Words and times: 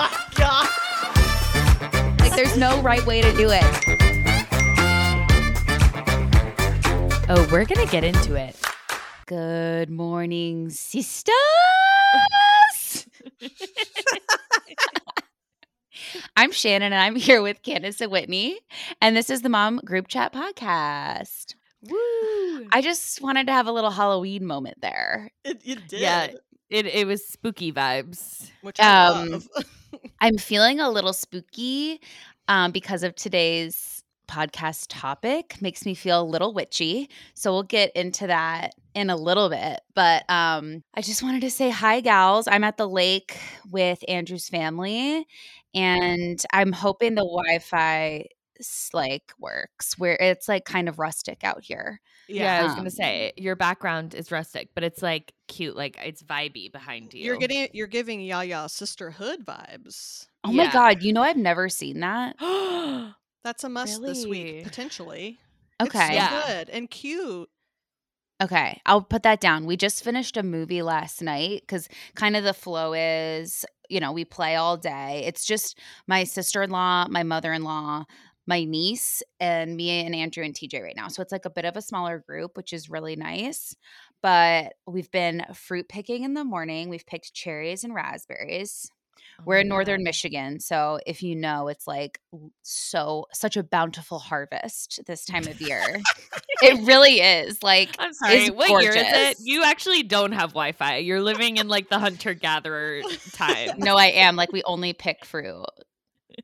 my 0.00 0.10
god. 0.34 0.68
Like 2.20 2.34
there's 2.34 2.56
no 2.56 2.80
right 2.82 3.04
way 3.06 3.20
to 3.22 3.32
do 3.36 3.48
it. 3.50 3.64
Oh, 7.28 7.48
we're 7.52 7.64
gonna 7.64 7.86
get 7.86 8.02
into 8.04 8.34
it. 8.34 8.56
Good 9.26 9.90
morning, 9.90 10.70
sisters. 10.70 11.34
I'm 16.36 16.50
Shannon 16.52 16.92
and 16.92 17.00
I'm 17.00 17.14
here 17.16 17.40
with 17.42 17.62
Candace 17.62 18.00
and 18.00 18.10
Whitney, 18.10 18.58
and 19.00 19.16
this 19.16 19.30
is 19.30 19.42
the 19.42 19.48
Mom 19.48 19.80
Group 19.84 20.08
Chat 20.08 20.32
Podcast. 20.32 21.54
Woo! 21.82 22.66
I 22.72 22.80
just 22.82 23.20
wanted 23.22 23.46
to 23.46 23.52
have 23.52 23.66
a 23.66 23.72
little 23.72 23.90
Halloween 23.90 24.44
moment 24.46 24.80
there. 24.80 25.30
It, 25.44 25.64
you 25.64 25.76
did. 25.76 26.00
Yeah. 26.00 26.28
It 26.68 26.86
it 26.86 27.06
was 27.06 27.26
spooky 27.26 27.72
vibes. 27.72 28.50
Which 28.62 28.78
I 28.80 29.06
Um, 29.06 29.30
love. 29.30 29.48
I'm 30.20 30.38
feeling 30.38 30.80
a 30.80 30.90
little 30.90 31.12
spooky 31.12 32.00
um, 32.48 32.72
because 32.72 33.02
of 33.02 33.14
today's 33.14 34.02
podcast 34.28 34.86
topic. 34.88 35.60
Makes 35.60 35.84
me 35.84 35.94
feel 35.94 36.22
a 36.22 36.24
little 36.24 36.54
witchy. 36.54 37.10
So 37.34 37.52
we'll 37.52 37.62
get 37.64 37.90
into 37.96 38.26
that 38.28 38.72
in 38.94 39.10
a 39.10 39.16
little 39.16 39.48
bit. 39.48 39.80
But 39.94 40.28
um, 40.30 40.82
I 40.94 41.02
just 41.02 41.22
wanted 41.22 41.40
to 41.42 41.50
say 41.50 41.70
hi, 41.70 42.00
gals. 42.00 42.46
I'm 42.48 42.64
at 42.64 42.76
the 42.76 42.88
lake 42.88 43.38
with 43.70 44.02
Andrew's 44.08 44.48
family, 44.48 45.26
and 45.74 46.42
I'm 46.52 46.72
hoping 46.72 47.14
the 47.14 47.22
Wi-Fi 47.22 48.26
like 48.92 49.32
works 49.38 49.98
where 49.98 50.16
it's 50.20 50.46
like 50.48 50.64
kind 50.64 50.88
of 50.88 50.98
rustic 50.98 51.44
out 51.44 51.62
here. 51.64 52.00
Yeah, 52.32 52.58
I 52.58 52.62
was 52.62 52.72
Um, 52.72 52.76
gonna 52.76 52.90
say 52.90 53.32
your 53.36 53.56
background 53.56 54.14
is 54.14 54.30
rustic, 54.30 54.70
but 54.74 54.84
it's 54.84 55.02
like 55.02 55.32
cute, 55.48 55.76
like 55.76 55.96
it's 56.02 56.22
vibey 56.22 56.70
behind 56.70 57.12
you. 57.12 57.24
You're 57.24 57.36
getting 57.36 57.68
you're 57.72 57.86
giving 57.86 58.20
Yaya 58.20 58.68
sisterhood 58.68 59.44
vibes. 59.44 60.26
Oh 60.44 60.52
my 60.52 60.66
god, 60.66 61.02
you 61.02 61.12
know 61.12 61.22
I've 61.22 61.36
never 61.36 61.68
seen 61.68 62.00
that. 62.00 62.36
That's 63.44 63.64
a 63.64 63.68
must 63.68 64.04
this 64.04 64.26
Really? 64.26 64.30
week 64.30 64.62
potentially. 64.62 65.38
Okay. 65.80 65.98
It's 65.98 66.06
so 66.06 66.14
Yeah. 66.14 66.28
good 66.28 66.70
and 66.70 66.90
cute. 66.90 67.48
Okay, 68.42 68.80
I'll 68.86 69.02
put 69.02 69.22
that 69.24 69.40
down. 69.40 69.66
We 69.66 69.76
just 69.76 70.02
finished 70.02 70.36
a 70.38 70.42
movie 70.42 70.80
last 70.80 71.20
night 71.20 71.60
because 71.60 71.88
kind 72.14 72.36
of 72.36 72.42
the 72.44 72.54
flow 72.54 72.94
is, 72.94 73.66
you 73.90 74.00
know, 74.00 74.12
we 74.12 74.24
play 74.24 74.56
all 74.56 74.78
day. 74.78 75.22
It's 75.26 75.44
just 75.44 75.78
my 76.06 76.24
sister 76.24 76.62
in 76.62 76.70
law, 76.70 77.06
my 77.10 77.22
mother 77.22 77.52
in 77.52 77.64
law, 77.64 78.04
my 78.50 78.64
niece, 78.64 79.22
and 79.38 79.76
me 79.76 80.04
and 80.04 80.14
Andrew 80.14 80.44
and 80.44 80.52
TJ 80.52 80.82
right 80.82 80.96
now. 80.96 81.06
So 81.06 81.22
it's 81.22 81.30
like 81.30 81.44
a 81.44 81.50
bit 81.50 81.64
of 81.64 81.76
a 81.76 81.82
smaller 81.82 82.18
group, 82.18 82.56
which 82.56 82.72
is 82.72 82.90
really 82.90 83.14
nice. 83.14 83.76
But 84.22 84.74
we've 84.86 85.10
been 85.10 85.44
fruit 85.54 85.88
picking 85.88 86.24
in 86.24 86.34
the 86.34 86.44
morning. 86.44 86.88
We've 86.88 87.06
picked 87.06 87.32
cherries 87.32 87.84
and 87.84 87.94
raspberries. 87.94 88.90
Oh 89.38 89.42
We're 89.46 89.58
in 89.58 89.68
northern 89.68 90.00
God. 90.00 90.04
Michigan, 90.04 90.58
so 90.58 90.98
if 91.06 91.22
you 91.22 91.36
know, 91.36 91.68
it's 91.68 91.86
like 91.86 92.18
so 92.62 93.26
such 93.32 93.56
a 93.56 93.62
bountiful 93.62 94.18
harvest 94.18 95.00
this 95.06 95.24
time 95.24 95.46
of 95.46 95.60
year. 95.60 96.00
it 96.62 96.86
really 96.86 97.20
is. 97.20 97.62
Like 97.62 97.94
I'm 98.00 98.12
sorry. 98.12 98.48
What 98.48 98.82
year 98.82 98.92
is 98.92 99.04
it? 99.06 99.36
You 99.40 99.62
actually 99.62 100.02
don't 100.02 100.32
have 100.32 100.50
Wi-Fi. 100.50 100.96
You're 100.96 101.22
living 101.22 101.58
in 101.58 101.68
like 101.68 101.88
the 101.88 102.00
hunter 102.00 102.34
gatherer 102.34 103.00
time. 103.32 103.78
no, 103.78 103.96
I 103.96 104.06
am. 104.06 104.34
Like 104.34 104.52
we 104.52 104.64
only 104.64 104.92
pick 104.92 105.24
fruit. 105.24 105.64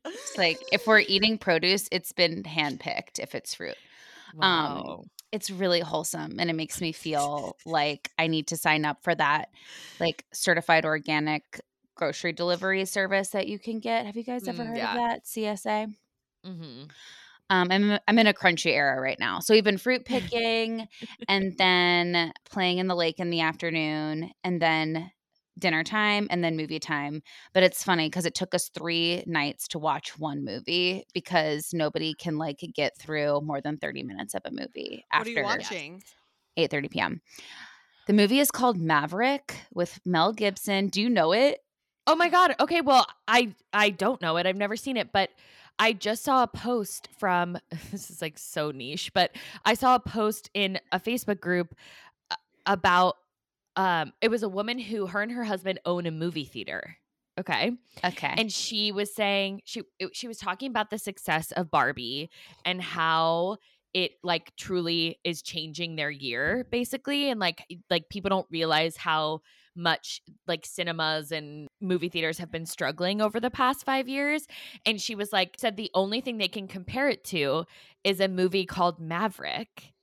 It's 0.05 0.37
like 0.37 0.59
if 0.71 0.87
we're 0.87 0.99
eating 0.99 1.37
produce, 1.37 1.87
it's 1.91 2.11
been 2.11 2.43
hand 2.43 2.79
picked 2.79 3.19
if 3.19 3.35
it's 3.35 3.55
fruit. 3.55 3.75
Wow. 4.33 5.03
It's 5.31 5.49
really 5.49 5.81
wholesome 5.81 6.39
and 6.39 6.49
it 6.49 6.53
makes 6.55 6.79
me 6.81 6.91
feel 6.91 7.57
like 7.65 8.11
I 8.17 8.27
need 8.27 8.47
to 8.47 8.57
sign 8.57 8.85
up 8.85 9.03
for 9.03 9.13
that 9.15 9.49
like 9.99 10.25
certified 10.33 10.85
organic 10.85 11.59
grocery 11.95 12.31
delivery 12.33 12.85
service 12.85 13.29
that 13.29 13.47
you 13.47 13.59
can 13.59 13.79
get. 13.79 14.05
Have 14.05 14.15
you 14.15 14.23
guys 14.23 14.47
ever 14.47 14.63
Mm, 14.63 14.67
heard 14.67 14.77
yeah. 14.77 14.91
of 14.91 14.95
that? 14.97 15.25
CSA? 15.25 15.93
Mm-hmm. 16.45 16.83
Um, 17.49 17.67
I'm 17.71 17.99
I'm 18.07 18.19
in 18.19 18.27
a 18.27 18.33
crunchy 18.33 18.71
era 18.73 18.99
right 19.01 19.19
now. 19.19 19.39
So 19.39 19.53
we've 19.53 19.63
been 19.63 19.77
fruit 19.77 20.05
picking 20.05 20.87
and 21.27 21.57
then 21.57 22.31
playing 22.49 22.77
in 22.79 22.87
the 22.87 22.95
lake 22.95 23.19
in 23.19 23.29
the 23.29 23.41
afternoon 23.41 24.31
and 24.43 24.61
then 24.61 25.11
dinner 25.57 25.83
time 25.83 26.27
and 26.29 26.43
then 26.43 26.55
movie 26.57 26.79
time. 26.79 27.21
But 27.53 27.63
it's 27.63 27.83
funny 27.83 28.07
because 28.07 28.25
it 28.25 28.35
took 28.35 28.53
us 28.53 28.69
three 28.69 29.23
nights 29.25 29.67
to 29.69 29.79
watch 29.79 30.17
one 30.17 30.43
movie 30.45 31.05
because 31.13 31.73
nobody 31.73 32.13
can 32.13 32.37
like 32.37 32.59
get 32.73 32.97
through 32.97 33.41
more 33.41 33.61
than 33.61 33.77
30 33.77 34.03
minutes 34.03 34.33
of 34.33 34.41
a 34.45 34.51
movie 34.51 35.05
What 35.11 35.27
are 35.27 35.29
after 35.29 35.41
you 35.41 35.43
watching? 35.43 36.03
8 36.57 36.71
30 36.71 36.87
p.m. 36.89 37.21
The 38.07 38.13
movie 38.13 38.39
is 38.39 38.51
called 38.51 38.77
Maverick 38.77 39.55
with 39.73 39.99
Mel 40.05 40.31
Gibson. 40.33 40.87
Do 40.87 41.01
you 41.01 41.09
know 41.09 41.33
it? 41.33 41.59
Oh 42.05 42.15
my 42.15 42.29
god. 42.29 42.55
Okay, 42.59 42.81
well, 42.81 43.05
I 43.27 43.53
I 43.73 43.89
don't 43.89 44.21
know 44.21 44.37
it. 44.37 44.45
I've 44.45 44.55
never 44.55 44.77
seen 44.77 44.95
it, 44.97 45.11
but 45.11 45.29
I 45.79 45.93
just 45.93 46.23
saw 46.23 46.43
a 46.43 46.47
post 46.47 47.09
from 47.17 47.57
this 47.91 48.09
is 48.09 48.21
like 48.21 48.37
so 48.37 48.71
niche, 48.71 49.11
but 49.13 49.31
I 49.65 49.73
saw 49.73 49.95
a 49.95 49.99
post 49.99 50.49
in 50.53 50.79
a 50.91 50.99
Facebook 50.99 51.39
group 51.41 51.75
uh, 52.31 52.35
about 52.65 53.17
um 53.77 54.11
it 54.21 54.29
was 54.29 54.43
a 54.43 54.49
woman 54.49 54.79
who 54.79 55.07
her 55.07 55.21
and 55.21 55.31
her 55.31 55.45
husband 55.45 55.79
own 55.85 56.05
a 56.05 56.11
movie 56.11 56.45
theater. 56.45 56.97
Okay? 57.39 57.71
Okay. 58.03 58.33
And 58.35 58.51
she 58.51 58.91
was 58.91 59.13
saying 59.13 59.61
she 59.63 59.83
she 60.11 60.27
was 60.27 60.37
talking 60.37 60.69
about 60.69 60.89
the 60.89 60.97
success 60.97 61.51
of 61.53 61.71
Barbie 61.71 62.29
and 62.65 62.81
how 62.81 63.57
it 63.93 64.11
like 64.23 64.53
truly 64.57 65.19
is 65.23 65.41
changing 65.41 65.95
their 65.95 66.09
year 66.09 66.67
basically 66.71 67.29
and 67.29 67.39
like 67.39 67.63
like 67.89 68.09
people 68.09 68.29
don't 68.29 68.47
realize 68.51 68.97
how 68.97 69.39
much 69.75 70.21
like 70.47 70.65
cinemas 70.65 71.31
and 71.31 71.67
movie 71.79 72.09
theaters 72.09 72.39
have 72.39 72.51
been 72.51 72.65
struggling 72.65 73.21
over 73.21 73.39
the 73.39 73.49
past 73.49 73.85
5 73.85 74.09
years 74.09 74.45
and 74.85 74.99
she 74.99 75.15
was 75.15 75.31
like 75.31 75.55
said 75.57 75.77
the 75.77 75.91
only 75.93 76.19
thing 76.19 76.37
they 76.37 76.47
can 76.47 76.67
compare 76.67 77.07
it 77.07 77.23
to 77.23 77.65
is 78.03 78.19
a 78.19 78.27
movie 78.27 78.65
called 78.65 78.99
Maverick 78.99 79.93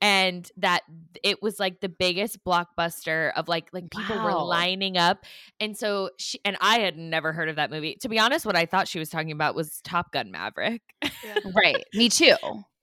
and 0.00 0.50
that 0.56 0.82
it 1.22 1.42
was 1.42 1.58
like 1.60 1.80
the 1.80 1.88
biggest 1.88 2.42
blockbuster 2.44 3.32
of 3.36 3.48
like 3.48 3.68
like 3.72 3.90
people 3.90 4.16
were 4.22 4.32
lining 4.34 4.96
up 4.96 5.24
and 5.60 5.76
so 5.76 6.10
she 6.18 6.40
and 6.44 6.56
I 6.60 6.78
had 6.80 6.96
never 6.96 7.32
heard 7.32 7.48
of 7.48 7.56
that 7.56 7.70
movie. 7.70 7.96
To 8.00 8.08
be 8.08 8.18
honest, 8.18 8.46
what 8.46 8.56
I 8.56 8.66
thought 8.66 8.88
she 8.88 8.98
was 8.98 9.10
talking 9.10 9.32
about 9.32 9.54
was 9.54 9.80
Top 9.82 10.12
Gun 10.12 10.30
Maverick. 10.30 10.82
right. 11.54 11.84
Me 11.94 12.08
too. 12.08 12.34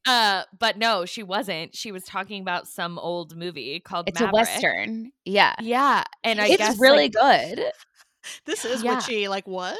Uh, 0.07 0.43
but 0.57 0.77
no, 0.77 1.05
she 1.05 1.21
wasn't. 1.21 1.75
She 1.75 1.91
was 1.91 2.03
talking 2.05 2.41
about 2.41 2.67
some 2.67 2.97
old 2.97 3.35
movie 3.35 3.79
called 3.81 4.07
It's 4.07 4.19
Maverick. 4.19 4.33
a 4.33 4.35
western. 4.35 5.11
Yeah. 5.25 5.53
Yeah, 5.59 6.03
and 6.23 6.39
I 6.39 6.47
it's 6.47 6.57
guess 6.57 6.79
really 6.79 7.11
like, 7.13 7.13
good. 7.57 7.65
This 8.45 8.65
is 8.65 8.83
Yeah. 8.83 8.95
witchy. 8.95 9.27
Like 9.29 9.47
what? 9.47 9.77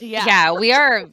Yeah, 0.00 0.24
yeah 0.26 0.52
we 0.52 0.72
are 0.72 1.10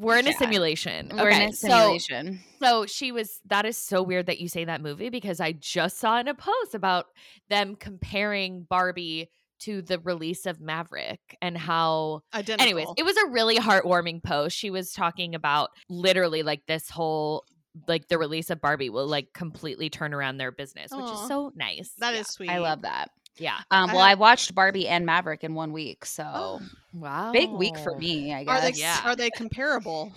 we're 0.00 0.18
in 0.18 0.26
a 0.26 0.32
simulation. 0.32 1.10
We're 1.12 1.28
okay, 1.28 1.44
in 1.44 1.50
a 1.50 1.52
simulation. 1.52 2.40
So, 2.60 2.82
so 2.82 2.86
she 2.86 3.12
was. 3.12 3.40
That 3.46 3.66
is 3.66 3.76
so 3.76 4.02
weird 4.02 4.26
that 4.26 4.40
you 4.40 4.48
say 4.48 4.64
that 4.64 4.80
movie 4.80 5.10
because 5.10 5.40
I 5.40 5.52
just 5.52 5.98
saw 5.98 6.18
in 6.18 6.28
a 6.28 6.34
post 6.34 6.74
about 6.74 7.06
them 7.48 7.76
comparing 7.76 8.66
Barbie 8.68 9.30
to 9.60 9.82
the 9.82 9.98
release 9.98 10.46
of 10.46 10.60
Maverick 10.60 11.36
and 11.42 11.56
how 11.56 12.22
Identical. 12.34 12.64
anyways 12.64 12.86
it 12.96 13.02
was 13.02 13.16
a 13.16 13.26
really 13.26 13.56
heartwarming 13.56 14.22
post 14.22 14.56
she 14.56 14.70
was 14.70 14.92
talking 14.92 15.34
about 15.34 15.68
literally 15.90 16.42
like 16.42 16.64
this 16.66 16.88
whole 16.88 17.44
like 17.86 18.08
the 18.08 18.16
release 18.16 18.48
of 18.48 18.58
barbie 18.60 18.88
will 18.88 19.06
like 19.06 19.34
completely 19.34 19.90
turn 19.90 20.14
around 20.14 20.38
their 20.38 20.50
business 20.50 20.90
which 20.90 21.04
is 21.04 21.28
so 21.28 21.52
nice 21.54 21.92
that 21.98 22.14
yeah. 22.14 22.20
is 22.20 22.28
sweet. 22.28 22.48
I 22.48 22.58
love 22.58 22.82
that. 22.82 23.10
Yeah 23.40 23.58
Um, 23.70 23.90
I 23.90 23.94
well, 23.94 24.04
have- 24.04 24.10
I 24.18 24.20
watched 24.20 24.54
Barbie 24.54 24.86
and 24.86 25.04
Maverick 25.04 25.42
in 25.42 25.54
one 25.54 25.72
week, 25.72 26.04
so 26.04 26.24
Oh. 26.32 26.60
wow 26.92 27.32
big 27.32 27.50
week 27.50 27.76
for 27.78 27.96
me. 27.96 28.32
I 28.32 28.42
Are 28.42 28.44
guess 28.44 28.62
they 28.76 28.80
Yeah. 28.80 29.00
are 29.04 29.16
they 29.16 29.30
comparable? 29.30 30.12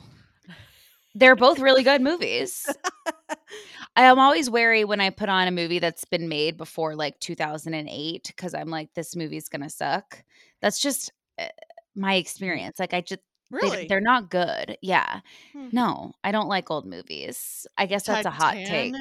they're 1.16 1.36
both 1.36 1.60
really 1.60 1.84
good 1.84 2.02
movies. 2.02 2.68
I 3.96 4.06
am 4.06 4.18
always 4.18 4.50
wary 4.50 4.84
when 4.86 5.00
I 5.00 5.12
put 5.12 5.30
on 5.30 5.48
a 5.48 5.52
movie 5.52 5.78
that's 5.80 6.06
been 6.06 6.28
made 6.28 6.58
before 6.58 6.96
like 6.96 7.20
2008 7.20 8.24
because 8.28 8.56
I'm 8.56 8.70
like, 8.70 8.92
this 8.96 9.16
movie's 9.16 9.50
gonna 9.50 9.70
suck. 9.70 10.24
That's 10.62 10.80
just 10.80 11.12
uh, 11.38 11.48
my 11.96 12.16
experience. 12.16 12.80
Like, 12.80 12.94
I 12.96 13.02
just 13.02 13.22
they, 13.52 13.58
Really? 13.58 13.88
they're 13.88 14.02
not 14.02 14.32
good. 14.32 14.78
Yeah, 14.82 15.20
Hmm. 15.52 15.68
no, 15.72 16.14
I 16.24 16.32
don't 16.32 16.48
like 16.48 16.72
old 16.72 16.88
movies. 16.88 17.68
I 17.78 17.86
guess 17.86 18.06
that's 18.08 18.26
a 18.26 18.32
hot 18.32 18.56
take. 18.56 18.96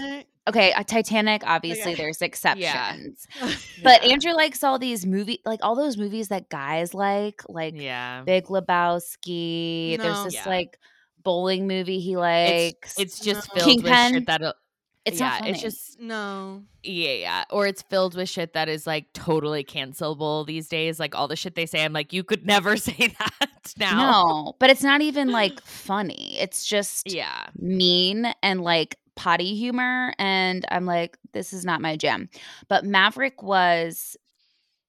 Okay, 0.48 0.72
Titanic. 0.86 1.42
Oh, 1.44 1.50
obviously, 1.50 1.92
Okay. 1.92 2.02
there's 2.02 2.20
exceptions. 2.20 3.26
Yeah. 3.40 3.54
But 3.84 4.04
Yeah. 4.04 4.12
Andrew 4.12 4.32
likes 4.32 4.64
all 4.64 4.78
these 4.78 5.06
movie, 5.06 5.40
like 5.44 5.60
all 5.62 5.76
those 5.76 5.96
movies 5.96 6.28
that 6.28 6.48
guys 6.48 6.94
like, 6.94 7.42
like 7.48 7.74
yeah 7.76 8.22
Big 8.26 8.46
Lebowski. 8.46 9.98
There's 9.98 10.24
this 10.24 10.34
Yeah. 10.34 10.48
like 10.48 10.78
bowling 11.22 11.68
movie 11.68 12.00
he 12.00 12.16
likes. 12.16 12.98
it's 12.98 13.20
uh, 13.20 13.24
just 13.24 13.48
No. 13.54 13.54
filled 13.62 13.68
Kingpin? 13.82 13.90
with 13.92 14.12
shit 14.14 14.26
that 14.26 14.56
It's 15.04 15.20
yeah 15.20 15.44
it's 15.44 15.60
just 15.62 16.00
No. 16.00 16.62
yeah 16.82 17.12
yeah 17.12 17.44
or 17.50 17.66
it's 17.68 17.82
filled 17.82 18.16
with 18.16 18.28
shit 18.28 18.54
that 18.54 18.68
is 18.68 18.86
like 18.86 19.12
totally 19.12 19.62
cancelable 19.64 20.44
these 20.46 20.68
days 20.68 20.98
like 21.00 21.14
all 21.16 21.28
the 21.28 21.36
shit 21.36 21.54
they 21.56 21.66
say 21.66 21.84
i'm 21.84 21.92
like 21.92 22.12
you 22.12 22.22
could 22.24 22.44
never 22.46 22.76
say 22.88 23.14
that 23.18 23.74
now 23.76 24.10
no, 24.12 24.56
but 24.58 24.70
it's 24.70 24.82
not 24.82 25.00
even 25.00 25.30
like 25.40 25.60
funny. 25.62 26.36
It's 26.40 26.64
just 26.64 27.08
yeah 27.12 27.46
mean 27.56 28.32
and 28.42 28.60
like 28.62 28.96
potty 29.16 29.54
humor, 29.54 30.12
and 30.18 30.64
I'm 30.70 30.86
like, 30.86 31.16
this 31.32 31.52
is 31.52 31.64
not 31.64 31.80
my 31.80 31.96
jam. 31.96 32.28
But 32.68 32.84
Maverick 32.84 33.42
was 33.42 34.16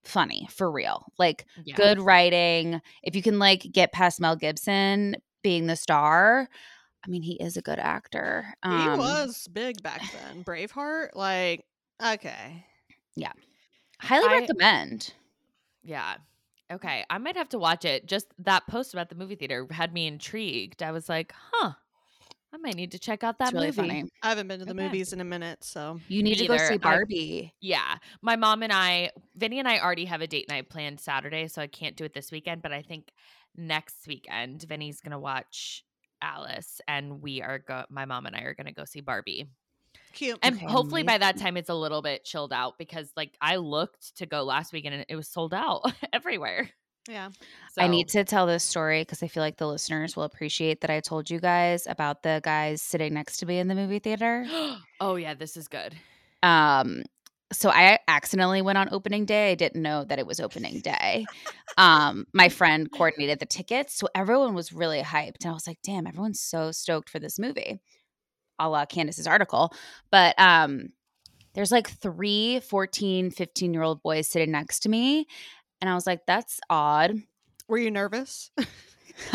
funny 0.04 0.48
for 0.52 0.70
real. 0.72 1.06
Like 1.18 1.46
Yeah. 1.64 1.75
good 1.75 2.00
writing. 2.02 2.81
If 3.04 3.16
you 3.16 3.22
can 3.22 3.40
like 3.40 3.62
get 3.72 3.92
past 3.94 4.20
Mel 4.20 4.36
Gibson 4.36 5.16
being 5.44 5.68
the 5.68 5.75
star, 5.75 6.48
I 7.06 7.10
mean, 7.10 7.22
he 7.22 7.34
is 7.36 7.58
a 7.58 7.62
good 7.62 7.80
actor. 7.80 8.46
he 8.64 8.70
Um, 8.70 8.98
was 9.00 9.48
big 9.50 9.81
back 9.84 10.02
then. 10.12 10.44
Braveheart, 10.44 11.10
like 11.16 11.66
okay. 12.04 12.66
Yeah. 13.16 13.31
Highly 14.00 14.28
I- 14.28 14.40
recommend. 14.40 15.14
Yeah. 15.84 16.16
Okay. 16.72 17.06
I 17.10 17.18
might 17.18 17.36
have 17.38 17.50
to 17.50 17.60
watch 17.60 17.86
it. 17.86 18.06
Just 18.06 18.28
that 18.40 18.66
post 18.68 18.94
about 18.94 19.10
the 19.10 19.16
movie 19.16 19.36
theater 19.36 19.68
had 19.70 19.94
me 19.94 20.08
intrigued. 20.08 20.81
I 20.81 20.92
was 20.92 21.08
like, 21.10 21.34
huh, 21.52 21.74
I 22.53 22.57
might 22.57 22.75
need 22.75 22.91
to 22.91 23.00
check 23.00 23.23
out 23.23 23.39
that 23.39 23.47
It's 23.47 23.53
really 23.53 23.67
movie. 23.67 23.75
funny. 23.77 24.03
I 24.21 24.29
haven't 24.29 24.47
been 24.47 24.59
to 24.59 24.65
the 24.65 24.71
Okay. 24.73 24.83
movies 24.83 25.11
in 25.11 25.19
a 25.19 25.23
minute, 25.25 25.63
so 25.63 26.00
You 26.07 26.21
need 26.21 26.35
to 26.38 26.45
go 26.47 26.53
Neither. 26.53 26.67
see 26.67 26.73
I- 26.75 26.77
Barbie. 26.77 27.53
Yeah. 27.61 27.97
My 28.21 28.35
mom 28.35 28.61
and 28.61 28.71
I, 28.71 29.09
Vinny 29.35 29.57
and 29.59 29.67
I 29.67 29.79
already 29.79 30.05
have 30.05 30.21
a 30.21 30.27
date 30.27 30.47
night 30.50 30.69
planned 30.69 31.00
Saturday, 31.00 31.47
so 31.47 31.61
I 31.63 31.67
can't 31.67 31.95
do 31.95 32.03
it 32.05 32.13
this 32.13 32.31
weekend, 32.31 32.61
but 32.61 32.71
I 32.71 32.83
think 32.83 33.11
next 33.57 34.05
weekend 34.07 34.61
Vinny's 34.63 35.01
going 35.01 35.11
to 35.13 35.19
watch 35.19 35.83
Alice 36.21 36.79
and 36.88 37.21
we 37.21 37.41
are 37.41 37.59
go 37.59 37.83
my 37.89 38.05
mom 38.05 38.25
and 38.27 38.35
I 38.35 38.41
are 38.41 38.53
going 38.53 38.67
to 38.67 38.71
go 38.73 38.85
see 38.85 39.01
Barbie. 39.01 39.47
cute. 40.13 40.38
And 40.44 40.55
Okay, 40.55 40.65
hopefully 40.67 41.03
by 41.03 41.17
that 41.17 41.38
time 41.38 41.57
it's 41.57 41.69
a 41.69 41.75
little 41.75 42.01
bit 42.03 42.23
chilled 42.23 42.53
out 42.53 42.77
because 42.77 43.11
like 43.17 43.33
I 43.41 43.55
looked 43.57 44.15
to 44.17 44.25
go 44.27 44.44
last 44.44 44.71
weekend 44.73 44.94
and 44.95 45.05
it 45.09 45.15
was 45.15 45.27
sold 45.27 45.53
out 45.55 45.83
everywhere. 46.13 46.69
Yeah. 47.07 47.29
I 47.77 47.88
need 47.88 48.09
to 48.09 48.23
tell 48.23 48.47
this 48.47 48.63
story 48.63 49.01
because 49.01 49.23
I 49.23 49.27
feel 49.27 49.41
like 49.44 49.57
the 49.57 49.67
listeners 49.67 50.15
will 50.15 50.23
appreciate 50.23 50.81
that 50.81 50.89
I 50.89 51.00
told 51.00 51.29
you 51.29 51.39
guys 51.39 51.85
about 51.88 52.23
the 52.23 52.39
guys 52.44 52.81
sitting 52.81 53.13
next 53.13 53.38
to 53.38 53.45
me 53.45 53.59
in 53.59 53.67
the 53.67 53.75
movie 53.75 54.00
theater. 54.00 54.45
oh 55.00 55.15
yeah, 55.15 55.33
this 55.33 55.57
is 55.57 55.67
good. 55.67 55.95
Um, 56.44 57.03
so 57.51 57.69
I 57.69 58.00
accidentally 58.07 58.61
went 58.61 58.77
on 58.77 58.89
opening 58.91 59.25
day. 59.25 59.51
I 59.51 59.55
didn't 59.55 59.81
know 59.81 60.03
that 60.05 60.19
it 60.19 60.25
was 60.25 60.39
opening 60.39 60.79
day. 60.79 61.25
Um, 61.77 62.25
my 62.33 62.50
friend 62.50 62.91
coordinated 62.91 63.39
the 63.39 63.45
tickets, 63.45 63.95
so 63.95 64.07
everyone 64.15 64.53
was 64.53 64.73
really 64.73 65.01
hyped, 65.01 65.44
and 65.44 65.51
I 65.51 65.53
was 65.53 65.67
like, 65.67 65.79
"Damn, 65.83 66.07
everyone's 66.07 66.41
so 66.41 66.71
stoked 66.71 67.09
for 67.09 67.19
this 67.19 67.38
movie." 67.38 67.79
A 68.59 68.69
la 68.69 68.85
Candace's 68.85 69.27
article, 69.27 69.73
but 70.11 70.39
um, 70.39 70.89
there's 71.53 71.71
like 71.71 71.89
three 71.89 72.59
14, 72.59 73.31
15 73.31 73.73
year 73.73 73.83
old 73.83 74.01
boys 74.01 74.27
sitting 74.27 74.51
next 74.51 74.81
to 74.81 74.89
me, 74.89 75.27
and 75.83 75.89
I 75.89 75.95
was 75.95 76.07
like, 76.07 76.25
"That's 76.25 76.62
odd." 76.69 77.21
Were 77.68 77.77
you 77.77 77.91
nervous? 77.91 78.51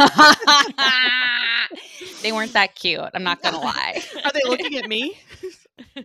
they 2.22 2.32
weren't 2.32 2.54
that 2.54 2.74
cute. 2.74 3.10
I'm 3.12 3.22
not 3.22 3.42
gonna 3.42 3.60
lie. 3.60 4.02
Are 4.24 4.32
they 4.32 4.40
looking 4.46 4.78
at 4.78 4.88
me? 4.88 5.20
Are 5.94 6.04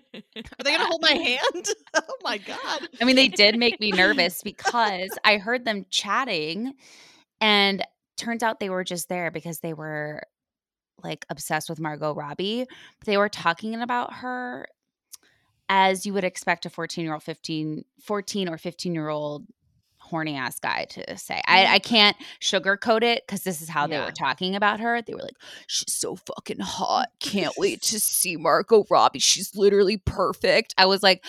they 0.66 0.74
gonna 0.74 0.86
hold 0.86 1.02
my 1.02 1.14
hand? 1.14 1.68
oh 1.94 2.16
my 2.26 2.40
god. 2.40 2.90
I 3.02 3.06
mean, 3.06 3.16
they 3.16 3.30
did 3.30 3.58
make 3.58 3.80
me 3.80 3.92
nervous 3.92 4.44
because 4.44 5.18
I 5.24 5.38
heard 5.38 5.64
them 5.64 5.86
chatting, 5.90 6.74
and 7.40 7.82
turns 8.18 8.44
out 8.44 8.60
they 8.60 8.70
were 8.70 8.84
just 8.84 9.08
there 9.08 9.32
because 9.32 9.62
they 9.62 9.74
were 9.74 10.24
like 11.06 11.26
obsessed 11.30 11.70
with 11.70 11.80
Margot 11.80 12.14
Robbie. 12.14 12.66
They 13.06 13.16
were 13.16 13.30
talking 13.30 13.76
about 13.82 14.12
her 14.16 14.68
as 15.70 16.06
you 16.06 16.12
would 16.14 16.26
expect 16.26 16.66
a 16.66 16.70
14 16.70 17.06
year 17.06 17.14
old, 17.14 17.24
15, 17.24 17.86
14 18.02 18.50
or 18.50 18.58
15 18.58 18.94
year 18.94 19.08
old 19.08 19.46
horny 20.14 20.36
ass 20.38 20.60
guy 20.60 20.86
to 20.92 21.18
say. 21.18 21.42
I, 21.48 21.66
I 21.66 21.80
can't 21.80 22.16
sugarcoat 22.40 23.02
it 23.02 23.24
because 23.26 23.42
this 23.44 23.64
is 23.64 23.68
how 23.68 23.88
they 23.88 23.98
were 23.98 24.12
talking 24.12 24.56
about 24.56 24.80
her. 24.80 25.02
They 25.02 25.16
were 25.16 25.24
like, 25.24 25.38
she's 25.66 25.92
so 25.92 26.16
fucking 26.16 26.60
hot. 26.60 27.08
Can't 27.20 27.54
wait 27.58 27.82
to 27.82 28.00
see 28.00 28.38
Margot 28.38 28.86
Robbie. 28.92 29.18
She's 29.18 29.56
literally 29.56 29.98
perfect. 29.98 30.76
I 30.78 30.86
was 30.86 31.02
like, 31.02 31.26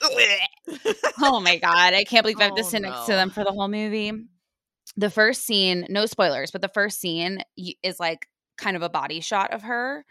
oh 1.20 1.40
my 1.40 1.56
god, 1.56 1.94
I 1.94 2.04
can't 2.04 2.22
believe 2.22 2.38
I 2.40 2.44
have 2.44 2.54
to 2.54 2.62
Oh, 2.62 2.68
sit 2.68 2.82
next 2.82 3.06
to 3.06 3.12
them 3.12 3.30
for 3.30 3.42
the 3.42 3.50
whole 3.50 3.66
movie. 3.66 4.12
The 4.96 5.10
first 5.10 5.44
scene, 5.44 5.86
no 5.88 6.06
spoilers, 6.06 6.52
but 6.52 6.62
the 6.62 6.68
first 6.68 7.00
scene 7.00 7.42
is 7.82 7.98
like 7.98 8.28
kind 8.56 8.76
of 8.76 8.82
a 8.82 8.88
body 8.88 9.18
shot 9.20 9.52
of 9.52 9.62
her. 9.62 10.04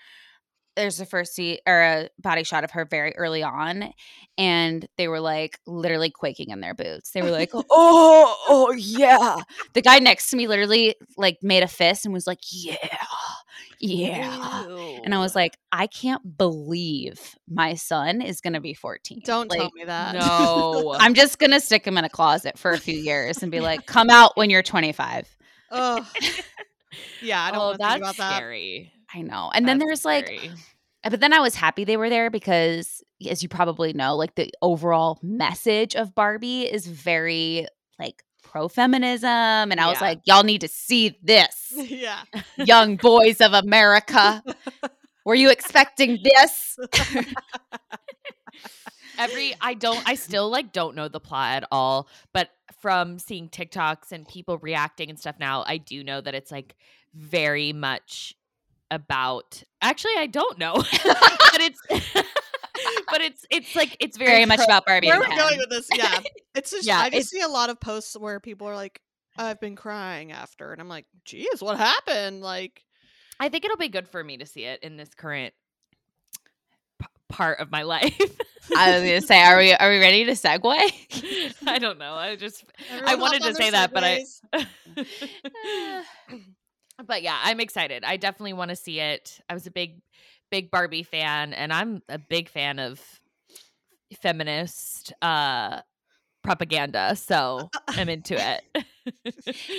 There's 0.78 1.02
a 1.02 1.06
first 1.06 1.34
scene 1.34 1.58
or 1.68 1.82
a 1.82 2.10
body 2.20 2.44
shot 2.44 2.64
of 2.64 2.72
her 2.72 2.86
very 2.86 3.14
early 3.18 3.44
on, 3.44 3.92
and 4.38 4.88
they 4.96 5.08
were 5.08 5.20
like 5.20 5.60
literally 5.66 6.10
quaking 6.10 6.52
in 6.52 6.62
their 6.62 6.74
boots. 6.74 7.12
They 7.12 7.22
were 7.22 7.32
like, 7.32 7.52
"Oh, 7.54 7.66
oh 8.48 8.72
yeah." 8.72 9.38
The 9.74 9.82
guy 9.82 10.00
next 10.00 10.30
to 10.30 10.38
me 10.38 10.48
literally 10.48 10.96
like 11.18 11.40
made 11.42 11.64
a 11.64 11.68
fist 11.68 12.06
and 12.06 12.14
was 12.14 12.28
like, 12.28 12.40
"Yeah, 12.52 12.78
yeah." 13.80 14.66
And 15.04 15.14
I 15.14 15.20
was 15.20 15.36
like, 15.36 15.58
I 15.72 15.88
can't 15.88 16.38
believe 16.38 17.38
my 17.50 17.76
son 17.76 18.22
is 18.22 18.42
going 18.42 18.54
to 18.54 18.62
be 18.62 18.74
14. 18.74 19.22
Don't 19.26 19.50
like, 19.50 19.60
tell 19.60 19.72
me 19.74 19.86
that. 19.86 20.16
no. 20.16 20.96
I'm 21.00 21.14
just 21.14 21.40
going 21.40 21.52
to 21.52 21.60
stick 21.60 21.86
him 21.86 21.98
in 21.98 22.04
a 22.04 22.10
closet 22.10 22.58
for 22.58 22.72
a 22.72 22.78
few 22.78 22.98
years 22.98 23.42
and 23.42 23.52
be 23.52 23.60
like, 23.60 23.86
come 23.86 24.10
out 24.10 24.36
when 24.36 24.50
you're 24.50 24.64
25. 24.64 25.28
oh 25.72 26.08
Yeah, 27.22 27.44
I 27.44 27.52
don't 27.52 27.60
oh, 27.60 27.66
want 27.66 27.76
to 27.76 27.78
that's 27.80 27.94
think 27.94 28.04
about 28.04 28.18
that. 28.18 28.36
scary. 28.38 28.92
I 29.14 29.22
know. 29.22 29.52
And 29.54 29.68
then 29.68 29.78
That's 29.80 29.88
there's 29.88 30.06
like, 30.06 30.28
scary. 30.28 30.52
Uh, 31.04 31.10
but 31.10 31.20
then 31.20 31.34
I 31.34 31.40
was 31.40 31.56
happy 31.56 31.84
they 31.84 31.98
were 31.98 32.10
there 32.10 32.30
because, 32.30 33.04
as 33.30 33.44
you 33.44 33.50
probably 33.50 33.94
know, 33.94 34.16
like 34.16 34.36
the 34.36 34.52
overall 34.62 35.20
message 35.22 35.96
of 35.96 36.14
Barbie 36.14 36.64
is 36.64 36.88
very 36.88 37.68
like 38.00 38.24
pro 38.44 38.68
feminism. 38.68 39.30
And 39.30 39.80
I 39.80 39.88
was 39.88 40.02
like, 40.02 40.22
y'all 40.26 40.44
need 40.44 40.62
to 40.62 40.68
see 40.68 41.18
this, 41.24 41.74
yeah. 41.76 42.24
young 42.58 42.96
boys 42.96 43.42
of 43.42 43.54
America. 43.54 44.44
Were 45.26 45.36
you 45.36 45.50
expecting 45.50 46.20
this? 46.24 46.78
every 49.18 49.54
I 49.60 49.74
don't 49.74 50.02
I 50.08 50.16
still 50.16 50.50
like 50.50 50.72
don't 50.72 50.96
know 50.96 51.08
the 51.08 51.20
plot 51.20 51.58
at 51.58 51.68
all, 51.72 52.08
but 52.34 52.50
from 52.82 53.20
seeing 53.20 53.50
TikToks 53.50 54.12
and 54.12 54.28
people 54.28 54.58
reacting 54.60 55.10
and 55.10 55.20
stuff 55.20 55.36
now, 55.40 55.64
I 55.68 55.78
do 55.78 56.04
know 56.04 56.22
that 56.22 56.34
it's 56.34 56.52
like 56.52 56.76
very 57.14 57.74
much 57.74 58.36
about 58.92 59.64
actually 59.82 60.14
I 60.18 60.28
don't 60.28 60.58
know. 60.58 60.76
but 61.04 61.62
it's 61.62 61.82
but 63.10 63.22
it's 63.22 63.46
it's 63.50 63.76
like 63.76 63.98
it's 64.00 64.18
very, 64.18 64.32
Very 64.32 64.46
much 64.46 64.58
pro- 64.58 64.66
about 64.66 64.86
Barbie. 64.86 65.08
Where 65.08 65.18
are 65.22 65.30
we 65.30 65.36
going 65.36 65.58
with 65.58 65.70
this? 65.70 65.88
Yeah. 65.94 66.20
It's 66.56 66.72
just 66.72 66.88
Yeah, 66.88 66.98
I 67.00 67.12
just 67.12 67.30
see 67.30 67.42
a 67.42 67.48
lot 67.48 67.70
of 67.70 67.80
posts 67.80 68.18
where 68.18 68.40
people 68.40 68.68
are 68.68 68.76
like, 68.76 69.00
I've 69.38 69.60
been 69.60 69.76
crying 69.76 70.32
after 70.32 70.72
and 70.72 70.82
I'm 70.82 70.90
like, 70.90 71.06
geez, 71.24 71.62
what 71.62 71.78
happened? 71.78 72.42
Like 72.42 72.84
I 73.40 73.50
think 73.50 73.64
it'll 73.66 73.78
be 73.78 73.90
good 73.90 74.08
for 74.08 74.24
me 74.24 74.38
to 74.38 74.46
see 74.48 74.64
it 74.64 74.82
in 74.82 74.98
this 74.98 75.14
current 75.14 75.54
p- 77.00 77.08
part 77.30 77.60
of 77.60 77.70
my 77.72 77.84
life. 77.84 78.20
I 78.76 78.92
was 78.92 79.04
gonna 79.04 79.22
say, 79.22 79.40
are 79.40 79.58
we 79.58 79.72
are 79.74 79.90
we 79.92 80.00
ready 80.00 80.26
to 80.26 80.32
segue? 80.32 81.60
I 81.68 81.78
don't 81.78 82.00
know. 82.00 82.16
I 82.16 82.36
just 82.36 82.64
everyone 82.90 83.20
wanted 83.20 83.44
to 83.44 83.54
say 83.54 83.70
that, 83.70 83.94
but 83.94 84.04
I- 84.04 84.26
segues. 84.56 86.04
but 87.08 87.22
yeah, 87.22 87.40
I'm 87.44 87.60
excited. 87.60 88.04
I 88.04 88.18
definitely 88.18 88.54
want 88.54 88.70
to 88.70 88.76
see 88.76 89.00
it. 89.00 89.40
I 89.50 89.54
was 89.54 89.68
a 89.68 89.72
big, 89.72 90.02
big 90.52 90.70
Barbie 90.72 91.04
fan, 91.04 91.54
and 91.54 91.72
I'm 91.74 92.02
a 92.10 92.18
big 92.20 92.50
fan 92.50 92.80
of 92.80 93.02
feminist 94.22 95.14
uh 95.22 95.82
propaganda. 96.44 97.16
So 97.16 97.70
I'm 97.88 98.10
into 98.10 98.36
it. 98.36 98.86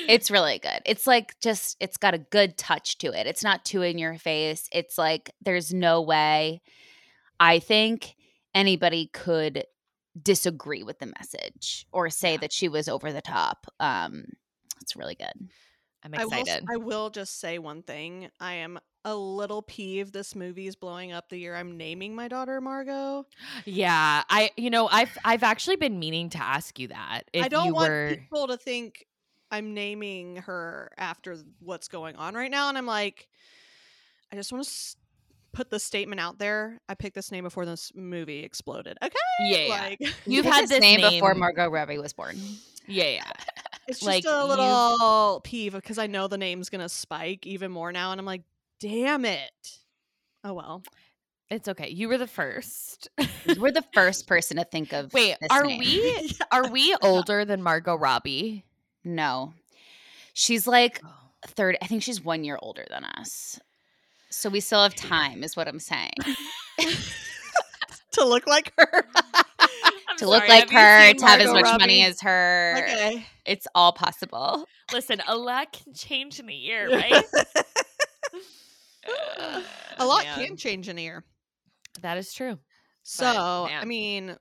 It's 0.08 0.30
really 0.30 0.58
good. 0.58 0.80
It's 0.86 1.06
like 1.06 1.38
just 1.40 1.76
it's 1.80 1.98
got 1.98 2.14
a 2.14 2.18
good 2.18 2.56
touch 2.56 2.96
to 2.98 3.08
it. 3.08 3.26
It's 3.26 3.44
not 3.44 3.62
too 3.62 3.82
in 3.82 3.98
your 3.98 4.16
face. 4.16 4.70
It's 4.72 4.96
like 4.96 5.30
there's 5.42 5.70
no 5.70 6.00
way 6.00 6.62
I 7.38 7.58
think 7.58 8.16
anybody 8.54 9.10
could 9.12 9.64
disagree 10.22 10.82
with 10.82 10.98
the 10.98 11.12
message 11.18 11.86
or 11.92 12.08
say 12.08 12.38
that 12.38 12.54
she 12.54 12.70
was 12.70 12.88
over 12.88 13.12
the 13.12 13.20
top. 13.20 13.66
Um 13.80 14.24
it's 14.80 14.96
really 14.96 15.14
good. 15.14 15.50
I'm 16.04 16.14
I 16.14 16.24
will, 16.24 16.40
excited. 16.40 16.64
I 16.72 16.76
will 16.76 17.10
just 17.10 17.40
say 17.40 17.58
one 17.58 17.82
thing. 17.82 18.30
I 18.40 18.54
am 18.54 18.78
a 19.04 19.14
little 19.14 19.62
peeved 19.62 20.12
this 20.12 20.34
movie 20.34 20.66
is 20.66 20.76
blowing 20.76 21.12
up 21.12 21.28
the 21.28 21.38
year 21.38 21.54
I'm 21.54 21.76
naming 21.76 22.14
my 22.14 22.28
daughter 22.28 22.60
Margot. 22.60 23.26
yeah, 23.64 24.22
I 24.28 24.50
you 24.56 24.70
know 24.70 24.88
I've 24.88 25.16
I've 25.24 25.42
actually 25.42 25.76
been 25.76 25.98
meaning 25.98 26.30
to 26.30 26.38
ask 26.38 26.78
you 26.78 26.88
that. 26.88 27.22
If 27.32 27.44
I 27.44 27.48
don't 27.48 27.72
want 27.72 27.88
were 27.88 28.16
people 28.18 28.48
to 28.48 28.56
think 28.56 29.06
I'm 29.50 29.74
naming 29.74 30.36
her 30.36 30.90
after 30.98 31.36
what's 31.60 31.88
going 31.88 32.16
on 32.16 32.34
right 32.34 32.50
now. 32.50 32.68
And 32.68 32.76
I'm 32.76 32.86
like, 32.86 33.28
I 34.32 34.36
just 34.36 34.52
want 34.52 34.64
to 34.64 34.68
s- 34.68 34.96
put 35.52 35.70
the 35.70 35.78
statement 35.78 36.20
out 36.20 36.38
there. 36.38 36.80
I 36.88 36.94
picked 36.94 37.14
this 37.14 37.32
name 37.32 37.44
before 37.44 37.64
this 37.64 37.92
movie 37.94 38.44
exploded. 38.44 38.98
Okay. 39.02 39.16
yeah, 39.40 39.58
yeah. 39.58 39.68
Like, 39.68 40.00
You've 40.26 40.44
had 40.44 40.62
his 40.62 40.70
this 40.70 40.80
name, 40.80 41.00
before 41.00 41.34
Margot 41.34 41.68
Robbie 41.68 41.98
was 41.98 42.12
born. 42.12 42.36
yeah, 42.86 43.08
yeah. 43.08 43.32
It's 43.88 44.00
just 44.00 44.06
like, 44.06 44.24
a 44.24 44.28
you've- 44.28 44.48
little 44.48 45.40
peeve 45.42 45.72
because 45.72 45.98
I 45.98 46.06
know 46.06 46.28
the 46.28 46.38
name's 46.38 46.68
going 46.68 46.82
to 46.82 46.88
spike 46.88 47.46
even 47.46 47.70
more 47.70 47.90
now. 47.90 48.12
And 48.12 48.20
I'm 48.20 48.26
like, 48.26 48.42
damn 48.80 49.24
it. 49.24 49.78
Oh, 50.44 50.54
well. 50.54 50.82
It's 51.50 51.66
okay. 51.66 51.88
You 51.88 52.08
were 52.08 52.18
the 52.18 52.26
first. 52.26 53.08
you 53.46 53.60
were 53.60 53.72
the 53.72 53.84
first 53.94 54.26
person 54.26 54.58
to 54.58 54.64
think 54.64 54.92
of 54.92 55.12
Wait, 55.14 55.36
are 55.50 55.64
name. 55.64 55.78
we 55.78 56.32
are 56.52 56.68
we 56.70 56.94
older 57.02 57.44
than 57.44 57.62
Margot 57.62 57.96
Robbie? 57.96 58.64
No. 59.02 59.54
She's 60.34 60.66
like 60.66 61.00
oh. 61.04 61.10
third 61.46 61.78
I 61.80 61.86
think 61.86 62.02
she's 62.02 62.22
1 62.22 62.44
year 62.44 62.58
older 62.60 62.84
than 62.90 63.04
us. 63.04 63.58
So 64.30 64.50
we 64.50 64.60
still 64.60 64.82
have 64.82 64.94
time 64.94 65.42
is 65.42 65.56
what 65.56 65.68
I'm 65.68 65.80
saying. 65.80 66.12
to 68.12 68.24
look 68.24 68.46
like 68.46 68.72
her. 68.76 69.04
I'm 70.20 70.26
to 70.26 70.30
look 70.30 70.46
sorry, 70.46 70.48
like 70.48 70.70
her, 70.70 71.14
to 71.14 71.26
have 71.26 71.40
as 71.40 71.46
Margot 71.46 71.60
much 71.62 71.80
money 71.80 72.02
as 72.02 72.20
her. 72.22 72.74
Okay. 72.78 73.26
It's 73.44 73.66
all 73.74 73.92
possible. 73.92 74.66
Listen, 74.92 75.22
a 75.26 75.36
lot 75.36 75.72
can 75.72 75.94
change 75.94 76.40
in 76.40 76.48
a 76.48 76.52
year, 76.54 76.90
right? 76.90 77.24
Uh, 79.38 79.62
a 79.98 80.06
lot 80.06 80.24
Man. 80.24 80.46
can 80.46 80.56
change 80.56 80.88
in 80.88 80.98
a 80.98 81.02
year. 81.02 81.24
That 82.02 82.18
is 82.18 82.32
true. 82.32 82.58
So, 83.02 83.68
I 83.70 83.84
mean, 83.84 84.36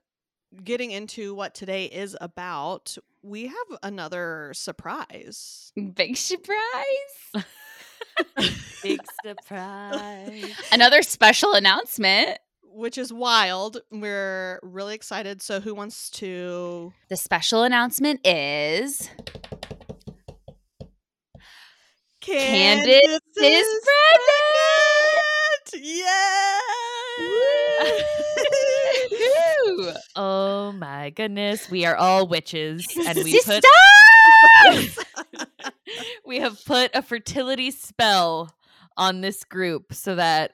getting 0.62 0.90
into 0.90 1.34
what 1.34 1.54
today 1.54 1.86
is 1.86 2.16
about, 2.20 2.96
we 3.22 3.46
have 3.46 3.78
another 3.82 4.52
surprise. 4.54 5.72
Mm, 5.78 5.94
big 5.94 6.16
surprise. 6.16 7.34
Big 8.82 9.00
surprise. 9.24 10.52
Another 10.72 11.02
special 11.02 11.54
announcement. 11.54 12.38
Which 12.78 12.96
is 12.96 13.12
wild. 13.12 13.78
We're 13.90 14.60
really 14.62 14.94
excited. 14.94 15.42
So, 15.42 15.60
who 15.60 15.74
wants 15.74 16.08
to? 16.10 16.92
The 17.08 17.16
special 17.16 17.64
announcement 17.64 18.20
is 18.24 19.10
Candace 22.20 23.20
is 23.36 23.80
pregnant! 23.84 24.44
Yeah! 25.80 26.58
Oh 30.16 30.72
my 30.72 31.10
goodness, 31.10 31.70
we 31.70 31.84
are 31.84 31.94
all 31.94 32.26
witches, 32.26 32.84
and 33.06 33.18
we 33.22 33.40
put 33.44 33.64
we 36.26 36.40
have 36.40 36.64
put 36.64 36.90
a 36.94 37.02
fertility 37.02 37.70
spell 37.70 38.54
on 38.96 39.20
this 39.20 39.44
group 39.44 39.92
so 39.92 40.14
that, 40.16 40.52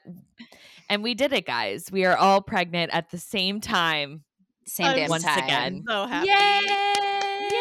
and 0.89 1.03
we 1.03 1.13
did 1.13 1.33
it, 1.33 1.45
guys. 1.45 1.91
We 1.91 2.05
are 2.05 2.15
all 2.17 2.41
pregnant 2.41 2.93
at 2.93 3.09
the 3.11 3.17
same 3.17 3.59
time. 3.61 4.23
Same 4.65 4.87
I'm 4.87 4.95
damn 4.95 5.09
once 5.09 5.23
time. 5.23 5.43
again. 5.43 5.83
so 5.87 6.05
happy. 6.07 6.27
Yay! 6.27 7.55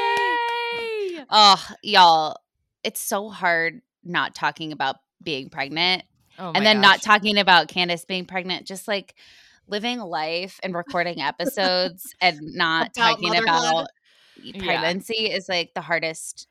Yay! 1.19 1.25
Oh, 1.31 1.67
y'all, 1.83 2.37
it's 2.83 3.01
so 3.01 3.29
hard 3.31 3.81
not 4.05 4.35
talking 4.35 4.73
about 4.73 4.97
being 5.23 5.49
pregnant 5.49 6.03
Oh 6.39 6.47
and 6.49 6.55
my 6.59 6.65
then 6.65 6.81
not 6.81 7.01
talking 7.01 7.39
about 7.39 7.69
Candace 7.69 8.05
being 8.05 8.27
pregnant, 8.27 8.67
just 8.67 8.89
like 8.89 9.15
living 9.69 10.01
life 10.01 10.59
and 10.63 10.75
recording 10.75 11.21
episodes 11.23 12.15
and 12.21 12.39
not 12.43 12.91
About 12.91 12.95
talking 12.95 13.29
motherhood. 13.29 13.49
about 13.49 13.87
Yeah. 14.43 14.65
pregnancy 14.65 15.31
is 15.31 15.49
like 15.49 15.73
the 15.75 15.81
hardest 15.81 16.49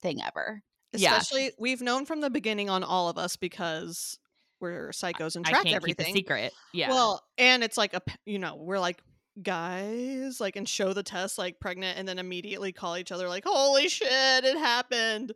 thing 0.00 0.22
ever. 0.22 0.62
Yeah. 0.92 1.16
Especially, 1.18 1.50
we've 1.58 1.82
known 1.82 2.06
from 2.06 2.20
the 2.20 2.30
beginning 2.30 2.70
on 2.70 2.84
all 2.84 3.08
of 3.08 3.18
us 3.18 3.36
because 3.36 4.18
we're 4.60 4.90
psychos 4.90 5.36
and 5.36 5.46
I 5.46 5.50
track 5.50 5.64
can't 5.64 5.76
everything. 5.76 6.06
keep 6.06 6.14
a 6.14 6.18
secret. 6.18 6.52
Yeah. 6.72 6.90
Well, 6.90 7.22
and 7.38 7.62
it's 7.62 7.76
like 7.76 7.94
a 7.94 8.02
you 8.24 8.38
know, 8.38 8.56
we're 8.56 8.78
like 8.78 9.00
guys, 9.42 10.40
like, 10.40 10.56
and 10.56 10.68
show 10.68 10.92
the 10.92 11.02
test, 11.02 11.38
like 11.38 11.60
pregnant, 11.60 11.98
and 11.98 12.08
then 12.08 12.18
immediately 12.18 12.72
call 12.72 12.96
each 12.96 13.12
other, 13.12 13.28
like, 13.28 13.44
holy 13.46 13.88
shit, 13.88 14.08
it 14.10 14.56
happened, 14.56 15.32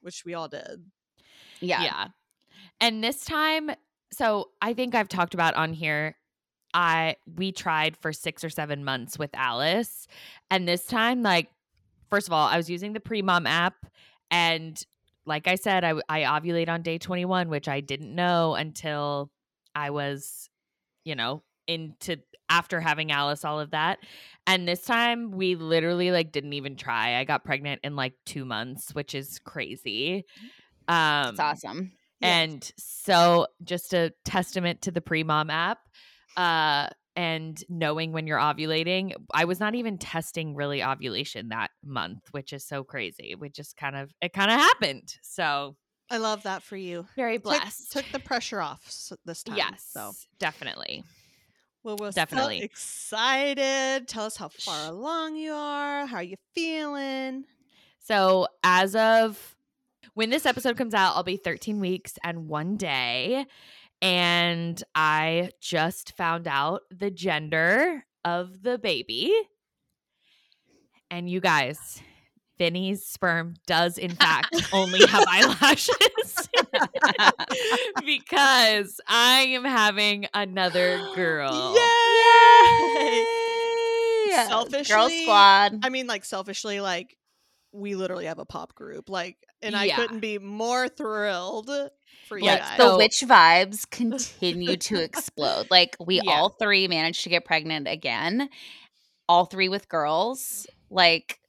which 0.00 0.24
we 0.24 0.34
all 0.34 0.48
did. 0.48 0.84
Yeah. 1.60 1.82
yeah. 1.82 2.06
And 2.80 3.02
this 3.02 3.24
time, 3.24 3.70
so 4.12 4.50
I 4.62 4.72
think 4.72 4.94
I've 4.94 5.08
talked 5.08 5.34
about 5.34 5.54
on 5.54 5.72
here. 5.72 6.16
I 6.74 7.16
we 7.36 7.50
tried 7.50 7.96
for 7.96 8.12
six 8.12 8.44
or 8.44 8.50
seven 8.50 8.84
months 8.84 9.18
with 9.18 9.30
Alice, 9.34 10.06
and 10.50 10.68
this 10.68 10.84
time, 10.84 11.22
like, 11.22 11.48
first 12.10 12.28
of 12.28 12.32
all, 12.32 12.46
I 12.46 12.56
was 12.56 12.68
using 12.68 12.92
the 12.92 13.00
Premom 13.00 13.48
app, 13.48 13.86
and 14.30 14.80
like 15.28 15.46
I 15.46 15.54
said, 15.54 15.84
I 15.84 15.94
I 16.08 16.22
ovulate 16.22 16.68
on 16.68 16.82
day 16.82 16.98
twenty 16.98 17.24
one, 17.24 17.48
which 17.48 17.68
I 17.68 17.80
didn't 17.80 18.14
know 18.14 18.54
until 18.54 19.30
I 19.74 19.90
was, 19.90 20.48
you 21.04 21.14
know, 21.14 21.42
into 21.68 22.16
after 22.48 22.80
having 22.80 23.12
Alice, 23.12 23.44
all 23.44 23.60
of 23.60 23.70
that. 23.72 23.98
And 24.46 24.66
this 24.66 24.82
time, 24.82 25.30
we 25.30 25.54
literally 25.54 26.10
like 26.10 26.32
didn't 26.32 26.54
even 26.54 26.76
try. 26.76 27.16
I 27.16 27.24
got 27.24 27.44
pregnant 27.44 27.82
in 27.84 27.94
like 27.94 28.14
two 28.24 28.44
months, 28.44 28.94
which 28.94 29.14
is 29.14 29.38
crazy. 29.38 30.24
Um, 30.88 31.30
It's 31.30 31.40
awesome. 31.40 31.92
and 32.22 32.72
so 32.78 33.46
just 33.62 33.92
a 33.92 34.12
testament 34.24 34.82
to 34.82 34.90
the 34.90 35.00
Premom 35.02 35.50
app 35.50 35.78
uh 36.36 36.88
and 37.18 37.62
knowing 37.68 38.12
when 38.12 38.26
you're 38.26 38.38
ovulating 38.38 39.12
i 39.34 39.44
was 39.44 39.58
not 39.60 39.74
even 39.74 39.98
testing 39.98 40.54
really 40.54 40.82
ovulation 40.82 41.48
that 41.48 41.70
month 41.84 42.20
which 42.30 42.52
is 42.52 42.64
so 42.66 42.84
crazy 42.84 43.34
we 43.38 43.48
just 43.50 43.76
kind 43.76 43.96
of 43.96 44.10
it 44.22 44.32
kind 44.32 44.50
of 44.50 44.58
happened 44.58 45.14
so 45.22 45.76
I 46.10 46.16
love 46.16 46.44
that 46.44 46.62
for 46.62 46.76
you. 46.76 47.06
very 47.16 47.36
blessed 47.36 47.92
Took, 47.92 48.06
the 48.12 48.18
pressure 48.18 48.62
off 48.62 48.80
this 49.26 49.42
time. 49.42 49.56
yes 49.58 49.84
So, 49.90 50.12
definitely 50.38 51.04
well, 51.84 51.96
we're 52.00 52.10
Definitely. 52.10 52.58
so 52.58 52.64
excited. 52.64 54.08
Tell 54.08 54.24
us 54.24 54.36
how 54.36 54.48
far 54.48 54.90
along 54.90 55.36
you 55.36 55.52
are. 55.52 56.06
How 56.06 56.16
are 56.16 56.22
you 56.22 56.36
feeling? 56.54 57.44
so 58.00 58.46
as 58.64 58.94
of 58.96 59.56
when 60.14 60.30
this 60.30 60.46
episode 60.46 60.76
comes 60.78 60.94
out 60.94 61.14
i'll 61.14 61.22
be 61.22 61.36
13 61.36 61.78
weeks 61.78 62.14
and 62.24 62.48
one 62.48 62.76
day 62.76 63.44
and 64.02 64.82
i 64.94 65.50
just 65.60 66.16
found 66.16 66.46
out 66.46 66.82
the 66.90 67.10
gender 67.10 68.04
of 68.24 68.62
the 68.62 68.78
baby 68.78 69.32
and 71.10 71.28
you 71.28 71.40
guys 71.40 72.00
Vinny's 72.58 73.06
sperm 73.06 73.54
does 73.68 73.98
in 73.98 74.10
fact 74.10 74.68
only 74.72 75.06
have 75.06 75.24
eyelashes 75.28 75.94
because 78.04 79.00
I 79.06 79.42
am 79.50 79.64
having 79.64 80.26
another 80.34 80.98
girl. 81.14 81.76
Yay! 81.76 83.24
Girl 84.30 84.46
Selfishly, 84.48 84.94
girl 84.94 85.08
squad. 85.08 85.78
I 85.84 85.88
mean, 85.88 86.06
like 86.08 86.24
selfishly, 86.24 86.80
like 86.80 87.16
we 87.72 87.94
literally 87.94 88.26
have 88.26 88.38
a 88.38 88.44
pop 88.44 88.74
group, 88.74 89.08
like, 89.08 89.36
and 89.62 89.76
I 89.76 89.84
Yeah. 89.84 89.96
couldn't 89.96 90.20
be 90.20 90.38
more 90.38 90.88
thrilled 90.88 91.70
for 92.28 92.38
you 92.38 92.44
Like, 92.46 92.60
guys. 92.60 92.76
the 92.78 92.90
so- 92.90 92.96
witch 92.98 93.24
vibes 93.26 93.88
continue 93.90 94.76
to 94.76 94.96
explode. 95.02 95.66
Like 95.70 95.96
we 95.98 96.20
Yeah. 96.22 96.30
all 96.30 96.50
three 96.50 96.86
managed 96.88 97.22
to 97.24 97.28
get 97.30 97.44
pregnant 97.44 97.88
again. 97.88 98.48
All 99.28 99.44
three 99.46 99.68
with 99.68 99.88
girls. 99.88 100.66
Like 100.90 101.40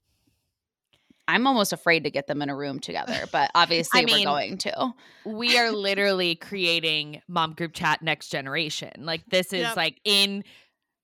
I'm 1.27 1.45
almost 1.45 1.73
afraid 1.73 2.05
to 2.05 2.09
get 2.11 2.25
them 2.25 2.41
in 2.41 2.49
a 2.49 2.55
room 2.55 2.79
together, 2.79 3.25
but 3.31 3.51
obviously 3.55 4.03
mean, 4.05 4.19
we're 4.19 4.23
going 4.25 4.57
to. 4.59 4.93
We 5.25 5.59
are 5.59 5.71
literally 5.87 6.33
creating 6.35 7.21
mom 7.27 7.53
group 7.53 7.73
chat 7.73 8.01
next 8.01 8.29
generation. 8.29 8.91
Like 8.99 9.23
this 9.29 9.53
is 9.53 9.61
Yep. 9.61 9.75
like 9.77 10.01
in 10.05 10.43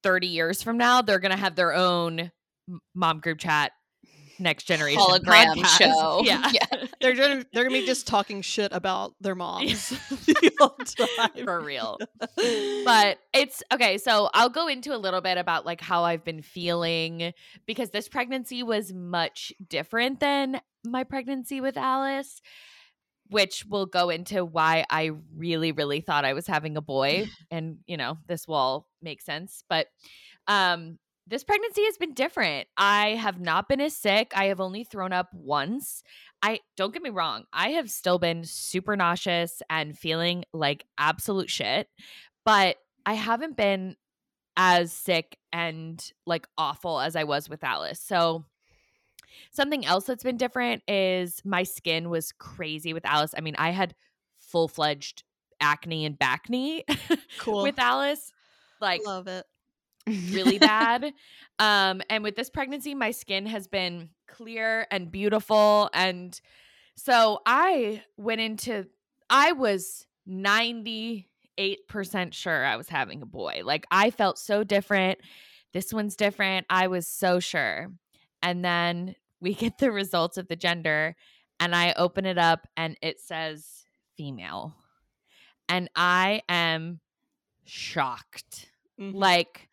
30 0.04 0.28
years 0.28 0.64
from 0.64 0.78
now, 0.78 1.02
they're 1.04 1.20
gonna 1.20 1.38
have 1.38 1.56
their 1.56 1.74
own 1.76 2.32
mom 2.96 3.20
group 3.20 3.38
chat 3.38 3.72
next 4.40 4.64
generation 4.64 5.00
Hologram 5.02 5.56
podcast. 5.56 5.78
show. 5.78 6.22
Yeah. 6.24 6.50
Yeah. 6.52 6.65
They're 7.06 7.16
gonna 7.16 7.46
they're 7.54 7.64
gonna 7.64 7.80
be 7.80 7.86
just 7.86 8.08
talking 8.08 8.42
shit 8.42 8.72
about 8.74 9.14
their 9.22 9.36
moms 9.36 9.90
the 10.26 10.52
whole 10.60 10.76
time. 11.18 11.46
for 11.46 11.62
real. 11.62 12.00
but 12.84 13.20
it's 13.34 13.62
okay 13.72 13.98
so 13.98 14.30
i'll 14.34 14.50
go 14.50 14.68
into 14.68 14.96
a 14.96 14.98
little 14.98 15.22
bit 15.22 15.38
about 15.38 15.66
like 15.66 15.82
how 15.82 16.04
i've 16.04 16.24
been 16.24 16.42
feeling 16.42 17.32
because 17.66 17.92
this 17.92 18.08
pregnancy 18.10 18.64
was 18.64 18.92
much 18.92 19.54
different 19.68 20.20
than 20.20 20.60
my 20.84 21.04
pregnancy 21.04 21.62
with 21.62 21.78
alice 21.78 22.42
which 23.30 23.66
will 23.66 23.86
go 23.86 24.10
into 24.10 24.44
why 24.44 24.84
i 24.90 25.12
really 25.36 25.72
really 25.72 26.02
thought 26.02 26.26
i 26.26 26.34
was 26.34 26.48
having 26.48 26.76
a 26.78 26.82
boy. 26.82 27.28
And 27.52 27.78
you 27.86 27.98
know 27.98 28.18
this 28.28 28.48
will 28.48 28.56
all 28.56 28.88
make 29.02 29.22
sense. 29.22 29.64
But 29.70 29.88
um 30.48 30.98
this 31.28 31.44
pregnancy 31.44 31.84
has 31.86 31.98
been 31.98 32.14
different. 32.14 32.68
I 32.78 33.10
have 33.16 33.40
not 33.40 33.68
been 33.68 33.82
as 33.82 33.96
sick. 33.96 34.32
I 34.36 34.46
have 34.46 34.62
only 34.62 34.84
thrown 34.84 35.12
up 35.12 35.30
once 35.34 36.04
I 36.46 36.60
don't 36.78 36.94
get 36.94 37.02
me 37.02 37.10
wrong, 37.10 37.46
I 37.52 37.70
have 37.72 37.90
still 37.90 38.20
been 38.20 38.44
super 38.44 38.96
nauseous 38.96 39.64
and 39.68 39.98
feeling 39.98 40.46
like 40.54 40.86
absolute 40.98 41.50
shit, 41.50 41.88
but 42.46 42.78
I 43.04 43.14
haven't 43.16 43.58
been 43.58 43.96
as 44.56 44.94
sick 44.94 45.38
and 45.52 46.00
like 46.28 46.48
awful 46.58 47.00
as 47.00 47.16
I 47.16 47.24
was 47.24 47.50
with 47.50 47.64
Alice. 47.64 48.00
So 48.00 48.46
something 49.52 49.86
else 49.86 50.06
that's 50.06 50.24
been 50.24 50.38
different 50.38 50.84
is 50.88 51.42
my 51.44 51.64
skin 51.64 52.10
was 52.12 52.32
crazy 52.32 52.94
with 52.94 53.06
Alice. 53.06 53.34
I 53.36 53.42
mean, 53.42 53.56
I 53.58 53.72
had 53.72 53.96
full-fledged 54.40 55.24
acne 55.60 56.06
and 56.06 56.18
bacne 56.18 56.84
Cool. 57.40 57.64
with 57.64 57.80
Alice. 57.80 58.32
Like 58.80 59.02
Love 59.06 59.28
it. 59.28 59.46
really 60.08 60.60
bad. 60.60 61.12
Um, 61.58 62.02
and 62.10 62.24
with 62.24 62.36
this 62.36 62.50
pregnancy, 62.52 62.94
my 62.94 63.12
skin 63.12 63.48
has 63.48 63.68
been 63.68 64.10
clear 64.28 64.88
and 64.92 65.12
beautiful. 65.12 65.90
And 65.94 66.40
so 66.96 67.42
I 67.46 68.04
went 68.18 68.42
into, 68.42 68.88
I 69.30 69.52
was 69.52 70.06
98% 70.28 71.26
sure 72.32 72.66
I 72.66 72.76
was 72.76 72.90
having 72.90 73.22
a 73.22 73.26
boy. 73.26 73.62
Like 73.64 73.86
I 73.92 74.12
felt 74.12 74.38
so 74.38 74.64
different. 74.64 75.20
This 75.74 75.94
one's 75.94 76.16
different. 76.16 76.66
I 76.70 76.88
was 76.88 77.08
so 77.08 77.40
sure. 77.40 77.92
And 78.42 78.64
then 78.64 79.16
we 79.42 79.54
get 79.54 79.78
the 79.78 79.92
results 79.92 80.38
of 80.38 80.48
the 80.48 80.56
gender, 80.56 81.16
and 81.60 81.76
I 81.76 81.94
open 81.98 82.26
it 82.26 82.38
up 82.38 82.68
and 82.78 82.98
it 83.02 83.20
says 83.20 83.86
female. 84.16 84.76
And 85.68 85.90
I 85.96 86.42
am 86.48 87.00
shocked 87.66 88.70
Mhm. 89.00 89.14
like 89.16 89.68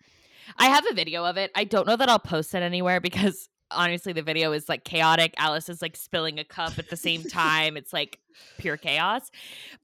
I 0.56 0.66
have 0.66 0.84
a 0.90 0.94
video 0.94 1.24
of 1.24 1.36
it. 1.36 1.50
I 1.54 1.64
don't 1.64 1.86
know 1.86 1.96
that 1.96 2.08
I'll 2.08 2.18
post 2.18 2.54
it 2.54 2.62
anywhere 2.62 3.00
because 3.00 3.48
honestly 3.74 4.12
the 4.12 4.22
video 4.22 4.52
is 4.52 4.68
like 4.68 4.84
chaotic. 4.84 5.34
Alice 5.38 5.68
is 5.68 5.82
like 5.82 5.96
spilling 5.96 6.38
a 6.38 6.44
cup 6.44 6.78
at 6.78 6.88
the 6.90 6.96
same 6.96 7.22
time. 7.24 7.76
it's 7.76 7.92
like 7.92 8.18
pure 8.58 8.76
chaos. 8.76 9.30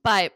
But 0.02 0.33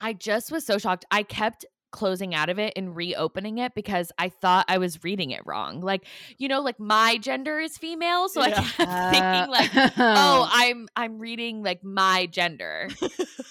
I 0.00 0.12
just 0.12 0.50
was 0.50 0.66
so 0.66 0.78
shocked. 0.78 1.04
I 1.10 1.22
kept 1.22 1.64
closing 1.92 2.34
out 2.34 2.48
of 2.48 2.58
it 2.58 2.72
and 2.74 2.96
reopening 2.96 3.58
it 3.58 3.74
because 3.74 4.10
I 4.18 4.30
thought 4.30 4.64
I 4.66 4.78
was 4.78 5.04
reading 5.04 5.30
it 5.30 5.42
wrong. 5.44 5.82
Like, 5.82 6.06
you 6.38 6.48
know, 6.48 6.62
like 6.62 6.80
my 6.80 7.18
gender 7.18 7.60
is 7.60 7.76
female, 7.76 8.30
so 8.30 8.40
Yeah. 8.46 8.54
I 8.56 8.62
kept 8.62 8.76
thinking 9.14 9.50
like, 9.50 9.92
oh, 9.98 10.48
I'm 10.52 10.88
I'm 10.96 11.18
reading 11.18 11.62
like 11.62 11.84
my 11.84 12.26
gender. 12.26 12.88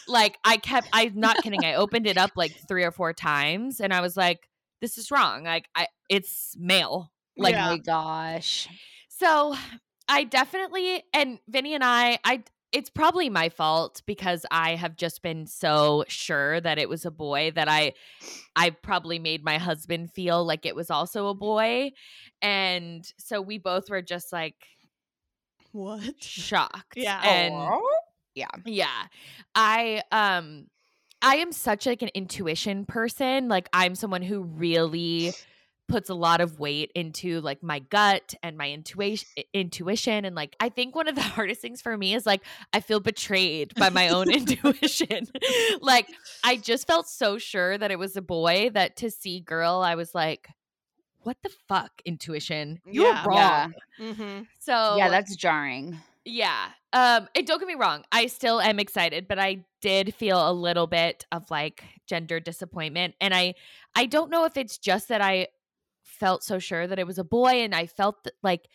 like 0.08 0.40
I 0.44 0.58
kept 0.58 0.90
I'm 0.92 1.20
not 1.20 1.38
kidding. 1.44 1.63
I 1.63 1.75
opened 1.75 2.08
it 2.08 2.18
up 2.18 2.32
like 2.36 2.54
3 2.68 2.84
or 2.84 2.92
4 2.92 3.13
times 3.13 3.80
and 3.80 3.94
I 3.94 4.01
was 4.01 4.18
like, 4.18 4.50
this 4.82 4.98
is 4.98 5.12
wrong. 5.12 5.44
Like 5.44 5.70
I 5.75 5.88
it's 6.10 6.56
male. 6.60 7.12
Like 7.38 7.54
oh 7.54 7.58
Yeah. 7.58 7.70
my 7.70 7.78
gosh. 7.78 8.68
So 9.22 9.56
I 10.10 10.24
definitely 10.24 11.04
and 11.13 11.40
Vinny 11.48 11.74
and 11.75 11.84
I 11.84 12.20
I 12.25 12.44
it's 12.72 12.90
probably 12.90 13.30
my 13.30 13.50
fault 13.50 14.01
because 14.06 14.46
I 14.50 14.75
have 14.75 14.96
just 14.96 15.22
been 15.22 15.46
so 15.46 16.06
sure 16.08 16.62
that 16.62 16.80
it 16.80 16.88
was 16.90 17.06
a 17.06 17.12
boy 17.12 17.51
that 17.56 17.68
I 17.70 17.94
I 18.56 18.72
probably 18.72 19.20
made 19.20 19.44
my 19.44 19.58
husband 19.58 20.12
feel 20.12 20.46
like 20.46 20.66
it 20.66 20.75
was 20.75 20.90
also 20.90 21.28
a 21.28 21.34
boy. 21.34 21.92
And 22.42 23.06
so 23.18 23.42
we 23.42 23.58
both 23.58 23.90
were 23.90 24.01
just 24.01 24.32
like 24.34 24.56
What? 25.72 26.16
shocked. 26.22 26.96
Yeah. 26.96 27.22
And 27.24 27.80
Yeah. 28.36 28.48
yeah. 28.66 29.06
I 29.56 30.01
um 30.12 30.68
I 31.22 31.36
am 31.38 31.51
such 31.51 31.86
like 31.86 32.01
an 32.01 32.10
intuition 32.13 32.86
person. 32.86 33.48
Like 33.50 33.70
I'm 33.74 33.96
someone 33.96 34.22
who 34.24 34.42
really 34.44 35.34
puts 35.91 36.10
a 36.10 36.13
lot 36.15 36.41
of 36.41 36.60
weight 36.60 36.91
into 36.95 37.41
like 37.41 37.62
my 37.62 37.79
gut 37.79 38.33
and 38.41 38.57
my 38.57 38.71
intuition 38.71 39.27
intuition 39.53 40.25
and 40.25 40.36
like 40.36 40.55
I 40.60 40.69
think 40.69 40.95
one 40.95 41.07
of 41.07 41.15
the 41.15 41.21
hardest 41.36 41.62
things 41.62 41.81
for 41.81 41.95
me 41.98 42.13
is 42.15 42.25
like 42.25 42.41
I 42.74 42.79
feel 42.79 43.00
betrayed 43.00 43.75
by 43.75 43.89
my 43.89 44.10
own 44.10 44.31
intuition. 44.33 45.27
like 45.81 46.07
I 46.43 46.55
just 46.57 46.88
felt 46.88 47.07
so 47.07 47.38
sure 47.38 47.77
that 47.77 47.91
it 47.91 48.00
was 48.00 48.15
a 48.15 48.21
boy 48.21 48.69
that 48.74 48.95
to 48.98 49.12
see 49.12 49.39
girl 49.41 49.81
I 49.86 49.95
was 49.95 50.15
like 50.15 50.48
what 51.24 51.38
the 51.43 51.51
fuck 51.67 51.91
intuition? 52.03 52.79
You're 52.86 53.05
Yeah. 53.05 53.24
wrong. 53.27 53.38
Yeah. 53.38 53.67
Mm-hmm. 54.00 54.43
So 54.60 54.95
yeah, 54.98 55.10
that's 55.10 55.36
jarring. 55.36 56.00
yeah. 56.25 56.69
Um, 56.93 57.27
and 57.36 57.45
don't 57.48 57.60
get 57.60 57.67
me 57.67 57.75
wrong, 57.75 58.03
I 58.12 58.25
still 58.25 58.60
am 58.60 58.79
excited, 58.79 59.27
but 59.27 59.38
I 59.39 59.63
did 59.81 60.13
feel 60.15 60.50
a 60.50 60.51
little 60.51 60.88
bit 60.88 61.25
of 61.31 61.50
like 61.51 61.83
gender 62.07 62.39
disappointment. 62.39 63.13
And 63.21 63.33
I 63.36 63.53
I 63.95 64.07
don't 64.07 64.29
know 64.31 64.45
if 64.45 64.57
it's 64.57 64.77
just 64.79 65.10
that 65.10 65.21
I 65.21 65.48
felt 66.22 66.44
so 66.44 66.60
sure 66.60 66.88
that 66.88 67.00
it 67.00 67.08
was 67.08 67.18
a 67.18 67.25
boy 67.25 67.63
and 67.66 67.75
I 67.75 67.88
felt 67.88 68.24
th- 68.24 68.36
like 68.44 68.70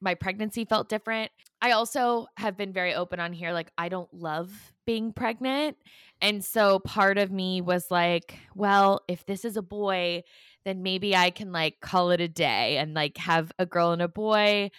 my 0.00 0.14
pregnancy 0.14 0.64
felt 0.66 0.88
different. 0.90 1.30
I 1.62 1.70
also 1.70 2.26
have 2.36 2.56
been 2.58 2.72
very 2.72 2.94
open 2.94 3.20
on 3.20 3.32
here 3.32 3.52
like 3.52 3.70
I 3.78 3.88
don't 3.88 4.12
love 4.12 4.50
being 4.86 5.12
pregnant. 5.14 5.78
And 6.20 6.44
so 6.44 6.78
part 6.80 7.16
of 7.16 7.30
me 7.32 7.62
was 7.62 7.86
like, 7.90 8.38
well, 8.54 9.00
if 9.08 9.24
this 9.24 9.44
is 9.46 9.56
a 9.56 9.62
boy, 9.62 10.24
then 10.66 10.82
maybe 10.82 11.16
I 11.16 11.30
can 11.30 11.52
like 11.52 11.80
call 11.80 12.10
it 12.10 12.20
a 12.20 12.28
day 12.28 12.76
and 12.76 12.92
like 12.92 13.16
have 13.18 13.50
a 13.58 13.64
girl 13.66 13.92
and 13.92 14.02
a 14.02 14.08
boy 14.08 14.70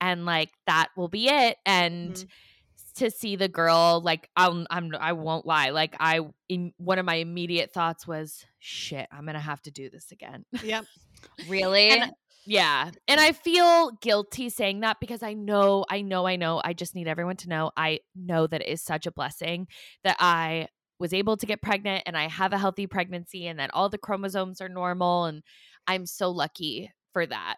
and 0.00 0.26
like 0.26 0.50
that 0.66 0.88
will 0.96 1.08
be 1.08 1.28
it 1.28 1.56
and 1.64 2.14
Mhm. 2.14 2.26
To 2.96 3.10
see 3.10 3.36
the 3.36 3.48
girl 3.48 4.00
like 4.04 4.30
I'm, 4.36 4.66
I'm 4.70 4.92
I 4.98 5.12
won't 5.12 5.46
lie 5.46 5.70
like 5.70 5.96
I 5.98 6.20
in 6.48 6.72
one 6.76 6.98
of 6.98 7.04
my 7.04 7.16
immediate 7.16 7.72
thoughts 7.72 8.06
was 8.06 8.44
shit 8.60 9.08
I'm 9.10 9.24
going 9.24 9.34
to 9.34 9.40
have 9.40 9.60
to 9.62 9.70
do 9.70 9.90
this 9.90 10.12
again. 10.12 10.44
Yep. 10.62 10.84
Really? 11.48 11.88
And- 11.88 12.12
yeah. 12.46 12.90
And 13.08 13.20
I 13.20 13.32
feel 13.32 13.92
guilty 14.02 14.50
saying 14.50 14.80
that 14.80 14.98
because 15.00 15.22
I 15.22 15.32
know, 15.32 15.84
I 15.88 16.02
know, 16.02 16.26
I 16.26 16.36
know. 16.36 16.60
I 16.62 16.74
just 16.74 16.94
need 16.94 17.08
everyone 17.08 17.36
to 17.38 17.48
know. 17.48 17.70
I 17.76 18.00
know 18.14 18.46
that 18.46 18.60
it 18.60 18.68
is 18.68 18.82
such 18.82 19.06
a 19.06 19.12
blessing 19.12 19.66
that 20.02 20.16
I 20.20 20.68
was 20.98 21.12
able 21.12 21.36
to 21.38 21.46
get 21.46 21.62
pregnant 21.62 22.02
and 22.06 22.16
I 22.16 22.28
have 22.28 22.52
a 22.52 22.58
healthy 22.58 22.86
pregnancy 22.86 23.46
and 23.46 23.58
that 23.58 23.70
all 23.72 23.88
the 23.88 23.98
chromosomes 23.98 24.60
are 24.60 24.68
normal. 24.68 25.24
And 25.24 25.42
I'm 25.86 26.06
so 26.06 26.30
lucky 26.30 26.92
for 27.12 27.24
that. 27.26 27.56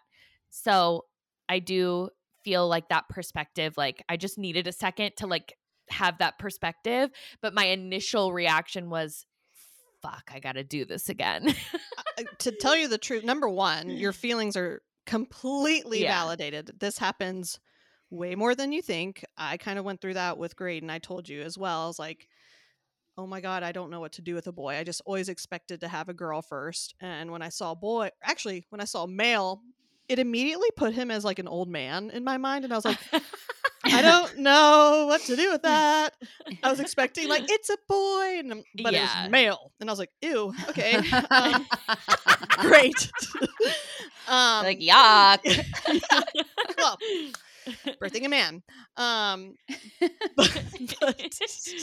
So 0.49 1.05
I 1.49 1.59
do 1.59 2.09
feel 2.47 2.67
like 2.67 2.87
that 2.89 3.09
perspective, 3.09 3.73
like 3.77 4.01
I 4.07 4.15
just 4.15 4.37
needed 4.37 4.67
a 4.67 4.71
second 4.71 5.11
to 5.17 5.27
like 5.27 5.57
have 5.89 6.19
that 6.19 6.39
perspective. 6.39 7.09
But 7.41 7.53
my 7.53 7.65
initial 7.65 8.31
reaction 8.31 8.89
was, 8.89 9.25
fuck, 10.01 10.31
I 10.33 10.39
got 10.39 10.53
to 10.53 10.63
do 10.63 10.85
this 10.85 11.09
again. 11.09 11.53
Uh, 12.17 12.23
to 12.39 12.51
tell 12.51 12.75
you 12.75 12.87
the 12.87 12.97
truth, 12.97 13.23
number 13.25 13.49
one, 13.49 13.89
your 13.89 14.13
feelings 14.23 14.55
are 14.55 14.81
completely 15.05 16.03
Yeah. 16.03 16.13
validated. 16.19 16.71
This 16.79 16.97
happens 16.97 17.59
way 18.09 18.35
more 18.35 18.55
than 18.55 18.71
you 18.71 18.81
think. 18.81 19.25
I 19.37 19.57
kind 19.57 19.77
of 19.77 19.83
went 19.83 19.99
through 19.99 20.13
that 20.13 20.37
with 20.37 20.55
Graydon. 20.55 20.89
I 20.89 20.99
told 20.99 21.27
you 21.27 21.41
as 21.41 21.57
well. 21.57 21.83
I 21.83 21.87
was 21.87 21.99
like, 21.99 22.27
oh 23.17 23.27
my 23.27 23.41
God, 23.41 23.61
I 23.63 23.71
don't 23.73 23.89
know 23.91 23.99
what 23.99 24.13
to 24.13 24.21
do 24.21 24.35
with 24.35 24.47
a 24.47 24.51
boy. 24.53 24.75
I 24.77 24.83
just 24.85 25.01
always 25.05 25.27
expected 25.27 25.81
to 25.81 25.87
have 25.89 26.07
a 26.07 26.13
girl 26.13 26.41
first. 26.41 26.95
And 27.01 27.29
when 27.31 27.41
I 27.41 27.49
saw 27.49 27.71
a 27.71 27.75
boy, 27.75 28.09
actually, 28.23 28.65
when 28.69 28.79
I 28.79 28.85
saw 28.85 29.03
a 29.03 29.07
male, 29.07 29.61
it 30.09 30.19
immediately 30.19 30.69
put 30.75 30.93
him 30.93 31.11
as 31.11 31.25
like 31.25 31.39
an 31.39 31.47
old 31.47 31.69
man 31.69 32.09
in 32.11 32.23
my 32.23 32.37
mind. 32.37 32.63
And 32.63 32.73
I 32.73 32.77
was 32.77 32.85
like, 32.85 32.99
I 33.83 34.01
don't 34.01 34.39
know 34.39 35.05
what 35.07 35.21
to 35.21 35.35
do 35.35 35.51
with 35.51 35.61
that. 35.63 36.13
I 36.63 36.69
was 36.69 36.79
expecting 36.79 37.27
like 37.27 37.43
it's 37.49 37.69
a 37.69 37.77
boy, 37.87 38.39
and, 38.39 38.63
but 38.83 38.93
it 38.93 39.01
was 39.01 39.29
male, 39.29 39.71
and 39.79 39.89
I 39.89 39.93
was 39.93 39.99
like, 39.99 40.11
ew, 40.21 40.53
okay, 40.69 40.95
um, 41.31 41.65
great. 42.57 43.11
um, 44.27 44.63
like 44.63 44.79
yuck. 44.79 45.39
well, 46.77 46.97
birthing 48.01 48.25
a 48.25 48.29
man. 48.29 48.63
Um, 48.97 49.55
but, 50.35 50.63
but 50.99 51.33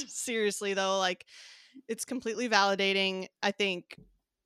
seriously 0.08 0.74
though, 0.74 0.98
like 0.98 1.24
it's 1.88 2.04
completely 2.04 2.48
validating. 2.48 3.28
I 3.42 3.50
think 3.50 3.96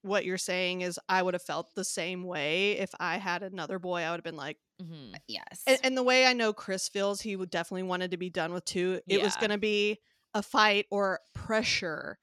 what 0.03 0.25
you're 0.25 0.39
saying 0.39 0.83
is 0.83 0.99
I 1.09 1.23
would 1.23 1.35
have 1.35 1.43
felt 1.43 1.75
the 1.75 1.85
same 1.85 2.23
way 2.25 2.73
if 2.79 2.91
I 3.01 3.17
had 3.19 3.43
another 3.43 3.79
boy. 3.79 4.03
I 4.03 4.11
would 4.11 4.19
have 4.19 4.25
been 4.25 4.37
like. 4.37 4.59
Mhm. 4.81 5.15
yes. 5.27 5.63
And, 5.67 5.79
and 5.83 5.97
the 5.97 6.03
way 6.05 6.25
I 6.27 6.33
know 6.35 6.53
Chris 6.53 6.89
feels, 6.89 7.21
he 7.21 7.35
would 7.35 7.51
definitely 7.51 7.83
wanted 7.83 8.13
to 8.13 8.17
be 8.17 8.31
done 8.31 8.53
with 8.53 8.65
two. 8.65 9.01
It 9.09 9.21
was 9.21 9.35
going 9.37 9.51
to 9.51 9.59
be 9.59 9.99
a 10.35 10.43
fight 10.43 10.87
or 10.93 11.19
pressure 11.35 12.19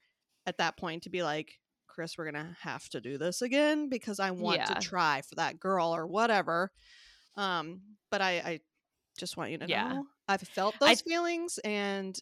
at 0.46 0.56
that 0.58 0.76
point 0.78 1.02
to 1.02 1.10
be 1.10 1.22
like, 1.22 1.58
Chris, 1.86 2.16
we're 2.16 2.30
going 2.30 2.44
to 2.46 2.56
have 2.60 2.88
to 2.90 3.00
do 3.00 3.18
this 3.18 3.42
again 3.42 3.88
because 3.90 4.20
I 4.20 4.30
want 4.30 4.58
Yeah. 4.58 4.64
to 4.66 4.80
try 4.80 5.20
for 5.22 5.34
that 5.34 5.60
girl 5.60 5.94
or 5.94 6.06
whatever. 6.06 6.70
Um, 7.36 7.82
but 8.10 8.22
I, 8.22 8.30
I 8.38 8.60
just 9.18 9.36
want 9.36 9.50
you 9.50 9.58
to 9.58 9.68
Yeah. 9.68 9.88
know 9.92 10.06
I've 10.28 10.40
felt 10.40 10.76
I- 10.80 10.88
those 10.88 11.02
feelings 11.02 11.58
and 11.58 12.18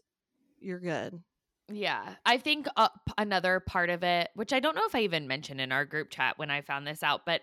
you're 0.61 0.81
good. 0.81 1.23
Yeah, 1.73 2.17
I 2.27 2.37
think 2.39 2.67
uh, 2.77 2.89
p- 3.07 3.15
another 3.17 3.59
part 3.61 3.89
of 3.89 4.03
it, 4.03 4.31
which 4.35 4.53
I 4.53 4.61
don't 4.61 4.75
know 4.77 4.85
if 4.87 4.95
I 4.95 5.01
even 5.01 5.27
mentioned 5.27 5.61
in 5.61 5.73
our 5.73 5.87
group 5.87 6.11
chat 6.11 6.39
when 6.39 6.51
I 6.51 6.61
found 6.61 6.87
this 6.87 7.03
out, 7.03 7.25
but 7.25 7.41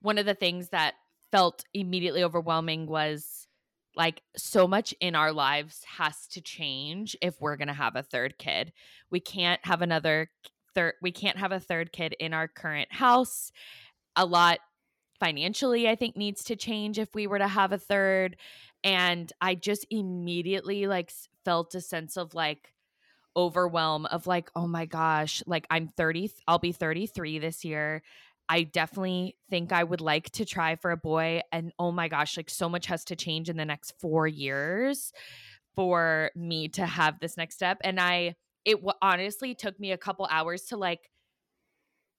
one 0.00 0.16
of 0.18 0.26
the 0.26 0.34
things 0.34 0.68
that 0.68 0.94
felt 1.32 1.64
immediately 1.74 2.22
overwhelming 2.22 2.86
was 2.86 3.48
like 3.96 4.22
so 4.36 4.68
much 4.68 4.94
in 5.00 5.16
our 5.16 5.32
lives 5.32 5.82
has 5.84 6.26
to 6.28 6.40
change 6.40 7.16
if 7.20 7.40
we're 7.40 7.56
going 7.56 7.68
to 7.68 7.74
have 7.74 7.96
a 7.96 8.02
third 8.02 8.38
kid. 8.38 8.72
We 9.10 9.18
can't 9.18 9.64
have 9.64 9.82
another 9.82 10.30
third 10.74 10.94
we 11.02 11.12
can't 11.12 11.38
have 11.38 11.52
a 11.52 11.60
third 11.60 11.92
kid 11.92 12.14
in 12.20 12.32
our 12.32 12.46
current 12.48 12.92
house. 12.92 13.50
A 14.16 14.26
lot 14.26 14.60
financially 15.20 15.88
I 15.88 15.96
think 15.96 16.16
needs 16.16 16.44
to 16.44 16.56
change 16.56 16.98
if 16.98 17.14
we 17.14 17.26
were 17.26 17.38
to 17.38 17.48
have 17.48 17.72
a 17.72 17.78
third 17.78 18.36
and 18.84 19.32
I 19.40 19.54
just 19.54 19.86
immediately 19.90 20.86
like 20.86 21.12
felt 21.44 21.74
a 21.74 21.80
sense 21.80 22.16
of 22.16 22.34
like 22.34 22.73
overwhelm 23.36 24.06
of 24.06 24.26
like 24.26 24.50
oh 24.54 24.66
my 24.66 24.86
gosh 24.86 25.42
like 25.46 25.66
i'm 25.70 25.88
30 25.88 26.30
i'll 26.46 26.58
be 26.58 26.72
33 26.72 27.38
this 27.38 27.64
year. 27.64 28.02
I 28.46 28.64
definitely 28.64 29.36
think 29.48 29.72
i 29.72 29.82
would 29.82 30.02
like 30.02 30.30
to 30.32 30.44
try 30.44 30.76
for 30.76 30.90
a 30.90 30.96
boy 30.96 31.40
and 31.50 31.72
oh 31.78 31.90
my 31.90 32.08
gosh 32.08 32.36
like 32.36 32.50
so 32.50 32.68
much 32.68 32.86
has 32.86 33.04
to 33.06 33.16
change 33.16 33.48
in 33.48 33.56
the 33.56 33.64
next 33.64 33.94
four 33.98 34.28
years 34.28 35.12
for 35.74 36.30
me 36.36 36.68
to 36.68 36.84
have 36.84 37.18
this 37.20 37.36
next 37.36 37.54
step 37.54 37.78
and 37.82 37.98
i 37.98 38.34
it 38.64 38.74
w- 38.74 38.92
honestly 39.00 39.54
took 39.54 39.78
me 39.80 39.92
a 39.92 39.98
couple 39.98 40.28
hours 40.30 40.64
to 40.64 40.76
like 40.76 41.10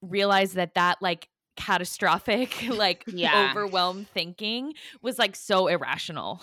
realize 0.02 0.54
that 0.54 0.74
that 0.74 0.98
like 1.02 1.30
catastrophic 1.56 2.64
like 2.70 3.04
Yeah. 3.08 3.50
overwhelmed 3.52 4.08
thinking 4.10 4.74
was 5.02 5.18
like 5.20 5.36
so 5.36 5.68
irrational 5.68 6.42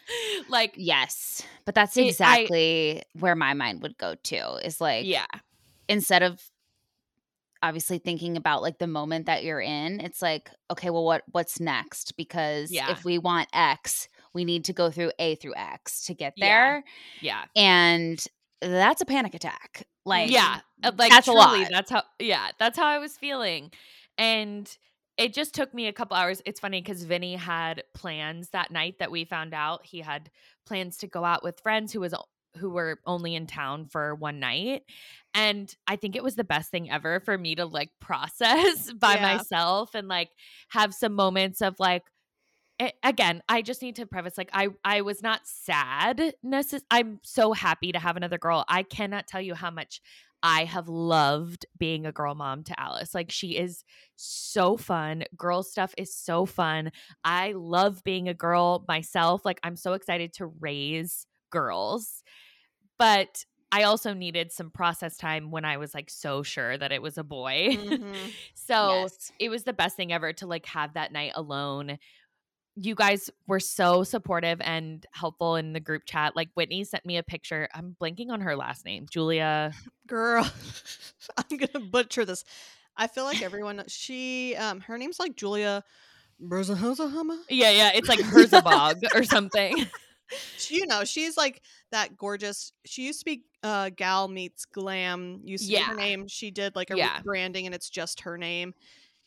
like 0.48 0.74
yes. 0.76 1.42
But 1.64 1.74
that's 1.74 1.96
It- 1.96 2.02
I- 2.02 2.06
exactly 2.08 3.02
where 3.18 3.34
my 3.36 3.54
mind 3.54 3.82
would 3.82 3.96
go 3.98 4.14
to 4.14 4.56
is 4.64 4.80
like 4.80 5.06
yeah 5.06 5.26
instead 5.88 6.22
of 6.22 6.40
obviously 7.62 7.98
thinking 7.98 8.36
about 8.36 8.62
like 8.62 8.78
the 8.78 8.86
moment 8.86 9.26
that 9.26 9.44
you're 9.44 9.60
in, 9.60 10.00
it's 10.00 10.22
like, 10.22 10.50
okay, 10.70 10.88
well 10.90 11.04
what 11.04 11.22
what's 11.32 11.60
next? 11.60 12.16
Because 12.16 12.70
Yeah. 12.72 12.90
if 12.90 13.04
we 13.04 13.18
want 13.18 13.48
X, 13.52 14.08
we 14.32 14.44
need 14.44 14.64
to 14.66 14.72
go 14.72 14.90
through 14.90 15.12
A 15.18 15.34
through 15.34 15.54
X 15.56 16.06
to 16.06 16.14
get 16.14 16.34
there. 16.38 16.84
yeah 17.20 17.44
And 17.56 18.24
that's 18.62 19.00
a 19.02 19.04
panic 19.06 19.34
attack. 19.34 19.86
Like 20.06 20.30
yeah 20.30 20.60
uh, 20.82 20.92
like 20.96 21.10
that's 21.10 21.28
a 21.28 21.32
lot. 21.32 21.68
that's 21.70 21.90
how 21.90 22.02
yeah 22.18 22.48
that's 22.58 22.78
how 22.78 22.86
i 22.86 22.96
was 22.98 23.18
feeling 23.18 23.70
and 24.20 24.76
it 25.16 25.34
just 25.34 25.54
took 25.54 25.74
me 25.74 25.88
a 25.88 25.92
couple 25.92 26.16
hours. 26.16 26.40
It's 26.46 26.60
funny 26.60 26.80
because 26.80 27.02
Vinny 27.02 27.34
had 27.34 27.82
plans 27.94 28.50
that 28.50 28.70
night 28.70 29.00
that 29.00 29.10
we 29.10 29.24
found 29.24 29.52
out. 29.52 29.84
He 29.84 30.00
had 30.00 30.30
plans 30.66 30.98
to 30.98 31.08
go 31.08 31.24
out 31.24 31.42
with 31.42 31.60
friends 31.60 31.92
who 31.92 32.00
was 32.00 32.14
who 32.56 32.70
were 32.70 32.98
only 33.06 33.34
in 33.34 33.46
town 33.46 33.86
for 33.86 34.14
one 34.14 34.40
night. 34.40 34.82
And 35.34 35.72
I 35.86 35.96
think 35.96 36.16
it 36.16 36.22
was 36.24 36.34
the 36.36 36.42
best 36.44 36.70
thing 36.70 36.90
ever 36.90 37.20
for 37.20 37.36
me 37.38 37.54
to 37.56 37.64
like 37.66 37.90
process 38.00 38.92
by 38.92 39.14
Yeah. 39.16 39.36
myself 39.36 39.94
and 39.94 40.08
like 40.08 40.30
have 40.70 40.94
some 40.94 41.14
moments 41.14 41.60
of 41.60 41.76
like 41.78 42.02
a- 42.80 42.92
again, 43.04 43.42
I 43.48 43.62
just 43.62 43.82
need 43.82 43.96
to 43.96 44.06
preface 44.06 44.38
like 44.38 44.50
I 44.52 44.68
I 44.84 45.02
was 45.02 45.22
not 45.22 45.42
sad. 45.44 46.34
Necess- 46.44 46.82
I'm 46.90 47.20
so 47.22 47.52
happy 47.52 47.92
to 47.92 47.98
have 47.98 48.16
another 48.16 48.38
girl. 48.38 48.64
I 48.68 48.82
cannot 48.84 49.26
tell 49.28 49.40
you 49.40 49.54
how 49.54 49.70
much 49.70 50.00
I 50.42 50.64
have 50.64 50.88
loved 50.88 51.66
being 51.78 52.06
a 52.06 52.12
girl 52.12 52.34
mom 52.34 52.64
to 52.64 52.80
Alice. 52.80 53.14
Like 53.14 53.30
she 53.30 53.56
is 53.56 53.84
so 54.16 54.76
fun. 54.76 55.24
Girl 55.36 55.62
stuff 55.62 55.94
is 55.98 56.14
so 56.14 56.46
fun. 56.46 56.92
I 57.24 57.52
love 57.52 58.02
being 58.04 58.28
a 58.28 58.34
girl 58.34 58.84
myself. 58.88 59.44
Like 59.44 59.60
I'm 59.62 59.76
so 59.76 59.92
excited 59.92 60.32
to 60.34 60.46
raise 60.46 61.26
girls. 61.50 62.22
But 62.98 63.44
I 63.72 63.84
also 63.84 64.14
needed 64.14 64.52
some 64.52 64.70
process 64.70 65.16
time 65.16 65.50
when 65.50 65.64
I 65.64 65.76
was 65.76 65.94
like 65.94 66.10
so 66.10 66.42
sure 66.42 66.76
that 66.76 66.92
it 66.92 67.02
was 67.02 67.18
a 67.18 67.24
boy. 67.24 67.68
Mhm. 67.76 68.34
so 68.54 69.10
Yes. 69.10 69.32
it 69.38 69.48
was 69.48 69.64
the 69.64 69.72
best 69.72 69.96
thing 69.96 70.12
ever 70.12 70.32
to 70.34 70.46
like 70.46 70.66
have 70.66 70.94
that 70.94 71.12
night 71.12 71.32
alone. 71.34 71.98
You 72.76 72.94
guys 72.94 73.30
were 73.46 73.60
so 73.60 74.04
supportive 74.04 74.60
and 74.60 75.04
helpful 75.12 75.56
in 75.56 75.72
the 75.72 75.80
group 75.80 76.04
chat. 76.06 76.36
Like 76.36 76.48
Whitney 76.54 76.84
sent 76.84 77.04
me 77.04 77.16
a 77.16 77.22
picture. 77.22 77.68
I'm 77.74 77.96
blanking 78.00 78.30
on 78.30 78.40
her 78.40 78.56
last 78.56 78.84
name. 78.84 79.06
Julia. 79.10 79.72
Girl, 80.06 80.48
I'm 81.36 81.56
gonna 81.56 81.84
butcher 81.86 82.24
this. 82.24 82.44
I 82.96 83.06
feel 83.06 83.24
like 83.24 83.42
everyone 83.42 83.82
she 83.88 84.56
um 84.56 84.80
her 84.80 84.98
name's 84.98 85.18
like 85.18 85.36
Julia. 85.36 85.84
Yeah, 87.48 87.70
yeah. 87.70 87.90
It's 87.94 88.08
like 88.08 88.18
Herzabog 88.32 89.02
or 89.14 89.24
something. 89.24 89.86
You 90.68 90.86
know, 90.86 91.04
she's 91.04 91.36
like 91.36 91.62
that 91.90 92.16
gorgeous. 92.16 92.72
She 92.86 93.06
used 93.06 93.20
to 93.20 93.24
be 93.24 93.44
uh 93.62 93.90
Gal 93.90 94.28
meets 94.28 94.64
Glam. 94.64 95.40
Used 95.44 95.66
to 95.66 95.72
be 95.72 95.82
her 95.82 95.94
name. 95.96 96.28
She 96.28 96.50
did 96.50 96.76
like 96.76 96.90
a 96.90 96.96
Yeah. 96.96 97.20
rebranding, 97.20 97.66
and 97.66 97.74
it's 97.74 97.90
just 97.90 98.20
her 98.22 98.38
name. 98.38 98.74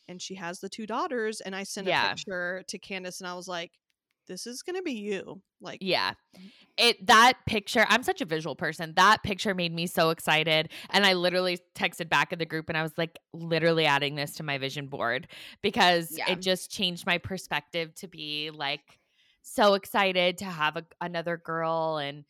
And 0.07 0.21
she 0.21 0.35
has 0.35 0.59
the 0.59 0.69
two 0.69 0.85
daughters. 0.87 1.41
And 1.41 1.55
I 1.55 1.63
sent 1.63 1.87
a 1.87 1.91
Yeah. 1.91 1.93
picture 1.93 2.63
to 2.67 2.79
Candace, 2.79 3.21
and 3.21 3.27
I 3.27 3.35
was 3.35 3.47
like, 3.47 3.79
"This 4.27 4.47
is 4.47 4.63
gonna 4.63 4.81
be 4.83 4.93
you." 4.93 5.43
Like, 5.61 5.81
Yeah. 5.81 6.13
Mm. 6.37 6.51
It 6.77 7.05
that 7.07 7.35
picture, 7.47 7.85
I'm 7.89 8.03
such 8.03 8.21
a 8.21 8.25
visual 8.25 8.55
person. 8.55 8.93
That 8.95 9.23
picture 9.23 9.55
made 9.55 9.73
me 9.73 9.87
so 9.87 10.11
excited. 10.11 10.71
And 10.91 11.05
I 11.05 11.13
literally 11.13 11.59
texted 11.75 12.09
back 12.09 12.33
in 12.33 12.39
the 12.39 12.45
group 12.45 12.69
and 12.69 12.77
I 12.77 12.83
was 12.83 12.93
like 12.97 13.19
literally 13.33 13.85
adding 13.85 14.15
this 14.15 14.35
to 14.35 14.43
my 14.43 14.57
vision 14.59 14.87
board 14.87 15.27
because 15.61 16.17
Yeah. 16.17 16.25
it 16.25 16.41
just 16.41 16.71
changed 16.71 17.05
my 17.05 17.17
perspective 17.19 17.95
to 17.95 18.07
be 18.07 18.51
like 18.51 18.99
so 19.43 19.75
excited 19.75 20.37
to 20.39 20.45
have 20.45 20.77
a, 20.77 20.85
another 21.01 21.37
girl 21.37 21.97
and 21.97 22.25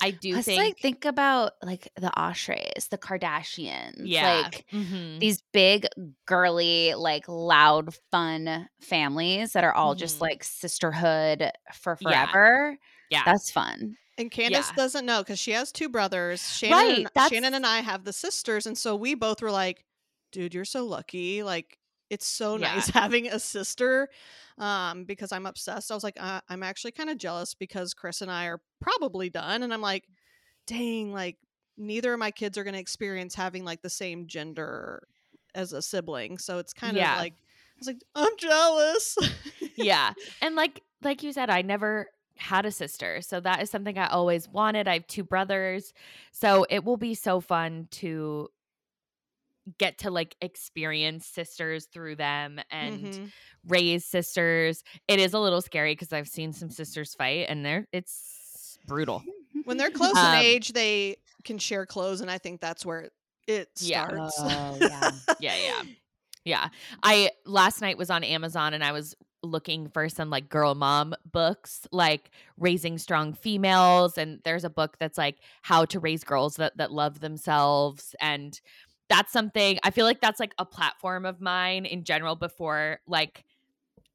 I 0.00 0.10
do 0.10 0.32
Plus, 0.34 0.44
think 0.44 0.58
like 0.58 0.78
think 0.78 1.04
about 1.06 1.52
like 1.62 1.90
the 1.96 2.10
Ashrays, 2.16 2.88
the 2.90 2.98
Kardashians, 2.98 4.02
yeah. 4.04 4.42
like 4.42 4.66
Mhm. 4.72 5.18
these 5.20 5.42
big, 5.52 5.86
girly, 6.26 6.94
like 6.94 7.24
loud, 7.28 7.94
fun 8.10 8.68
families 8.80 9.52
that 9.54 9.64
are 9.64 9.72
all 9.72 9.94
just 9.94 10.18
Mhm. 10.18 10.22
like 10.22 10.44
sisterhood 10.44 11.50
for 11.74 11.96
forever. 11.96 12.76
Yeah. 13.10 13.22
That's 13.24 13.50
fun. 13.50 13.96
And 14.18 14.30
Candace 14.30 14.68
Yeah. 14.68 14.76
doesn't 14.76 15.06
know 15.06 15.22
because 15.22 15.38
she 15.38 15.52
has 15.52 15.72
two 15.72 15.88
brothers. 15.88 16.42
Shannon, 16.56 16.76
Right, 16.76 17.06
and, 17.14 17.30
Shannon 17.32 17.54
and 17.54 17.66
I 17.66 17.80
have 17.80 18.04
the 18.04 18.12
sisters, 18.12 18.66
and 18.66 18.76
so 18.76 18.96
we 18.96 19.14
both 19.14 19.40
were 19.42 19.50
like, 19.50 19.84
"Dude, 20.32 20.54
you're 20.54 20.64
so 20.64 20.84
lucky! 20.84 21.42
Like, 21.42 21.78
it's 22.10 22.26
so 22.26 22.56
Yeah. 22.56 22.74
nice 22.74 22.88
having 23.02 23.28
a 23.28 23.38
sister." 23.38 24.08
Um, 24.58 25.04
because 25.04 25.32
I'm 25.32 25.44
obsessed. 25.46 25.90
I 25.90 25.94
was 25.94 26.04
like, 26.04 26.16
uh, 26.18 26.40
I'm 26.48 26.62
actually 26.62 26.92
kind 26.92 27.10
of 27.10 27.18
jealous 27.18 27.54
because 27.54 27.92
Chris 27.92 28.22
and 28.22 28.30
I 28.30 28.46
are 28.46 28.60
probably 28.80 29.28
done, 29.28 29.62
and 29.62 29.72
I'm 29.72 29.82
like, 29.82 30.04
dang, 30.66 31.12
like 31.12 31.36
neither 31.76 32.12
of 32.14 32.18
my 32.18 32.30
kids 32.30 32.56
are 32.56 32.64
going 32.64 32.74
to 32.74 32.80
experience 32.80 33.34
having 33.34 33.64
like 33.64 33.82
the 33.82 33.90
same 33.90 34.26
gender 34.26 35.06
as 35.54 35.72
a 35.72 35.82
sibling. 35.82 36.38
So 36.38 36.58
it's 36.58 36.72
kind 36.72 36.96
Yeah. 36.96 37.14
of 37.14 37.18
like, 37.20 37.34
I 37.34 37.78
was 37.78 37.86
like, 37.86 38.02
I'm 38.14 38.36
jealous. 38.38 39.16
yeah. 39.76 40.12
And 40.40 40.54
like 40.56 40.82
like 41.02 41.22
you 41.22 41.32
said, 41.32 41.50
I 41.50 41.62
never 41.62 42.08
had 42.38 42.64
a 42.66 42.70
sister. 42.70 43.20
So 43.22 43.40
that 43.40 43.62
is 43.62 43.70
something 43.70 43.98
I 43.98 44.08
always 44.08 44.48
wanted. 44.48 44.88
I 44.88 44.94
have 44.94 45.06
two 45.06 45.24
brothers. 45.24 45.92
So 46.32 46.66
it 46.70 46.84
will 46.84 46.96
be 46.96 47.14
so 47.14 47.40
fun 47.40 47.88
to 47.92 48.48
get 49.78 49.98
to 49.98 50.10
like 50.10 50.36
experience 50.40 51.26
sisters 51.26 51.86
through 51.86 52.16
them 52.16 52.60
and 52.70 53.00
Mhm. 53.04 53.32
raise 53.66 54.04
sisters. 54.04 54.82
It 55.08 55.18
is 55.18 55.32
a 55.34 55.38
little 55.40 55.60
scary 55.60 55.92
because 55.92 56.12
I've 56.12 56.28
seen 56.28 56.52
some 56.52 56.70
sisters 56.70 57.14
fight 57.14 57.46
and 57.48 57.64
they're 57.64 57.86
it's 57.92 58.78
brutal. 58.86 59.24
when 59.64 59.76
they're 59.76 59.90
close 59.90 60.16
Um, 60.16 60.34
in 60.34 60.40
age, 60.40 60.72
they 60.72 61.16
can 61.44 61.58
share 61.58 61.86
clothes, 61.86 62.20
and 62.20 62.30
I 62.30 62.38
think 62.38 62.60
that's 62.60 62.84
where 62.86 63.10
it 63.46 63.68
Yeah. 63.80 64.06
starts. 64.06 64.34
Oh, 64.38 64.76
yeah. 64.80 65.10
Yeah, 65.40 65.56
yeah. 65.56 65.82
Yeah. 66.44 66.68
I 67.02 67.30
last 67.44 67.80
night 67.80 67.98
was 67.98 68.08
on 68.10 68.22
Amazon 68.22 68.72
and 68.72 68.84
I 68.84 68.92
was 68.92 69.16
looking 69.42 69.88
for 69.88 70.08
some 70.08 70.30
like 70.30 70.48
girl 70.48 70.74
mom 70.76 71.14
books, 71.32 71.86
like 71.90 72.30
raising 72.56 72.98
strong 72.98 73.32
females. 73.32 74.16
And 74.16 74.40
there's 74.44 74.62
a 74.64 74.70
book 74.70 74.96
that's 75.00 75.18
like 75.18 75.38
how 75.62 75.84
to 75.86 75.98
raise 75.98 76.22
girls 76.24 76.54
that, 76.56 76.76
that 76.76 76.92
love 76.92 77.18
themselves. 77.20 78.14
And 78.20 78.60
that's 79.08 79.32
something 79.32 79.78
I 79.82 79.90
feel 79.90 80.04
like 80.04 80.20
that's 80.20 80.40
like 80.40 80.54
a 80.58 80.64
platform 80.64 81.24
of 81.24 81.40
mine 81.40 81.86
in 81.86 82.04
general 82.04 82.36
before 82.36 83.00
like 83.06 83.44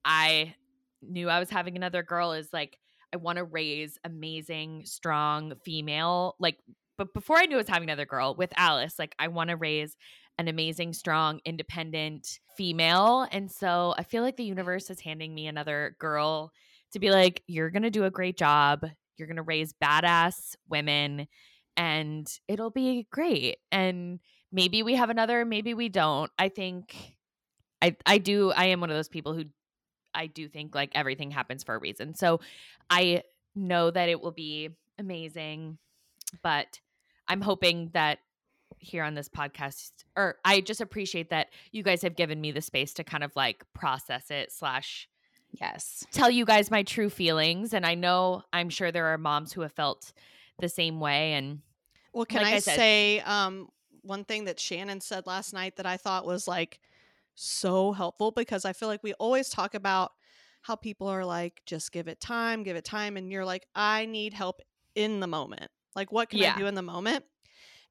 I 0.03 0.55
knew 1.01 1.29
I 1.29 1.39
was 1.39 1.49
having 1.49 1.75
another 1.75 2.03
girl 2.03 2.33
is 2.33 2.49
like 2.51 2.77
I 3.13 3.17
want 3.17 3.37
to 3.37 3.43
raise 3.43 3.97
amazing, 4.03 4.85
strong 4.85 5.53
female 5.63 6.35
like 6.39 6.57
but 6.97 7.13
before 7.13 7.37
I 7.37 7.45
knew 7.45 7.55
I 7.55 7.57
was 7.57 7.67
having 7.67 7.89
another 7.89 8.05
girl 8.05 8.35
with 8.35 8.53
Alice, 8.57 8.99
like 8.99 9.15
I 9.17 9.27
want 9.27 9.49
to 9.49 9.55
raise 9.55 9.95
an 10.37 10.47
amazing, 10.47 10.93
strong, 10.93 11.39
independent 11.45 12.39
female. 12.55 13.27
And 13.31 13.49
so 13.49 13.95
I 13.97 14.03
feel 14.03 14.23
like 14.23 14.37
the 14.37 14.43
universe 14.43 14.89
is 14.89 14.99
handing 14.99 15.33
me 15.33 15.47
another 15.47 15.95
girl 15.99 16.51
to 16.91 16.99
be 16.99 17.11
like, 17.11 17.43
you're 17.47 17.69
going 17.69 17.83
to 17.83 17.89
do 17.89 18.05
a 18.05 18.11
great 18.11 18.37
job. 18.37 18.85
You're 19.17 19.27
going 19.27 19.37
to 19.37 19.43
raise 19.43 19.73
badass 19.73 20.55
women 20.69 21.27
and 21.77 22.27
it'll 22.47 22.69
be 22.69 23.07
great. 23.11 23.57
And 23.71 24.19
maybe 24.51 24.83
we 24.83 24.95
have 24.95 25.09
another, 25.09 25.45
maybe 25.45 25.73
we 25.73 25.89
don't. 25.89 26.31
I 26.37 26.49
think 26.49 26.95
I 27.81 27.95
I 28.05 28.17
do 28.17 28.51
I 28.51 28.65
am 28.65 28.81
one 28.81 28.89
of 28.89 28.95
those 28.95 29.09
people 29.09 29.33
who 29.33 29.45
I 30.13 30.27
do 30.27 30.47
think 30.47 30.75
like 30.75 30.91
everything 30.93 31.31
happens 31.31 31.63
for 31.63 31.75
a 31.75 31.79
reason. 31.79 32.15
So 32.15 32.41
I 32.89 33.23
know 33.55 33.91
that 33.91 34.09
it 34.09 34.21
will 34.21 34.31
be 34.31 34.69
amazing, 34.99 35.77
but 36.43 36.79
I'm 37.27 37.41
hoping 37.41 37.89
that 37.93 38.19
here 38.79 39.03
on 39.03 39.13
this 39.13 39.29
podcast 39.29 39.91
or 40.17 40.37
I 40.45 40.61
just 40.61 40.81
appreciate 40.81 41.29
that 41.29 41.47
you 41.71 41.83
guys 41.83 42.01
have 42.01 42.15
given 42.15 42.39
me 42.41 42.51
the 42.51 42.61
space 42.61 42.93
to 42.95 43.03
kind 43.03 43.23
of 43.23 43.31
like 43.35 43.63
process 43.73 44.31
it 44.31 44.51
slash 44.51 45.07
Yes. 45.59 46.05
tell 46.13 46.31
you 46.31 46.45
guys 46.45 46.71
my 46.71 46.81
true 46.83 47.09
feelings 47.09 47.73
and 47.73 47.85
I 47.85 47.93
know 47.95 48.43
I'm 48.53 48.69
sure 48.69 48.89
there 48.91 49.07
are 49.07 49.17
moms 49.17 49.51
who 49.51 49.61
have 49.61 49.73
felt 49.73 50.13
the 50.59 50.69
same 50.69 51.01
way 51.01 51.33
and 51.33 51.59
Well, 52.13 52.23
can 52.25 52.41
Like 52.43 52.53
I, 52.53 52.55
I 52.55 52.59
said- 52.59 52.75
say 52.77 53.19
um, 53.19 53.67
one 54.03 54.25
thing 54.25 54.45
that 54.45 54.59
Shannon 54.59 55.01
said 55.01 55.27
last 55.27 55.53
night 55.53 55.75
that 55.77 55.85
I 55.85 55.97
thought 55.97 56.25
was 56.25 56.47
like 56.47 56.79
so 57.35 57.91
helpful 57.91 58.31
because 58.31 58.65
I 58.65 58.73
feel 58.73 58.87
like 58.87 59.03
we 59.03 59.13
always 59.13 59.49
talk 59.49 59.73
about 59.73 60.11
how 60.61 60.75
people 60.75 61.07
are 61.07 61.25
like, 61.25 61.61
just 61.65 61.91
give 61.91 62.07
it 62.07 62.19
time, 62.19 62.63
give 62.63 62.75
it 62.75 62.85
time. 62.85 63.17
And 63.17 63.31
you're 63.31 63.45
like, 63.45 63.65
I 63.75 64.05
need 64.05 64.33
help 64.33 64.61
in 64.95 65.19
the 65.19 65.27
moment. 65.27 65.71
Like, 65.95 66.11
what 66.11 66.29
can 66.29 66.39
Yeah. 66.39 66.53
I 66.53 66.57
do 66.57 66.67
in 66.67 66.75
the 66.75 66.81
moment? 66.81 67.25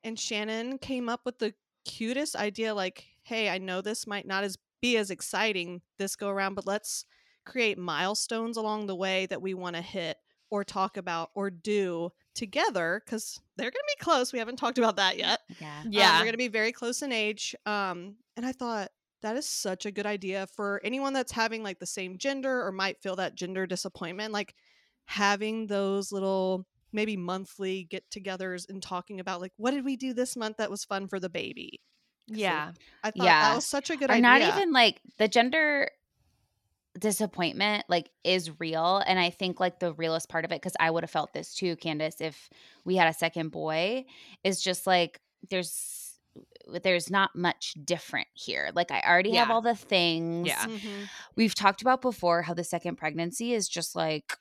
And 0.05 0.19
Shannon 0.19 0.79
came 0.79 1.09
up 1.09 1.23
with 1.25 1.39
the 1.39 1.55
cutest 1.85 2.37
idea 2.37 2.75
like, 2.75 3.07
hey, 3.23 3.49
I 3.49 3.59
know 3.59 3.81
this 3.81 4.07
might 4.07 4.27
not 4.27 4.45
as 4.45 4.57
be 4.81 4.97
as 4.97 5.11
exciting 5.11 5.83
this 5.99 6.17
go 6.17 6.29
around, 6.29 6.55
but 6.55 6.67
let's 6.67 7.05
create 7.45 7.79
milestones 7.79 8.57
along 8.57 8.87
the 8.87 8.97
way 8.97 9.27
that 9.27 9.43
we 9.43 9.55
want 9.55 9.77
to 9.77 9.83
hit 9.83 10.17
or 10.51 10.65
talk 10.65 10.97
about 10.97 11.31
or 11.35 11.51
do 11.51 12.11
together 12.35 13.03
because 13.05 13.41
they're 13.57 13.71
going 13.71 13.73
to 13.73 13.97
be 13.99 14.05
close. 14.05 14.33
We 14.33 14.39
haven't 14.39 14.57
talked 14.57 14.79
about 14.79 14.97
that 14.97 15.17
yet. 15.19 15.41
Yeah. 15.61 15.81
Um, 15.85 15.89
yeah. 15.93 16.13
they're 16.13 16.25
going 16.25 16.33
to 16.33 16.39
be 16.39 16.49
very 16.49 16.73
close 16.73 17.03
in 17.03 17.13
age. 17.13 17.55
Um, 17.67 18.17
and 18.37 18.45
I 18.47 18.53
thought 18.53 18.91
that 19.23 19.37
is 19.37 19.47
such 19.49 19.85
a 19.87 19.91
good 19.91 20.07
idea 20.07 20.47
for 20.49 20.81
anyone 20.83 21.13
that's 21.13 21.33
having 21.33 21.63
like 21.63 21.79
the 21.79 21.87
same 21.87 22.17
gender 22.19 22.65
or 22.67 22.73
might 22.73 23.01
feel 23.03 23.17
that 23.17 23.35
gender 23.35 23.67
disappointment. 23.67 24.33
Like 24.33 24.55
having 25.07 25.67
those 25.67 26.13
little 26.13 26.67
maybe 26.93 27.17
monthly 27.17 27.85
get-togethers 27.85 28.69
and 28.69 28.83
talking 28.83 29.21
about 29.21 29.41
like 29.41 29.53
what 29.57 29.73
did 29.73 29.85
we 29.85 29.97
do 29.97 30.13
this 30.15 30.37
month 30.37 30.57
that 30.57 30.71
was 30.71 30.85
fun 30.85 31.07
for 31.09 31.21
the 31.21 31.29
baby. 31.29 31.81
'Cause, 32.29 32.37
like, 32.37 32.41
yeah. 32.41 32.73
I 33.05 33.11
thought 33.11 33.25
Yeah. 33.27 33.43
that 33.49 33.55
was 33.57 33.67
such 33.67 33.91
a 33.91 33.97
good 33.97 34.11
or 34.11 34.15
idea. 34.15 34.23
not 34.23 34.41
even 34.43 34.73
like 34.73 35.01
the 35.19 35.29
gender 35.29 35.91
disappointment 36.99 37.85
like 37.89 38.11
is 38.25 38.59
real 38.59 39.01
and 39.07 39.19
i 39.19 39.31
think 39.31 39.61
like 39.61 39.79
the 39.79 39.93
realest 39.95 40.29
part 40.29 40.45
of 40.45 40.51
it 40.51 40.61
because 40.61 40.77
i 40.81 40.91
would 40.91 41.05
have 41.05 41.11
felt 41.11 41.33
this 41.33 41.55
too 41.55 41.77
candace 41.77 42.21
if 42.21 42.51
we 42.85 42.97
had 42.97 43.07
a 43.07 43.15
second 43.15 43.51
boy 43.51 44.05
is 44.43 44.61
just 44.61 44.87
like 44.89 45.21
there's 45.51 46.19
there's 46.83 47.11
not 47.11 47.35
much 47.35 47.75
different 47.85 48.29
here. 48.35 48.71
Like 48.73 48.93
I 48.93 49.01
already 49.01 49.33
have 49.35 49.51
all 49.51 49.63
the 49.63 49.75
things. 49.75 50.47
Yeah. 50.47 50.67
Mhm. 50.67 51.09
We've 51.35 51.55
talked 51.55 51.83
about 51.83 52.01
before 52.01 52.43
how 52.43 52.55
the 52.55 52.63
second 52.63 52.97
pregnancy 52.97 53.53
is 53.53 53.69
just 53.69 53.97
like 53.97 54.37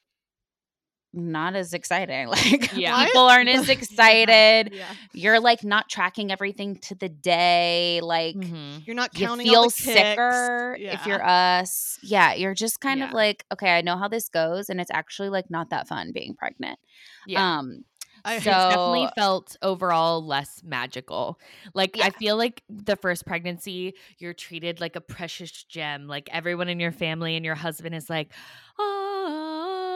not 1.13 1.55
as 1.55 1.73
exciting. 1.73 2.27
Like 2.29 2.71
Yeah. 2.75 3.05
People 3.05 3.23
aren't 3.23 3.49
as 3.49 3.67
excited. 3.77 4.73
Yeah. 4.73 4.85
You're 5.13 5.39
like 5.39 5.63
not 5.63 5.89
tracking 5.89 6.31
everything 6.31 6.75
to 6.87 6.95
the 6.95 7.09
day. 7.09 7.99
Like 8.03 8.35
Mhm. 8.35 8.85
You're 8.85 8.95
not 8.95 9.17
you 9.17 9.25
counting 9.25 9.47
all 9.49 9.53
feel 9.53 9.63
the 9.63 9.69
kicks. 9.69 9.83
sicker 10.09 10.77
if 10.79 11.05
you're 11.05 11.23
us. 11.25 11.97
Yeah, 12.03 12.33
you're 12.33 12.53
just 12.53 12.79
kind 12.79 13.01
of 13.03 13.11
like, 13.11 13.45
okay, 13.51 13.75
I 13.77 13.81
know 13.81 13.97
how 13.97 14.07
this 14.07 14.29
goes, 14.29 14.69
and 14.69 14.79
it's 14.79 14.91
actually 14.91 15.29
like 15.29 15.49
not 15.49 15.69
that 15.71 15.87
fun 15.87 16.11
being 16.13 16.35
pregnant. 16.35 16.79
Yeah. 17.27 17.57
Um, 17.59 17.85
I, 18.25 18.35
It's 18.35 18.43
definitely 18.45 19.07
felt 19.15 19.55
overall 19.61 20.25
less 20.25 20.61
magical. 20.63 21.39
Like 21.73 21.95
Yeah. 21.95 22.07
I 22.07 22.09
feel 22.09 22.35
like 22.35 22.61
the 22.69 22.97
first 22.97 23.25
pregnancy, 23.25 23.93
you're 24.17 24.33
treated 24.33 24.81
like 24.81 24.97
a 24.97 25.01
precious 25.01 25.51
gem. 25.63 26.05
Like 26.05 26.27
everyone 26.31 26.67
in 26.67 26.81
your 26.81 26.91
family 26.91 27.37
and 27.37 27.45
your 27.45 27.55
husband 27.55 27.95
is 27.95 28.09
like, 28.09 28.33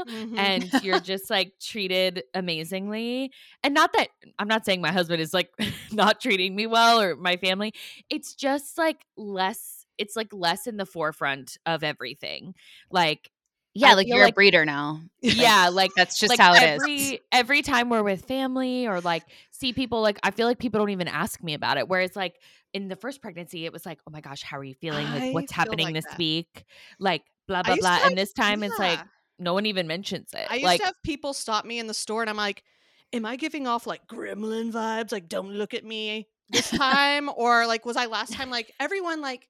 Mhm. 0.07 0.37
and 0.37 0.83
you're 0.83 0.99
just 0.99 1.29
like 1.29 1.53
treated 1.59 2.23
amazingly. 2.33 3.31
And 3.63 3.73
not 3.73 3.93
that 3.93 4.09
I'm 4.39 4.47
not 4.47 4.65
saying 4.65 4.81
my 4.81 4.91
husband 4.91 5.21
is 5.21 5.33
like 5.33 5.49
not 5.91 6.19
treating 6.21 6.55
me 6.55 6.67
well 6.67 7.01
or 7.01 7.15
my 7.15 7.37
family. 7.37 7.73
It's 8.09 8.35
just 8.35 8.77
like 8.77 9.05
less. 9.17 9.85
It's 9.97 10.15
like 10.15 10.33
less 10.33 10.65
in 10.67 10.77
the 10.77 10.85
forefront 10.85 11.57
of 11.65 11.83
everything. 11.83 12.55
Like 12.91 13.29
yeah, 13.75 13.89
I 13.89 13.93
like 13.93 14.07
you're 14.07 14.19
like- 14.19 14.33
a 14.33 14.35
breeder 14.35 14.65
now. 14.65 15.01
yeah, 15.21 15.69
like 15.69 15.91
That's 15.95 16.19
just 16.19 16.29
like 16.29 16.39
how 16.39 16.53
it 16.53 16.61
is. 16.63 16.81
every 16.81 17.19
every 17.31 17.61
time 17.63 17.89
we're 17.89 18.03
with 18.03 18.25
family 18.25 18.87
or 18.87 19.01
like 19.01 19.23
see 19.51 19.73
people 19.73 20.01
like 20.01 20.19
I 20.23 20.31
feel 20.31 20.45
like 20.47 20.59
people 20.59 20.79
don't 20.79 20.91
even 20.91 21.07
ask 21.07 21.41
me 21.43 21.53
about 21.55 21.77
it. 21.77 21.87
Whereas 21.87 22.15
like 22.15 22.35
in 22.73 22.87
the 22.87 22.95
first 22.95 23.21
pregnancy, 23.21 23.65
it 23.65 23.73
was 23.73 23.85
like, 23.85 23.99
oh 24.07 24.11
my 24.11 24.21
gosh, 24.21 24.41
how 24.43 24.57
are 24.57 24.63
you 24.63 24.73
feeling? 24.75 25.07
Like 25.11 25.33
what's 25.33 25.51
happening 25.51 25.85
like 25.87 25.95
this 25.95 26.05
that. 26.05 26.17
week? 26.17 26.65
Like 26.99 27.23
blah 27.47 27.63
blah 27.63 27.75
blah. 27.75 27.99
and 28.03 28.17
this 28.17 28.31
time 28.33 28.63
it's 28.63 28.77
like 28.79 28.99
Yeah. 28.99 29.05
No 29.39 29.53
one 29.53 29.65
even 29.65 29.87
mentions 29.87 30.33
it. 30.33 30.47
I 30.49 30.55
used 30.55 30.65
like 30.65 30.79
to 30.79 30.87
have 30.87 31.03
people 31.03 31.33
stop 31.33 31.65
me 31.65 31.79
in 31.79 31.87
the 31.87 31.93
store 31.93 32.21
and 32.21 32.29
I'm 32.29 32.37
like, 32.37 32.63
am 33.11 33.25
I 33.25 33.35
giving 33.35 33.67
off 33.67 33.87
like 33.87 34.07
gremlin 34.07 34.71
vibes? 34.71 35.11
Like, 35.11 35.29
don't 35.29 35.49
look 35.49 35.73
at 35.73 35.83
me 35.83 36.27
this 36.49 36.69
time? 36.71 37.29
or 37.35 37.65
like, 37.67 37.85
was 37.85 37.97
I 37.97 38.05
last 38.05 38.33
time 38.33 38.49
like 38.49 38.71
everyone 38.79 39.21
like 39.21 39.47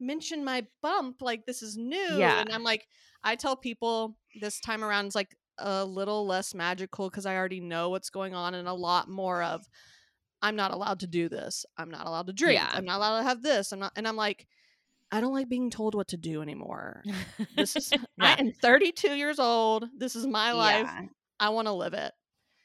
mentioned 0.00 0.44
my 0.44 0.66
bump? 0.82 1.22
Like, 1.22 1.46
this 1.46 1.62
is 1.62 1.76
new. 1.76 2.18
Yeah. 2.18 2.40
And 2.40 2.52
I'm 2.52 2.62
like, 2.62 2.86
I 3.24 3.36
tell 3.36 3.56
people 3.56 4.16
this 4.40 4.60
time 4.60 4.84
around 4.84 5.06
is 5.06 5.14
like 5.14 5.36
a 5.58 5.84
little 5.84 6.26
less 6.26 6.54
magical 6.54 7.08
because 7.08 7.26
I 7.26 7.36
already 7.36 7.60
know 7.60 7.90
what's 7.90 8.10
going 8.10 8.34
on 8.34 8.54
and 8.54 8.68
a 8.68 8.74
lot 8.74 9.08
more 9.08 9.42
of 9.42 9.66
I'm 10.42 10.56
not 10.56 10.72
allowed 10.72 11.00
to 11.00 11.06
do 11.06 11.28
this. 11.28 11.64
I'm 11.78 11.90
not 11.90 12.06
allowed 12.06 12.26
to 12.26 12.32
drink. 12.32 12.60
Yeah. 12.60 12.70
I'm 12.70 12.84
not 12.84 12.98
allowed 12.98 13.18
to 13.18 13.24
have 13.24 13.42
this. 13.42 13.72
I'm 13.72 13.78
not 13.78 13.92
and 13.96 14.06
I'm 14.06 14.16
like, 14.16 14.46
I 15.12 15.20
don't 15.20 15.32
like 15.34 15.48
being 15.48 15.70
told 15.70 15.94
what 15.94 16.08
to 16.08 16.16
do 16.16 16.42
anymore. 16.42 17.02
This 17.56 17.76
is—I'm 17.76 18.52
32 18.62 19.14
years 19.14 19.38
old. 19.38 19.86
This 19.96 20.16
is 20.16 20.26
my 20.26 20.52
life. 20.52 20.86
Yeah. 20.92 21.02
I 21.38 21.48
want 21.50 21.68
to 21.68 21.72
live 21.72 21.94
it. 21.94 22.12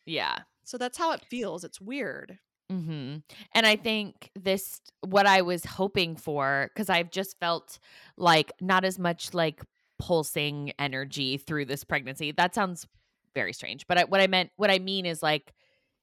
yeah. 0.06 0.40
So 0.64 0.78
that's 0.78 0.98
how 0.98 1.12
it 1.12 1.26
feels. 1.30 1.64
It's 1.66 1.82
weird. 1.82 2.38
hmm 2.70 3.18
And 3.54 3.66
I 3.66 3.76
think 3.76 4.30
this, 4.40 4.80
what 5.02 5.26
I 5.26 5.42
was 5.42 5.66
hoping 5.66 6.16
for, 6.16 6.70
because 6.74 6.90
I've 6.90 7.12
just 7.12 7.38
felt 7.40 7.78
like 8.16 8.52
not 8.62 8.86
as 8.86 8.98
much 8.98 9.34
like 9.34 9.62
pulsing 10.00 10.72
energy 10.80 11.38
through 11.38 11.66
this 11.66 11.84
pregnancy. 11.84 12.32
That 12.32 12.56
sounds 12.56 12.88
very 13.36 13.54
strange, 13.54 13.86
but 13.88 13.98
I, 13.98 14.04
what 14.06 14.22
I 14.22 14.28
meant, 14.28 14.52
what 14.56 14.72
I 14.72 14.80
mean 14.80 15.06
is 15.06 15.22
like, 15.22 15.54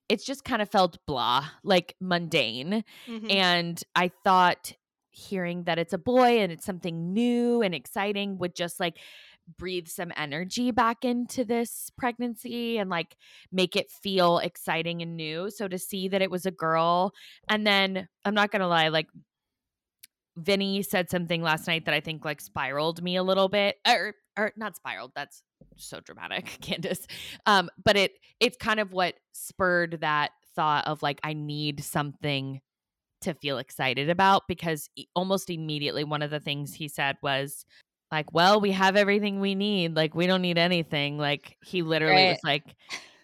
it's 0.09 0.24
just 0.24 0.44
kind 0.44 0.61
of 0.62 0.70
felt 0.70 0.98
blah, 1.07 1.46
like 1.62 1.94
mundane. 2.01 2.85
Mhm. 3.09 3.33
And 3.33 3.83
I 3.94 4.11
thought 4.24 4.72
hearing 5.18 5.64
that 5.64 5.78
it's 5.78 5.92
a 5.92 5.98
boy 5.98 6.40
and 6.40 6.52
it's 6.52 6.64
something 6.64 7.12
new 7.12 7.62
and 7.62 7.74
exciting 7.74 8.38
would 8.38 8.54
just 8.54 8.78
like 8.78 8.98
breathe 9.57 9.88
some 9.88 10.12
energy 10.16 10.70
back 10.70 11.04
into 11.04 11.44
this 11.44 11.90
pregnancy 11.96 12.78
and 12.78 12.90
like 12.90 13.16
make 13.50 13.76
it 13.76 13.90
feel 13.90 14.38
exciting 14.38 15.02
and 15.02 15.16
new. 15.16 15.50
So 15.50 15.68
to 15.68 15.78
see 15.78 16.09
that 16.09 16.22
it 16.22 16.31
was 16.31 16.46
a 16.46 16.50
girl, 16.50 17.12
and 17.48 17.66
then 17.66 18.09
I'm 18.24 18.35
not 18.35 18.50
gonna 18.50 18.68
lie, 18.68 18.88
like 18.88 19.09
Vinny 20.37 20.83
said 20.83 21.11
something 21.11 21.42
last 21.42 21.66
night 21.66 21.87
that 21.87 21.94
I 21.94 22.00
think 22.00 22.24
like 22.24 22.40
spiraled 22.40 23.02
me 23.02 23.16
a 23.16 23.22
little 23.22 23.48
bit, 23.48 23.76
or 23.87 24.14
or 24.37 24.52
not 24.57 24.76
spiraled. 24.76 25.12
That's 25.14 25.42
so 25.76 26.00
dramatic, 26.00 26.44
Candace. 26.61 27.07
Um, 27.46 27.70
but 27.83 27.96
it 27.96 28.12
it's 28.40 28.57
kind 28.57 28.81
of 28.81 28.92
what 28.92 29.14
spurred 29.33 29.98
that 30.00 30.31
thought 30.54 30.87
of 30.87 31.02
like 31.02 31.20
I 31.24 31.35
need 31.35 31.83
something 31.83 32.61
to 33.22 33.35
feel 33.35 33.59
excited 33.59 34.11
about 34.11 34.42
because 34.48 34.88
almost 35.14 35.50
immediately 35.50 36.04
one 36.04 36.22
of 36.22 36.31
the 36.31 36.40
things 36.40 36.74
he 36.74 36.88
said 36.88 37.16
was 37.22 37.64
like, 38.11 38.33
"Well, 38.33 38.61
we 38.61 38.72
have 38.72 38.96
everything 38.96 39.40
we 39.40 39.54
need. 39.54 39.94
Like 39.96 40.14
we 40.14 40.26
don't 40.26 40.42
need 40.42 40.59
anything." 40.59 41.18
Like 41.18 41.57
he 41.64 41.83
literally 41.83 42.14
Right. 42.14 42.31
was 42.31 42.40
like 42.44 42.64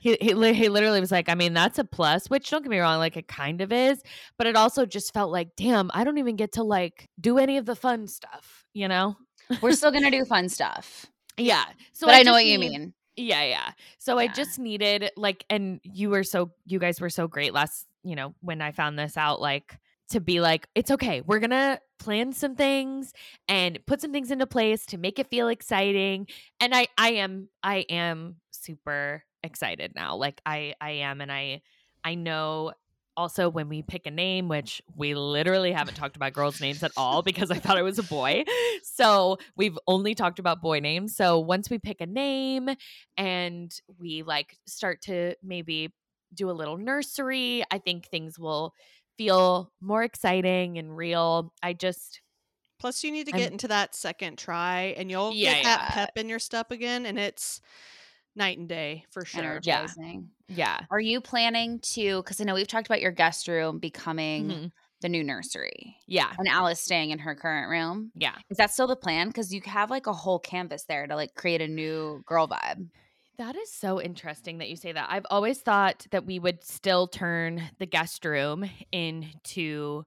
he, 0.01 0.17
he 0.21 0.35
he 0.55 0.69
literally 0.69 1.01
was 1.01 1.11
like, 1.11 1.29
I 1.31 1.35
mean, 1.35 1.55
that's 1.55 1.79
a 1.79 1.85
plus, 1.85 2.29
which 2.29 2.51
don't 2.51 2.63
get 2.63 2.71
me 2.71 2.79
wrong, 2.79 2.99
like 2.99 3.17
it 3.17 3.27
kind 3.29 3.61
of 3.63 3.73
is, 3.73 4.03
but 4.37 4.47
it 4.47 4.55
also 4.57 4.85
just 4.85 5.15
felt 5.15 5.33
like, 5.33 5.49
damn, 5.57 5.91
I 5.95 6.05
don't 6.05 6.19
even 6.19 6.37
get 6.37 6.53
to 6.53 6.63
like 6.63 7.09
do 7.21 7.39
any 7.39 7.57
of 7.57 7.65
the 7.65 7.75
fun 7.77 8.07
stuff, 8.07 8.67
you 8.75 8.87
know? 8.89 9.17
We're 9.63 9.73
still 9.73 9.91
gonna 9.91 10.11
do 10.11 10.25
fun 10.27 10.49
stuff. 10.51 11.07
Yeah. 11.39 11.65
So 11.95 12.07
but 12.07 12.15
I, 12.17 12.19
know 12.19 12.25
just 12.25 12.33
what 12.33 12.47
you 12.47 12.59
need- 12.59 12.71
mean. 12.71 12.95
Yeah, 13.17 13.45
yeah. 13.45 13.71
So 13.99 14.19
I 14.19 14.27
just 14.27 14.59
needed 14.59 15.11
like 15.17 15.45
and 15.49 15.81
you 15.85 16.11
were 16.11 16.25
so 16.25 16.51
you 16.67 16.79
guys 16.81 17.01
were 17.01 17.09
so 17.11 17.27
great 17.29 17.55
last, 17.55 17.87
you 18.05 18.15
know, 18.15 18.35
when 18.41 18.61
I 18.61 18.71
found 18.71 18.99
this 18.99 19.17
out 19.17 19.41
like 19.41 19.79
to 20.11 20.21
be 20.21 20.41
like 20.41 20.69
it's 20.75 20.91
okay. 20.91 21.23
We're 21.23 21.41
to 21.51 21.81
plan 21.99 22.33
some 22.33 22.55
things 22.55 23.13
and 23.49 23.79
put 23.87 24.01
some 24.01 24.13
things 24.13 24.31
into 24.31 24.47
place 24.47 24.87
to 24.87 24.99
make 24.99 25.19
it 25.19 25.29
feel 25.29 25.49
exciting. 25.49 26.27
And 26.61 26.75
I 26.75 26.87
I 26.99 27.13
am 27.13 27.49
I 27.63 27.79
am 27.89 28.37
super 28.51 29.25
excited 29.43 29.93
now. 29.95 30.17
Like 30.17 30.41
I 30.45 30.75
I 30.81 30.91
am 30.91 31.21
and 31.21 31.33
I 31.33 31.63
I 32.05 32.15
know 32.15 32.73
also 33.17 33.49
when 33.49 33.69
we 33.69 33.81
pick 33.81 34.07
a 34.07 34.11
name 34.11 34.49
which 34.49 34.83
we 34.97 35.15
literally 35.15 35.71
haven't 35.71 35.95
talked 35.95 36.17
about 36.17 36.33
girls 36.33 36.61
names 36.61 36.83
at 36.83 36.91
all 36.97 37.23
because 37.23 37.51
I 37.51 37.59
thought 37.59 37.79
it 37.79 37.83
was 37.83 37.99
a 37.99 38.03
boy. 38.03 38.45
So 38.83 39.39
we've 39.57 39.79
only 39.87 40.15
talked 40.15 40.39
about 40.39 40.61
boy 40.61 40.81
names. 40.81 41.17
So 41.17 41.39
once 41.39 41.71
we 41.71 41.79
pick 41.79 42.01
a 42.01 42.07
name 42.07 42.69
and 43.17 43.73
we 43.99 44.23
like 44.23 44.59
start 44.67 45.01
to 45.03 45.35
maybe 45.43 45.93
do 46.35 46.51
a 46.51 46.53
little 46.53 46.77
nursery, 46.77 47.63
I 47.71 47.79
think 47.79 48.07
things 48.07 48.39
will 48.39 48.73
feel 49.17 49.71
more 49.81 50.03
exciting 50.03 50.79
and 50.79 50.97
real. 50.97 51.53
I 51.63 51.73
just 51.73 52.21
Plus, 52.81 53.03
you 53.05 53.13
need 53.13 53.27
to 53.29 53.33
I'm- 53.33 53.41
get 53.41 53.53
into 53.53 53.69
that 53.69 53.95
second 53.95 54.37
try, 54.37 54.95
and 54.99 55.11
you'll 55.11 55.33
Yeah, 55.33 55.55
get 55.55 55.63
that 55.65 55.81
yeah. 55.81 55.91
pep 55.95 56.11
in 56.17 56.29
your 56.29 56.39
step 56.41 56.71
again, 56.71 57.07
and 57.07 57.19
it's 57.19 57.61
night 58.37 58.59
and 58.59 58.69
day 58.69 59.05
for 59.11 59.25
sure. 59.25 59.61
Yeah. 59.63 59.79
Energizing. 59.79 60.29
yeah. 60.49 60.81
Are 60.91 61.01
you 61.01 61.21
planning 61.23 61.79
to? 61.95 62.21
Because 62.23 62.41
I 62.41 62.45
know 62.45 62.55
we've 62.55 62.67
talked 62.69 62.87
about 62.89 63.01
your 63.01 63.13
guest 63.13 63.47
room 63.49 63.79
becoming 63.79 64.49
Mhm. 64.49 64.73
the 65.01 65.09
new 65.09 65.23
nursery, 65.25 65.97
Yeah. 66.07 66.35
and 66.37 66.49
Alice 66.49 66.81
staying 66.81 67.11
in 67.11 67.21
her 67.21 67.35
current 67.37 67.71
room. 67.71 68.11
Yeah. 68.17 68.37
Is 68.51 68.57
that 68.59 68.73
still 68.73 68.89
the 68.89 68.97
plan? 68.97 69.29
Because 69.29 69.55
you 69.55 69.63
have 69.65 69.89
like 69.91 70.07
a 70.09 70.13
whole 70.13 70.41
canvas 70.41 70.85
there 70.85 71.07
to 71.07 71.15
like 71.15 71.35
create 71.35 71.63
a 71.63 71.69
new 71.69 72.23
girl 72.27 72.49
vibe. 72.49 72.91
That 73.37 73.57
is 73.57 73.71
so 73.71 74.01
interesting 74.01 74.59
that 74.59 74.69
you 74.69 74.77
say 74.77 74.93
that. 74.93 75.09
I've 75.11 75.27
always 75.29 75.59
thought 75.59 76.07
that 76.13 76.25
we 76.25 76.39
would 76.39 76.63
still 76.63 77.09
turn 77.09 77.63
the 77.79 77.87
guest 77.87 78.25
room 78.25 78.69
into 78.93 80.05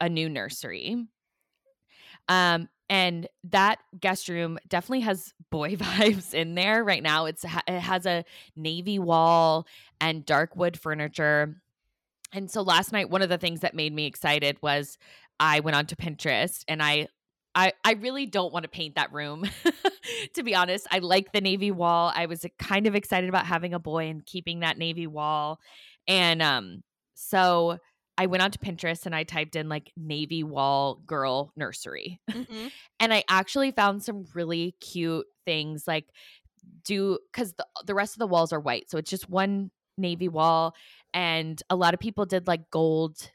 a 0.00 0.08
new 0.08 0.28
nursery. 0.28 1.06
Um 2.28 2.68
and 2.88 3.26
that 3.44 3.80
guest 3.98 4.28
room 4.28 4.58
definitely 4.68 5.00
has 5.00 5.34
boy 5.50 5.70
vibes 5.76 6.32
in 6.32 6.54
there 6.54 6.82
right 6.84 7.02
now. 7.02 7.26
It's 7.26 7.44
it 7.44 7.80
has 7.80 8.06
a 8.06 8.24
navy 8.54 8.98
wall 8.98 9.66
and 10.00 10.24
dark 10.24 10.56
wood 10.56 10.78
furniture. 10.78 11.60
And 12.32 12.50
so 12.50 12.62
last 12.62 12.92
night 12.92 13.10
one 13.10 13.22
of 13.22 13.28
the 13.28 13.38
things 13.38 13.60
that 13.60 13.74
made 13.74 13.92
me 13.92 14.06
excited 14.06 14.56
was 14.62 14.96
I 15.38 15.60
went 15.60 15.76
onto 15.76 15.96
Pinterest 15.96 16.64
and 16.66 16.82
I 16.82 17.08
I, 17.56 17.72
I 17.84 17.94
really 17.94 18.26
don't 18.26 18.52
want 18.52 18.64
to 18.64 18.68
paint 18.68 18.96
that 18.96 19.12
room. 19.12 19.44
to 20.34 20.42
be 20.42 20.54
honest, 20.54 20.86
I 20.92 20.98
like 21.00 21.32
the 21.32 21.40
navy 21.40 21.70
wall. 21.70 22.12
I 22.14 22.26
was 22.26 22.44
uh, 22.44 22.48
kind 22.58 22.86
of 22.86 22.94
excited 22.94 23.28
about 23.30 23.46
having 23.46 23.74
a 23.74 23.78
boy 23.78 24.08
and 24.08 24.24
keeping 24.26 24.60
that 24.60 24.78
navy 24.78 25.06
wall. 25.06 25.58
And 26.06 26.42
um, 26.42 26.82
so 27.14 27.78
I 28.18 28.26
went 28.26 28.42
onto 28.42 28.58
Pinterest 28.58 29.06
and 29.06 29.14
I 29.14 29.24
typed 29.24 29.56
in 29.56 29.70
like 29.70 29.90
navy 29.96 30.44
wall 30.44 31.00
girl 31.06 31.52
nursery. 31.56 32.20
Mhm. 32.30 32.70
and 33.00 33.14
I 33.14 33.24
actually 33.30 33.70
found 33.72 34.02
some 34.02 34.26
really 34.34 34.76
cute 34.80 35.26
things 35.46 35.88
like 35.88 36.06
do 36.84 37.18
because 37.32 37.54
the, 37.54 37.66
the 37.86 37.94
rest 37.94 38.14
of 38.14 38.18
the 38.18 38.26
walls 38.26 38.52
are 38.52 38.60
white. 38.60 38.90
So 38.90 38.98
it's 38.98 39.10
just 39.10 39.28
one 39.30 39.70
navy 39.98 40.28
wall. 40.28 40.74
And 41.14 41.62
a 41.70 41.76
lot 41.76 41.94
of 41.94 42.00
people 42.00 42.26
did 42.26 42.46
like 42.46 42.70
gold 42.70 43.30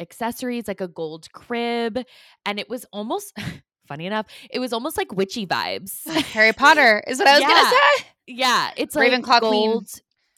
accessories, 0.00 0.68
like 0.68 0.80
a 0.80 0.88
gold 0.88 1.30
crib. 1.32 1.98
And 2.44 2.58
it 2.58 2.68
was 2.68 2.86
almost 2.92 3.36
funny 3.86 4.06
enough, 4.06 4.26
it 4.50 4.58
was 4.58 4.72
almost 4.72 4.96
like 4.96 5.12
witchy 5.12 5.46
vibes. 5.46 6.06
Harry 6.32 6.52
Potter 6.54 7.02
is 7.06 7.18
what 7.18 7.28
I 7.28 7.32
was 7.34 7.40
Yeah. 7.42 7.48
gonna 7.48 7.68
say. 7.70 8.06
yeah. 8.26 8.70
It's 8.76 8.94
Ravenclaw 8.94 9.26
like 9.26 9.42
queen. 9.42 9.70
gold. 9.72 9.88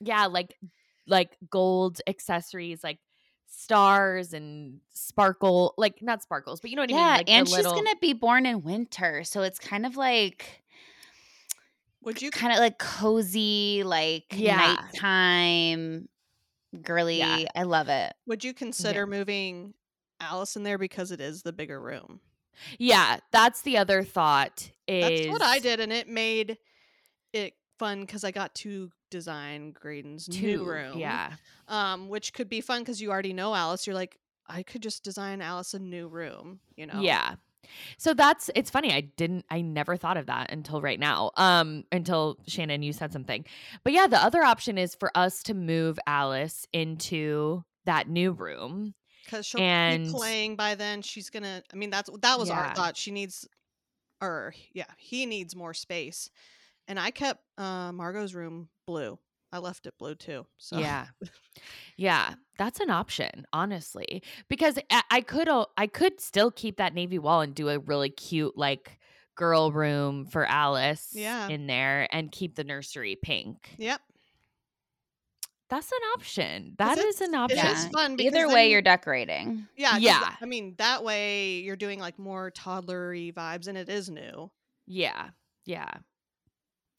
Yeah, 0.00 0.26
like 0.26 0.56
like 1.06 1.36
gold 1.50 2.00
accessories, 2.06 2.84
like 2.84 2.98
stars 3.46 4.32
and 4.34 4.80
sparkle, 4.92 5.74
like 5.78 6.02
not 6.02 6.22
sparkles, 6.22 6.60
but 6.60 6.70
you 6.70 6.76
know 6.76 6.82
what 6.82 6.90
I 6.90 6.94
mean. 6.94 7.02
yeah, 7.04 7.16
Like 7.16 7.30
and 7.30 7.48
she's 7.48 7.56
little- 7.56 7.72
gonna 7.74 7.96
be 8.00 8.12
born 8.12 8.46
in 8.46 8.62
winter, 8.62 9.24
so 9.24 9.42
it's 9.42 9.58
kind 9.58 9.84
of 9.86 9.96
like 9.96 10.62
Would 12.02 12.22
you 12.22 12.30
kind 12.30 12.52
of 12.52 12.58
like 12.60 12.78
cozy, 12.78 13.82
like 13.84 14.26
Yeah. 14.32 14.76
nighttime, 14.92 16.08
girly. 16.82 17.22
I 17.22 17.62
love 17.64 17.88
it. 17.88 18.12
would 18.26 18.44
you 18.44 18.54
consider 18.54 19.06
moving 19.06 19.74
Alice 20.20 20.56
in 20.56 20.62
there 20.62 20.78
because 20.78 21.10
it 21.10 21.20
is 21.20 21.42
the 21.42 21.52
bigger 21.52 21.80
room? 21.80 22.20
Yeah, 22.78 23.18
that's 23.30 23.62
the 23.62 23.78
other 23.78 24.02
thought. 24.02 24.70
Is 24.86 25.26
That's 25.26 25.32
what 25.32 25.42
I 25.42 25.58
did, 25.58 25.80
and 25.80 25.92
it 25.92 26.08
made 26.08 26.58
it 27.32 27.54
fun 27.78 28.00
because 28.00 28.24
I 28.24 28.30
got 28.30 28.54
to 28.56 28.90
design 29.10 29.72
Graydon's 29.72 30.26
Two, 30.26 30.46
new 30.46 30.64
room. 30.64 30.98
Yeah, 30.98 31.32
um, 31.68 32.08
which 32.08 32.32
could 32.32 32.48
be 32.48 32.60
fun 32.60 32.80
because 32.80 33.00
you 33.00 33.10
already 33.10 33.32
know 33.32 33.54
Alice. 33.54 33.86
You're 33.86 33.94
like, 33.94 34.18
I 34.48 34.62
could 34.62 34.82
just 34.82 35.04
design 35.04 35.40
Alice 35.40 35.74
a 35.74 35.78
new 35.78 36.08
room. 36.08 36.60
You 36.76 36.86
know? 36.86 37.00
yeah. 37.00 37.34
So 37.98 38.14
that's 38.14 38.50
it's 38.54 38.70
funny. 38.70 38.92
I 38.92 39.02
didn't. 39.02 39.44
I 39.50 39.60
never 39.60 39.96
thought 39.96 40.16
of 40.16 40.26
that 40.26 40.50
until 40.50 40.80
right 40.80 40.98
now. 40.98 41.32
Um, 41.36 41.84
until 41.92 42.38
Shannon, 42.46 42.82
you 42.82 42.92
said 42.92 43.12
something. 43.12 43.44
But 43.84 43.92
yeah, 43.92 44.06
the 44.06 44.22
other 44.22 44.42
option 44.42 44.78
is 44.78 44.94
for 44.94 45.10
us 45.14 45.42
to 45.44 45.54
move 45.54 45.98
Alice 46.06 46.66
into 46.72 47.64
that 47.84 48.08
new 48.08 48.32
room. 48.32 48.94
Because 49.28 49.44
she'll 49.46 49.60
And- 49.60 50.06
be 50.06 50.10
playing 50.12 50.56
by 50.56 50.74
then. 50.74 51.02
She's 51.02 51.28
gonna. 51.30 51.62
I 51.72 51.76
mean, 51.76 51.90
that's 51.90 52.08
that 52.22 52.38
was 52.38 52.48
Yeah. 52.48 52.58
our 52.68 52.74
thought. 52.74 52.96
She 52.96 53.10
needs, 53.10 53.46
or 54.22 54.54
yeah, 54.72 54.86
he 54.96 55.26
needs 55.26 55.54
more 55.54 55.74
space. 55.74 56.30
And 56.86 56.98
I 56.98 57.10
kept 57.10 57.42
uh, 57.58 57.92
Margot's 57.92 58.34
room 58.34 58.68
blue. 58.86 59.18
I 59.52 59.58
left 59.58 59.86
it 59.86 59.94
blue 59.98 60.14
too. 60.14 60.46
So 60.58 60.78
Yeah. 60.78 61.06
Yeah, 61.96 62.34
that's 62.58 62.78
an 62.78 62.90
option, 62.90 63.44
honestly, 63.52 64.22
because 64.48 64.78
I, 64.90 65.02
I 65.10 65.20
could 65.20 65.48
I 65.76 65.86
could 65.88 66.20
still 66.20 66.50
keep 66.52 66.76
that 66.76 66.94
navy 66.94 67.18
wall 67.18 67.40
and 67.40 67.52
do 67.54 67.68
a 67.68 67.78
really 67.80 68.10
cute 68.10 68.56
like 68.56 68.98
girl 69.34 69.72
room 69.72 70.24
for 70.26 70.44
Alice 70.46 71.08
Yeah. 71.12 71.48
in 71.48 71.66
there 71.66 72.06
and 72.12 72.30
keep 72.30 72.54
the 72.54 72.62
nursery 72.64 73.16
pink. 73.20 73.74
Yep. 73.78 74.00
That's 75.70 75.90
an 75.92 75.98
option. 76.16 76.74
That 76.78 76.96
is 76.98 77.20
an 77.20 77.34
it 77.34 77.36
option. 77.36 77.66
is 77.66 77.86
fun 77.88 78.16
because 78.16 78.34
Either 78.34 78.48
way, 78.48 78.66
you- 78.66 78.72
you're 78.72 78.82
decorating. 78.82 79.66
Yeah. 79.76 79.98
Yeah. 79.98 80.34
I 80.40 80.46
mean, 80.46 80.74
that 80.78 81.04
way 81.04 81.58
you're 81.60 81.76
doing 81.76 81.98
like 82.00 82.18
more 82.18 82.50
toddlery 82.50 83.32
vibes, 83.34 83.68
and 83.68 83.76
it 83.76 83.88
is 83.88 84.08
new. 84.08 84.50
Yeah. 84.86 85.30
Yeah. 85.66 85.90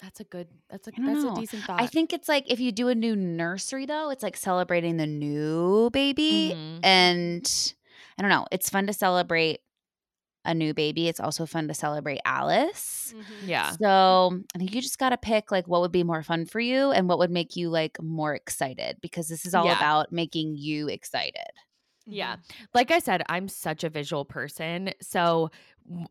That's 0.01 0.19
a 0.21 0.23
good 0.23 0.47
that's 0.69 0.87
a 0.87 0.91
I 0.93 0.97
don't 0.97 1.05
that's 1.07 1.23
know. 1.25 1.33
a 1.33 1.39
decent 1.39 1.63
thought. 1.63 1.81
I 1.81 1.87
think 1.87 2.13
it's 2.13 2.29
like 2.29 2.49
if 2.49 2.59
you 2.59 2.71
do 2.71 2.87
a 2.87 2.95
new 2.95 3.15
nursery, 3.15 3.85
though, 3.85 4.11
it's 4.11 4.23
like 4.23 4.37
celebrating 4.37 4.97
the 4.97 5.07
new 5.07 5.89
baby. 5.91 6.53
Mhm. 6.55 6.79
And 6.83 7.73
I 8.17 8.21
don't 8.21 8.29
know, 8.29 8.45
it's 8.51 8.69
fun 8.69 8.87
to 8.87 8.93
celebrate 8.93 9.59
a 10.49 10.53
new 10.53 10.73
baby. 10.73 11.07
It's 11.07 11.19
also 11.19 11.45
fun 11.45 11.67
to 11.67 11.73
celebrate 11.73 12.19
Alice. 12.25 13.13
Mm-hmm. 13.15 13.49
Yeah. 13.49 13.71
So 13.71 14.41
I 14.55 14.57
think 14.57 14.73
you 14.73 14.81
just 14.81 14.97
got 14.97 15.09
to 15.09 15.17
pick 15.17 15.51
like 15.51 15.67
what 15.67 15.81
would 15.81 15.91
be 15.91 16.03
more 16.03 16.23
fun 16.23 16.45
for 16.45 16.59
you 16.59 16.91
and 16.91 17.07
what 17.07 17.19
would 17.19 17.31
make 17.31 17.55
you 17.55 17.69
like 17.69 18.01
more 18.01 18.33
excited 18.33 18.97
because 19.01 19.27
this 19.27 19.45
is 19.45 19.53
all 19.53 19.65
Yeah. 19.65 19.77
about 19.77 20.11
making 20.11 20.55
you 20.57 20.87
excited. 20.89 21.51
Yeah. 22.07 22.33
Mm-hmm. 22.37 22.63
Like 22.73 22.89
I 22.91 22.99
said, 22.99 23.21
I'm 23.29 23.47
such 23.47 23.83
a 23.83 23.89
visual 23.89 24.25
person. 24.25 24.91
So 25.01 25.51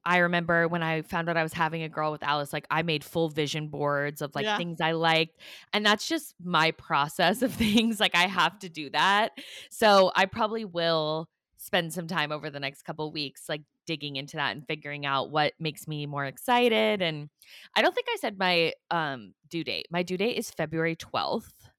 I 0.05 0.19
remember 0.19 0.69
when 0.69 0.83
I 0.83 1.03
found 1.03 1.29
out 1.29 1.37
I 1.37 1.43
was 1.43 1.53
having 1.53 1.83
a 1.83 1.89
girl 1.89 2.13
with 2.13 2.23
Alice, 2.23 2.53
like 2.53 2.67
I 2.71 2.83
made 2.83 3.03
full 3.03 3.29
vision 3.29 3.69
boards 3.69 4.23
of 4.23 4.35
like 4.37 4.45
Yeah. 4.45 4.57
things 4.57 4.81
I 4.81 4.93
liked. 4.93 5.37
And 5.73 5.85
that's 5.85 6.07
just 6.07 6.35
my 6.43 6.71
process 6.73 7.43
of 7.43 7.53
things. 7.65 7.99
Like 7.99 8.15
I 8.15 8.27
have 8.29 8.59
to 8.61 8.69
do 8.69 8.91
that. 8.91 9.33
So 9.71 10.13
I 10.15 10.27
probably 10.27 10.65
will 10.65 11.29
spend 11.57 11.93
some 11.93 12.07
time 12.07 12.31
over 12.31 12.51
the 12.51 12.61
next 12.61 12.83
couple 12.83 13.11
weeks 13.11 13.49
like 13.49 13.63
digging 13.89 14.17
into 14.17 14.37
that 14.37 14.53
and 14.55 14.67
figuring 14.69 15.07
out 15.07 15.33
what 15.33 15.55
makes 15.59 15.89
me 15.89 16.07
more 16.07 16.27
excited 16.27 17.03
and 17.03 17.31
I 17.77 17.83
don't 17.83 17.95
think 17.97 18.09
I 18.13 18.19
said 18.21 18.39
my 18.39 18.75
um 18.91 19.35
due 19.49 19.65
date. 19.65 19.89
My 19.91 20.05
due 20.05 20.19
date 20.19 20.39
is 20.39 20.51
February 20.53 20.97
12th. 20.97 21.71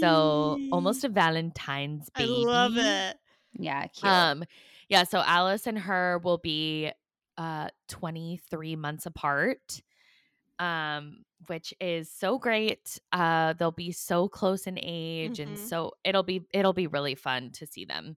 So 0.00 0.60
almost 0.70 1.04
a 1.04 1.08
Valentine's 1.08 2.10
baby. 2.10 2.44
I 2.44 2.46
love 2.46 2.76
it. 2.78 3.16
Yeah, 3.58 3.86
cute. 3.88 4.04
Um, 4.12 4.44
yeah, 4.88 5.04
so 5.04 5.22
Alice 5.24 5.66
and 5.66 5.78
her 5.78 6.18
will 6.24 6.38
be 6.38 6.92
uh 7.38 7.68
23 7.88 8.76
months 8.76 9.06
apart. 9.06 9.82
Um, 10.58 11.24
which 11.48 11.74
is 11.80 12.10
so 12.10 12.38
great. 12.38 12.98
Uh 13.12 13.54
they'll 13.54 13.72
be 13.72 13.92
so 13.92 14.28
close 14.28 14.66
in 14.66 14.78
age 14.82 15.40
and 15.40 15.56
Mhm. 15.56 15.68
so 15.68 15.92
it'll 16.04 16.22
be 16.22 16.46
it'll 16.52 16.72
be 16.72 16.86
really 16.86 17.14
fun 17.16 17.50
to 17.52 17.66
see 17.66 17.84
them 17.84 18.16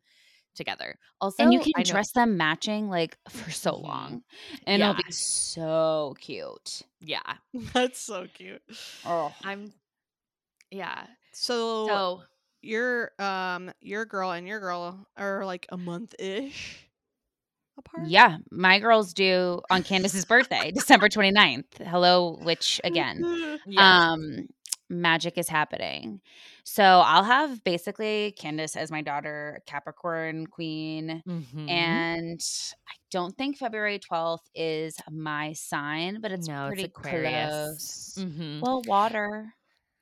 together. 0.55 0.97
Also, 1.21 1.43
and 1.43 1.53
you 1.53 1.59
I 1.59 1.63
can 1.63 1.73
know- 1.77 1.83
dress 1.83 2.11
them 2.13 2.37
matching 2.37 2.89
like 2.89 3.17
for 3.29 3.51
so 3.51 3.71
Mhm. 3.73 3.83
long. 3.83 4.23
And 4.65 4.81
it'll 4.81 4.95
be 4.95 5.11
so 5.11 6.15
cute. 6.19 6.81
yeah. 7.01 7.37
That's 7.73 7.99
so 7.99 8.27
cute. 8.33 8.61
Oh. 9.05 9.33
I'm 9.43 9.73
yeah. 10.71 11.05
So, 11.33 11.87
So 11.87 12.23
your 12.61 13.11
um 13.19 13.71
your 13.81 14.05
girl 14.05 14.31
and 14.31 14.47
your 14.47 14.59
girl 14.59 15.05
are 15.17 15.45
like 15.45 15.67
a 15.69 15.77
month 15.77 16.15
ish 16.19 16.79
apart. 17.77 18.07
Yeah, 18.07 18.37
my 18.51 18.79
girls 18.79 19.13
do 19.13 19.61
on 19.69 19.83
Candace's 19.83 20.25
birthday, 20.33 20.71
December 20.71 21.07
29th. 21.09 21.77
Hello, 21.85 22.39
witch 22.41 22.81
again. 22.85 23.59
yeah. 23.67 24.11
um 24.11 24.47
magic 24.89 25.38
is 25.38 25.50
happening 25.50 26.21
so 26.63 26.84
i'll 26.84 27.24
have 27.24 27.63
basically 27.63 28.34
candace 28.38 28.76
as 28.76 28.91
my 28.91 29.02
daughter 29.02 29.62
capricorn 29.65 30.45
queen 30.48 31.24
Mhm. 31.28 31.69
and 31.69 32.39
i 32.88 32.93
don't 33.12 33.36
think 33.38 33.58
february 33.58 34.00
12th 34.00 34.45
is 34.54 34.95
my 35.10 35.54
sign 35.54 36.19
but 36.21 36.32
it's 36.32 36.48
No, 36.48 36.65
it's 36.67 36.69
pretty 36.69 36.84
Aquarius. 36.84 38.13
close 38.15 38.26
Mhm. 38.26 38.62
well 38.62 38.82
water 38.86 39.54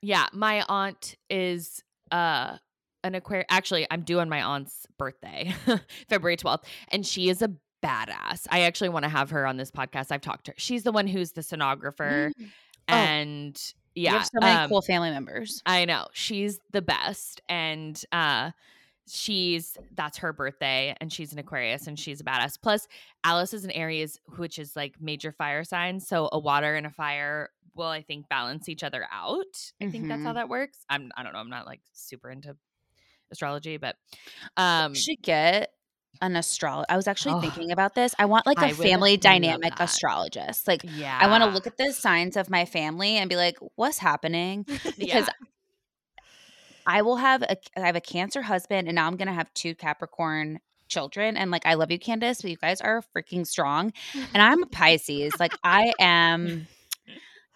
Yeah, 0.01 0.27
my 0.33 0.65
aunt 0.67 1.15
is 1.29 1.81
uh 2.11 2.57
an 3.05 3.15
aquarius. 3.15 3.45
Actually, 3.49 3.87
I'm 3.91 4.01
due 4.03 4.19
on 4.19 4.27
my 4.29 4.41
aunt's 4.41 4.85
birthday, 4.97 5.53
February 6.09 6.35
12th, 6.37 6.63
and 6.89 7.05
she 7.07 7.29
is 7.29 7.41
a 7.41 7.51
badass. 7.83 8.47
I 8.49 8.61
actually 8.61 8.89
want 8.89 9.03
to 9.03 9.09
have 9.09 9.29
her 9.31 9.45
on 9.45 9.55
this 9.57 9.71
podcast. 9.71 10.11
I've 10.11 10.21
talked 10.21 10.45
to 10.45 10.51
her. 10.51 10.55
She's 10.57 10.83
the 10.83 10.91
one 10.93 11.07
who's 11.07 11.31
the 11.33 11.43
stenographer 11.43 12.31
Mm. 12.39 12.49
and 12.87 13.73
you 14.05 14.15
yeah, 14.15 14.17
have 14.17 14.25
so 14.25 14.41
many 14.41 14.59
um, 14.61 14.69
cool 14.69 14.81
family 14.81 15.11
members 15.11 15.63
I 15.65 15.85
know. 15.85 16.07
She's 16.13 16.59
the 16.71 16.81
best 16.81 17.41
and 17.49 18.01
uh 18.11 18.51
she's 19.07 19.77
that's 19.95 20.17
her 20.19 20.33
birthday 20.33 20.95
and 21.01 21.11
she's 21.13 21.33
an 21.33 21.39
Aquarius 21.39 21.87
and 21.87 21.99
she's 21.99 22.21
a 22.21 22.23
badass. 22.23 22.57
Plus 22.61 22.87
Alice 23.23 23.53
is 23.53 23.65
an 23.65 23.71
Aries 23.71 24.19
which 24.37 24.59
is 24.59 24.75
like 24.75 25.01
major 25.01 25.31
fire 25.31 25.63
signs, 25.63 26.07
so 26.07 26.29
a 26.33 26.39
water 26.39 26.75
and 26.75 26.87
a 26.87 26.91
fire 26.91 27.49
will 27.75 27.87
I 27.87 28.01
think 28.03 28.29
balance 28.29 28.69
each 28.69 28.83
other 28.83 29.07
out. 29.11 29.73
I 29.81 29.87
think 29.87 30.07
that's 30.09 30.23
how 30.23 30.33
Mhm. 30.33 30.35
that 30.35 30.49
works. 30.49 30.85
I'm 30.89 31.11
I 31.17 31.23
don't 31.23 31.33
know, 31.33 31.39
I'm 31.39 31.49
not 31.49 31.65
like 31.67 31.81
super 31.93 32.29
into 32.31 32.57
astrology, 33.31 33.77
but 33.77 33.97
um 34.57 34.93
you 34.93 35.01
should 35.01 35.21
get 35.21 35.71
an 36.21 36.35
astrologer 36.35 36.85
i 36.89 36.95
was 36.95 37.07
actually 37.07 37.33
Oh, 37.33 37.41
thinking 37.41 37.71
about 37.71 37.95
this 37.95 38.13
i 38.19 38.25
want 38.25 38.45
like 38.45 38.59
a 38.59 38.67
I 38.67 38.73
family 38.73 39.17
dynamic 39.17 39.73
astrologist 39.79 40.67
like 40.67 40.81
yeah. 40.83 41.17
i 41.21 41.27
want 41.27 41.43
to 41.43 41.49
look 41.49 41.67
at 41.67 41.77
the 41.77 41.91
signs 41.91 42.37
of 42.37 42.49
my 42.49 42.65
family 42.65 43.17
and 43.17 43.29
be 43.29 43.35
like 43.35 43.57
what's 43.75 43.97
happening 43.97 44.63
because 44.97 44.97
yeah. 44.99 45.27
I 46.85 47.01
will 47.01 47.15
have 47.15 47.43
a 47.43 47.55
I 47.77 47.85
have 47.85 47.95
a 47.95 48.01
cancer 48.01 48.41
husband 48.41 48.89
and 48.89 48.95
now 48.95 49.07
I'm 49.07 49.15
gonna 49.15 49.33
have 49.33 49.53
two 49.53 49.73
Capricorn 49.73 50.59
children. 50.87 51.37
And 51.37 51.51
like 51.51 51.65
I 51.65 51.73
love 51.73 51.91
you, 51.91 51.99
Candace, 51.99 52.41
but 52.41 52.51
you 52.51 52.57
guys 52.57 52.81
are 52.81 53.03
freaking 53.15 53.45
strong. 53.45 53.93
And 54.33 54.41
I'm 54.41 54.63
a 54.63 54.67
Pisces. 54.67 55.33
Like 55.39 55.53
I 55.63 55.93
am 55.99 56.67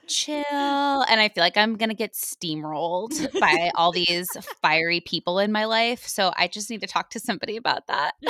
chill. 0.08 0.43
And 0.46 1.20
I 1.22 1.30
feel 1.30 1.43
like 1.43 1.58
I'm 1.58 1.76
gonna 1.76 1.93
get 1.93 2.13
steamrolled 2.13 3.32
by 3.39 3.72
all 3.76 3.91
these 3.91 4.28
fiery 4.62 5.00
people 5.02 5.39
in 5.39 5.52
my 5.52 5.65
life. 5.65 6.06
So 6.08 6.32
I 6.36 6.48
just 6.48 6.70
need 6.70 6.82
to 6.82 6.88
talk 6.88 7.10
to 7.12 7.20
somebody 7.20 7.58
about 7.58 7.88
that. 7.88 8.13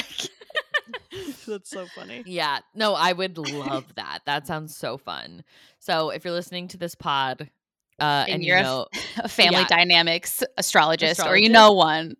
That's 1.48 1.70
so 1.70 1.86
funny. 1.96 2.24
Yeah. 2.26 2.60
No, 2.76 2.94
I 2.94 3.14
would 3.14 3.38
love 3.38 3.96
that. 3.96 4.20
That 4.26 4.46
sounds 4.48 4.76
so 4.76 4.98
fun. 4.98 5.44
So 5.80 6.10
if 6.10 6.24
you're 6.26 6.34
listening 6.34 6.68
to 6.70 6.78
this 6.78 6.96
pod, 6.96 7.50
uh, 8.00 8.24
And 8.28 8.36
and, 8.36 8.44
you're 8.44 8.58
you 8.58 8.64
a 8.64 8.66
know, 8.66 8.88
A 9.24 9.28
family 9.30 9.62
Yeah. 9.62 9.68
dynamics 9.68 10.44
astrologist, 10.58 11.22
or 11.26 11.38
you 11.38 11.50
know 11.50 11.72
one. 11.74 12.16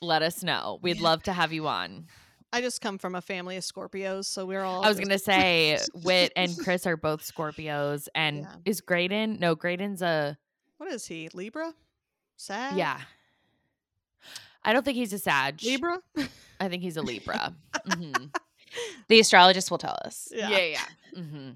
let 0.00 0.22
us 0.22 0.42
know. 0.42 0.78
We'd 0.82 1.00
love 1.00 1.22
to 1.24 1.32
have 1.32 1.52
you 1.52 1.66
on. 1.68 2.06
I 2.52 2.60
just 2.60 2.80
come 2.80 2.98
from 2.98 3.14
a 3.14 3.22
family 3.22 3.56
of 3.56 3.62
Scorpios, 3.64 4.26
so 4.26 4.44
we're 4.44 4.62
all. 4.62 4.82
I 4.84 4.88
was 4.88 4.98
just- 4.98 5.08
gonna 5.08 5.18
say 5.18 5.78
Whit 6.04 6.32
and 6.36 6.56
Chris 6.62 6.86
are 6.86 6.96
both 6.96 7.22
Scorpios, 7.22 8.08
and 8.14 8.38
Yeah. 8.40 8.54
is 8.64 8.80
Graydon? 8.80 9.38
No, 9.40 9.54
Graydon's 9.54 10.02
a 10.02 10.36
What 10.76 10.92
is 10.92 11.06
he? 11.06 11.28
Libra? 11.32 11.72
Sag? 12.36 12.76
yeah. 12.76 13.00
I 14.64 14.72
don't 14.72 14.84
think 14.84 14.96
he's 14.96 15.12
a 15.12 15.18
Sag. 15.18 15.62
Libra? 15.62 15.98
I 16.60 16.68
think 16.68 16.82
he's 16.82 16.96
a 16.96 17.02
Libra. 17.02 17.54
Mhm. 17.86 18.34
The 19.08 19.20
astrologist 19.20 19.70
will 19.70 19.78
tell 19.78 19.98
us. 20.04 20.28
Yeah, 20.34 20.48
yeah. 20.56 20.84
hmm 21.14 21.50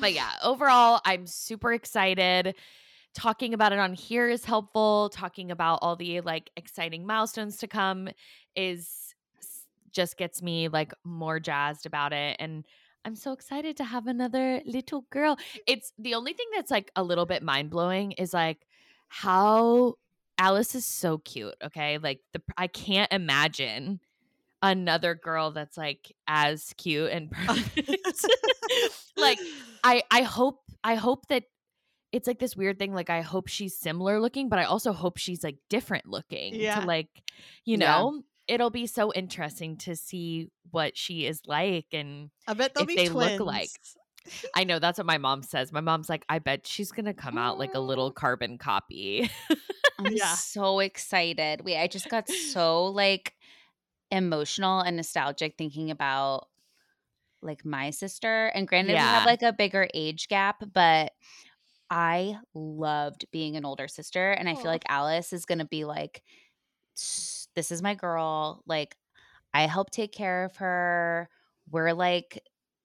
But 0.00 0.12
yeah, 0.14 0.32
overall, 0.42 1.00
I'm 1.04 1.26
super 1.26 1.72
excited. 1.72 2.54
talking 3.14 3.54
about 3.54 3.72
it 3.72 3.78
on 3.78 3.94
here 3.94 4.28
is 4.28 4.44
helpful. 4.44 5.08
Talking 5.10 5.50
about 5.50 5.78
all 5.82 5.94
the 5.96 6.20
like 6.22 6.50
exciting 6.56 7.06
milestones 7.06 7.56
to 7.58 7.68
come 7.68 8.08
is 8.56 9.03
just 9.94 10.16
gets 10.16 10.42
me 10.42 10.68
like 10.68 10.92
more 11.04 11.40
jazzed 11.40 11.86
about 11.86 12.12
it. 12.12 12.36
And 12.38 12.64
I'm 13.04 13.14
so 13.14 13.32
excited 13.32 13.76
to 13.78 13.84
have 13.84 14.06
another 14.06 14.60
little 14.66 15.06
girl. 15.10 15.38
It's 15.66 15.92
the 15.98 16.14
only 16.14 16.32
thing 16.32 16.46
that's 16.54 16.70
like 16.70 16.90
a 16.96 17.02
little 17.02 17.26
bit 17.26 17.42
mind 17.42 17.70
blowing 17.70 18.12
is 18.12 18.32
like 18.34 18.66
how 19.08 19.94
Alice 20.38 20.74
is 20.74 20.84
so 20.84 21.18
cute. 21.18 21.54
Okay. 21.62 21.98
Like 21.98 22.20
the, 22.32 22.42
I 22.58 22.66
can't 22.66 23.12
imagine 23.12 24.00
another 24.62 25.14
girl 25.14 25.50
that's 25.50 25.76
like 25.76 26.10
as 26.26 26.72
cute 26.78 27.10
and 27.10 27.30
perfect. 27.46 28.26
like 29.16 29.38
I 29.84 30.02
I 30.10 30.22
hope 30.22 30.62
I 30.82 30.94
hope 30.94 31.26
that 31.28 31.44
it's 32.12 32.26
like 32.26 32.38
this 32.38 32.56
weird 32.56 32.78
thing 32.78 32.94
like 32.94 33.10
I 33.10 33.20
hope 33.20 33.48
she's 33.48 33.76
similar 33.76 34.20
looking 34.20 34.48
but 34.48 34.58
I 34.58 34.64
also 34.64 34.92
hope 34.92 35.18
she's 35.18 35.44
like 35.44 35.56
different 35.68 36.06
looking 36.06 36.54
Yeah. 36.54 36.80
to 36.80 36.86
like 36.86 37.08
you 37.66 37.76
know 37.76 38.22
it'll 38.46 38.70
be 38.70 38.86
so 38.86 39.12
interesting 39.12 39.76
to 39.78 39.96
see 39.96 40.50
what 40.70 40.96
she 40.96 41.26
is 41.26 41.40
like 41.46 41.86
and 41.92 42.30
I 42.46 42.54
bet 42.54 42.72
if 42.78 42.86
be 42.86 42.96
they 42.96 43.08
twins. 43.08 43.38
look 43.40 43.46
like- 43.46 43.70
I 44.54 44.64
know 44.64 44.78
that's 44.78 44.98
what 44.98 45.06
my 45.06 45.18
mom 45.18 45.42
says. 45.42 45.70
My 45.70 45.82
mom's 45.82 46.08
like 46.08 46.24
I 46.30 46.38
bet 46.38 46.66
she's 46.66 46.92
going 46.92 47.04
to 47.04 47.12
come 47.12 47.36
out 47.36 47.58
like 47.58 47.74
a 47.74 47.78
little 47.80 48.06
oh. 48.06 48.10
carbon 48.10 48.56
copy. 48.56 49.30
I'm 49.98 50.06
Yeah. 50.12 50.34
so 50.34 50.80
excited. 50.80 51.62
Wait, 51.62 51.78
I 51.78 51.88
just 51.88 52.08
got 52.08 52.28
so 52.28 52.86
like 52.86 53.34
emotional 54.10 54.80
and 54.80 54.96
nostalgic 54.96 55.56
thinking 55.58 55.90
about 55.90 56.48
like 57.42 57.64
my 57.66 57.90
sister. 57.90 58.46
And 58.54 58.66
granted, 58.66 58.92
we 58.92 58.98
have 58.98 59.26
like 59.26 59.42
a 59.42 59.52
bigger 59.52 59.88
age 59.92 60.28
gap, 60.28 60.62
but 60.72 61.12
I 61.90 62.38
loved 62.54 63.26
being 63.30 63.56
an 63.56 63.66
older 63.66 63.88
sister. 63.88 64.30
And 64.32 64.48
I 64.48 64.54
feel 64.54 64.64
like 64.70 64.84
Alice 64.88 65.32
is 65.34 65.44
going 65.44 65.58
to 65.58 65.66
be 65.66 65.84
like, 65.84 66.22
"S- 66.96 67.43
this 67.54 67.70
is 67.72 67.82
my 67.82 67.94
girl. 67.94 68.62
Like, 68.66 68.96
I 69.54 69.66
help 69.66 69.90
take 69.90 70.12
care 70.12 70.44
of 70.44 70.56
her. 70.56 71.28
We're 71.70 71.92
like, 71.92 72.42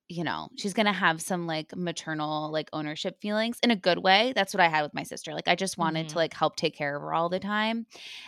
you 0.10 0.24
know, 0.24 0.50
she's 0.58 0.74
going 0.74 0.88
to 0.88 0.92
have 0.94 1.22
some 1.22 1.48
like 1.48 1.76
maternal 1.76 2.52
like 2.52 2.70
ownership 2.74 3.22
feelings 3.22 3.60
in 3.64 3.72
a 3.72 3.76
good 3.76 4.00
way. 4.00 4.34
That's 4.36 4.54
what 4.54 4.62
I 4.62 4.68
had 4.68 4.82
with 4.84 4.94
my 4.94 5.04
sister. 5.04 5.34
Like 5.34 5.48
I 5.48 5.56
just 5.56 5.78
wanted 5.78 6.08
Mhm. 6.08 6.10
to 6.10 6.18
like 6.20 6.34
help 6.34 6.56
take 6.56 6.76
care 6.76 6.96
of 6.96 7.02
her 7.04 7.14
all 7.14 7.30
the 7.30 7.40
time. 7.40 7.86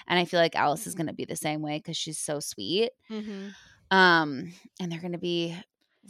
And 0.08 0.20
I 0.20 0.26
feel 0.26 0.39
like 0.39 0.56
Alice 0.56 0.86
is 0.88 0.96
going 0.96 1.08
to 1.08 1.14
be 1.14 1.26
the 1.26 1.36
same 1.36 1.62
way 1.62 1.80
cuz 1.80 1.98
she's 1.98 2.20
so 2.20 2.39
sweet. 2.39 2.92
Mhm. 3.10 3.56
Um 3.89 4.54
and 4.80 4.92
they're 4.92 5.00
going 5.02 5.12
to 5.14 5.18
be 5.18 5.58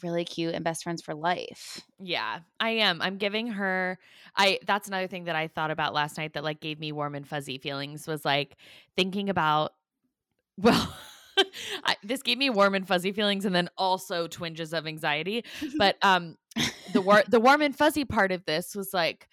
really 0.04 0.26
cute 0.26 0.56
and 0.56 0.64
best 0.64 0.84
friends 0.84 1.02
for 1.02 1.14
life. 1.14 1.82
Yeah, 2.04 2.40
I 2.60 2.72
am. 2.72 3.00
I'm 3.02 3.18
giving 3.18 3.48
her 3.48 4.00
I 4.36 4.60
that's 4.66 4.88
another 4.88 5.08
thing 5.08 5.26
that 5.26 5.36
I 5.36 5.48
thought 5.48 5.70
about 5.70 5.94
last 5.94 6.18
night 6.18 6.34
that 6.34 6.44
like 6.44 6.60
gave 6.60 6.80
me 6.80 6.92
warm 6.92 7.14
and 7.14 7.28
fuzzy 7.28 7.60
feelings 7.60 8.08
was 8.08 8.26
like 8.26 8.58
thinking 8.96 9.30
about 9.30 9.74
well 10.58 10.96
I, 11.86 11.96
this 12.04 12.22
gave 12.22 12.38
me 12.38 12.50
warm 12.50 12.76
and 12.76 12.88
fuzzy 12.88 13.12
feelings 13.12 13.46
and 13.46 13.56
then 13.56 13.70
also 13.78 14.28
twinges 14.28 14.74
of 14.74 14.86
anxiety. 14.86 15.46
But 15.78 15.98
um 16.02 16.36
the 16.94 17.02
war 17.02 17.24
the 17.28 17.40
warm 17.40 17.62
and 17.62 17.76
fuzzy 17.76 18.06
part 18.06 18.32
of 18.32 18.46
this 18.46 18.76
was 18.76 18.94
like 18.94 19.28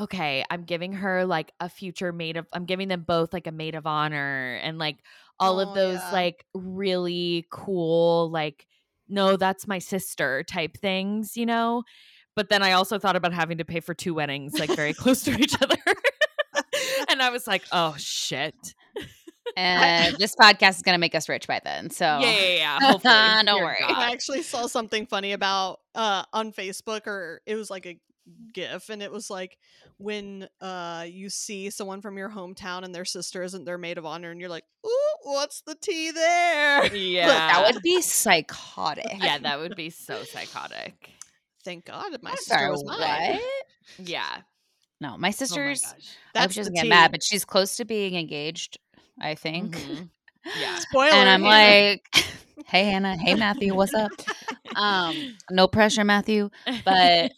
okay, 0.00 0.42
I'm 0.50 0.64
giving 0.64 0.94
her 0.94 1.26
like 1.26 1.52
a 1.60 1.68
future 1.68 2.12
maid 2.12 2.36
of 2.38 2.46
I'm 2.52 2.64
giving 2.64 2.88
them 2.88 3.02
both 3.06 3.32
like 3.32 3.46
a 3.46 3.52
maid 3.52 3.74
of 3.74 3.86
honor 3.86 4.58
and 4.62 4.78
like 4.78 4.98
all 5.38 5.60
Oh, 5.60 5.68
of 5.68 5.74
those 5.74 5.98
yeah. 5.98 6.12
like 6.12 6.46
really 6.54 7.46
cool 7.50 8.30
like 8.30 8.66
no, 9.08 9.36
that's 9.36 9.66
my 9.66 9.78
sister 9.78 10.42
type 10.44 10.78
things, 10.78 11.36
you 11.36 11.44
know? 11.44 11.82
But 12.34 12.48
then 12.48 12.62
I 12.62 12.72
also 12.72 12.98
thought 12.98 13.16
about 13.16 13.34
having 13.34 13.58
to 13.58 13.64
pay 13.64 13.80
for 13.80 13.92
two 13.92 14.14
weddings 14.14 14.58
like 14.58 14.70
very 14.74 14.94
close 14.94 15.22
to 15.24 15.32
each 15.38 15.60
other. 15.60 15.76
and 17.10 17.20
I 17.20 17.28
was 17.28 17.46
like, 17.46 17.62
oh 17.72 17.94
shit. 17.98 18.54
And 19.56 20.16
this 20.18 20.34
podcast 20.36 20.76
is 20.76 20.82
going 20.82 20.94
to 20.94 21.00
make 21.00 21.14
us 21.14 21.28
rich 21.28 21.46
by 21.46 21.60
then. 21.64 21.90
So 21.90 22.04
Yeah, 22.04 22.20
yeah, 22.30 22.54
yeah. 22.54 22.78
Hopefully. 22.82 23.12
Don't 23.12 23.44
Dear 23.46 23.64
worry. 23.64 23.76
God. 23.80 23.90
I 23.92 24.10
actually 24.12 24.42
saw 24.42 24.66
something 24.66 25.06
funny 25.06 25.32
about 25.32 25.80
uh 25.94 26.24
on 26.32 26.52
Facebook 26.52 27.06
or 27.06 27.40
it 27.46 27.54
was 27.56 27.70
like 27.70 27.86
a 27.86 27.98
gif 28.54 28.88
and 28.88 29.02
it 29.02 29.10
was 29.10 29.28
like 29.30 29.58
when 29.98 30.48
uh 30.60 31.04
you 31.08 31.28
see 31.28 31.70
someone 31.70 32.00
from 32.00 32.16
your 32.16 32.30
hometown 32.30 32.84
and 32.84 32.94
their 32.94 33.04
sister 33.04 33.42
isn't 33.42 33.64
their 33.64 33.78
maid 33.78 33.98
of 33.98 34.06
honor 34.06 34.30
and 34.30 34.40
you're 34.40 34.48
like, 34.48 34.64
"Ooh, 34.86 35.16
what's 35.24 35.62
the 35.62 35.74
tea 35.74 36.10
there?" 36.12 36.86
Yeah. 36.94 37.26
that 37.26 37.72
would 37.72 37.82
be 37.82 38.00
psychotic. 38.00 39.06
yeah, 39.20 39.38
that 39.38 39.58
would 39.58 39.74
be 39.76 39.90
so 39.90 40.22
psychotic. 40.24 41.10
Thank 41.64 41.84
God 41.86 42.16
my 42.22 42.30
I'm 42.30 42.36
sister 42.36 42.54
sorry, 42.54 42.70
was 42.70 42.84
mine. 42.84 42.98
what? 42.98 43.42
Yeah. 43.98 44.36
No, 45.00 45.16
my 45.18 45.28
Oh 45.28 45.32
sister's 45.32 45.82
my 45.82 45.88
gosh. 45.90 45.98
I 45.98 45.98
hope 45.98 46.32
That's 46.34 46.54
she 46.54 46.60
doesn't 46.60 46.74
get 46.74 46.82
tea. 46.82 46.88
mad, 46.88 47.10
but 47.10 47.22
she's 47.24 47.44
close 47.44 47.76
to 47.76 47.84
being 47.84 48.14
engaged, 48.14 48.78
I 49.20 49.34
think. 49.34 49.74
Mhm. 49.76 50.08
Yeah. 50.60 50.78
Spoiler. 50.78 51.12
And 51.12 51.28
I'm 51.28 51.42
Hannah. 51.42 51.90
like, 51.90 52.08
hey 52.66 52.84
Hannah, 52.86 53.16
hey 53.16 53.34
Matthew, 53.34 53.74
what's 53.74 53.94
up? 53.94 54.10
Um, 54.74 55.36
no 55.50 55.66
pressure, 55.68 56.04
Matthew. 56.04 56.50
But 56.84 57.32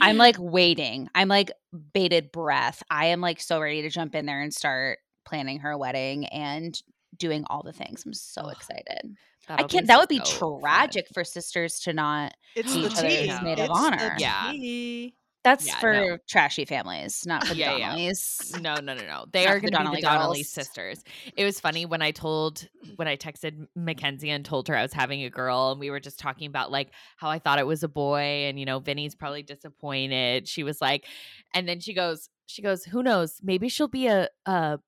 I'm 0.00 0.16
like 0.16 0.36
waiting. 0.38 1.08
I'm 1.14 1.28
like 1.28 1.52
bated 1.92 2.32
breath. 2.32 2.82
I 2.90 3.06
am 3.06 3.20
like 3.20 3.40
so 3.40 3.60
ready 3.60 3.82
to 3.82 3.90
jump 3.90 4.14
in 4.14 4.26
there 4.26 4.40
and 4.42 4.52
start 4.52 4.98
planning 5.24 5.60
her 5.60 5.76
wedding 5.78 6.26
and 6.26 6.80
doing 7.16 7.44
all 7.48 7.62
the 7.62 7.72
things. 7.72 8.04
I'm 8.04 8.12
so 8.14 8.48
excited. 8.48 9.16
I 9.48 9.56
That'll 9.56 9.68
can't 9.68 9.86
that 9.86 9.98
would 9.98 10.08
be 10.08 10.18
so 10.18 10.24
fun. 10.24 10.60
tragic 10.60 11.06
for 11.12 11.24
sisters 11.24 11.80
to 11.80 11.92
not 11.92 12.34
it's 12.54 12.74
each 12.74 12.94
the 12.94 12.98
other's 12.98 13.42
maid 13.42 13.58
of 13.58 13.64
It's 13.70 13.78
honor. 13.78 14.16
Yeah. 14.18 14.52
tea. 14.52 15.14
That's 15.44 15.66
Yeah, 15.66 15.78
for 15.80 15.92
no. 15.92 16.18
trashy 16.28 16.64
families, 16.64 17.24
not 17.26 17.46
for 17.46 17.54
the 17.54 17.60
Yeah, 17.60 17.76
yeah. 17.76 17.94
Donnellys. 17.94 18.60
No, 18.60 18.74
no, 18.76 18.94
no, 18.94 19.04
no. 19.06 19.26
They 19.32 19.44
Not 19.44 19.50
are 19.50 19.54
for 19.56 19.60
going 19.60 19.72
to 19.72 19.78
be 19.78 19.84
Donnelly 19.84 19.96
the 19.96 20.06
Donnelly 20.06 20.38
girls. 20.38 20.48
sisters. 20.48 21.02
It 21.36 21.44
was 21.44 21.58
funny 21.60 21.84
when 21.86 22.02
I 22.02 22.10
told 22.12 22.68
when 22.96 23.08
I 23.08 23.16
texted 23.16 23.66
Mackenzie 23.74 24.30
and 24.30 24.44
told 24.44 24.68
her 24.68 24.76
I 24.76 24.82
was 24.82 24.92
having 24.92 25.22
a 25.24 25.30
girl, 25.30 25.72
and 25.72 25.80
we 25.80 25.90
were 25.90 26.00
just 26.00 26.18
talking 26.18 26.46
about 26.46 26.70
like 26.70 26.90
how 27.16 27.28
I 27.30 27.38
thought 27.38 27.58
it 27.58 27.66
was 27.66 27.82
a 27.82 27.88
boy, 27.88 28.20
and 28.46 28.58
you 28.58 28.66
know 28.66 28.78
Vinny's 28.78 29.14
probably 29.14 29.42
disappointed. 29.42 30.46
She 30.48 30.62
was 30.62 30.80
like, 30.80 31.06
and 31.54 31.68
then 31.68 31.80
she 31.80 31.94
goes, 31.94 32.28
she 32.46 32.62
goes, 32.62 32.84
who 32.84 33.02
knows? 33.02 33.40
Maybe 33.42 33.68
she'll 33.68 33.88
be 33.88 34.06
a 34.06 34.28
a. 34.46 34.78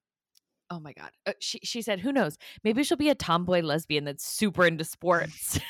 Oh 0.71 0.81
my 0.81 0.93
god. 0.93 1.11
Uh, 1.27 1.33
she 1.41 1.59
she 1.63 1.83
said, 1.83 2.01
"Who 2.01 2.11
knows? 2.13 2.39
Maybe 2.65 2.83
she'll 2.85 2.97
be 2.97 3.11
a 3.11 3.15
tomboy 3.15 3.61
lesbian 3.61 4.05
that's 4.05 4.27
super 4.27 4.67
into 4.67 4.85
sports." 4.85 5.59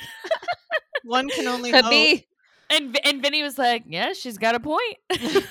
One 1.04 1.28
can 1.28 1.46
only 1.48 1.72
Could 1.72 1.84
hope. 1.84 1.90
be. 1.90 2.26
And 2.74 2.98
and 3.04 3.22
Vinny 3.22 3.42
was 3.42 3.58
like, 3.58 3.84
"Yeah, 3.86 4.12
she's 4.12 4.38
got 4.38 4.54
a 4.54 4.60
point." 4.60 4.98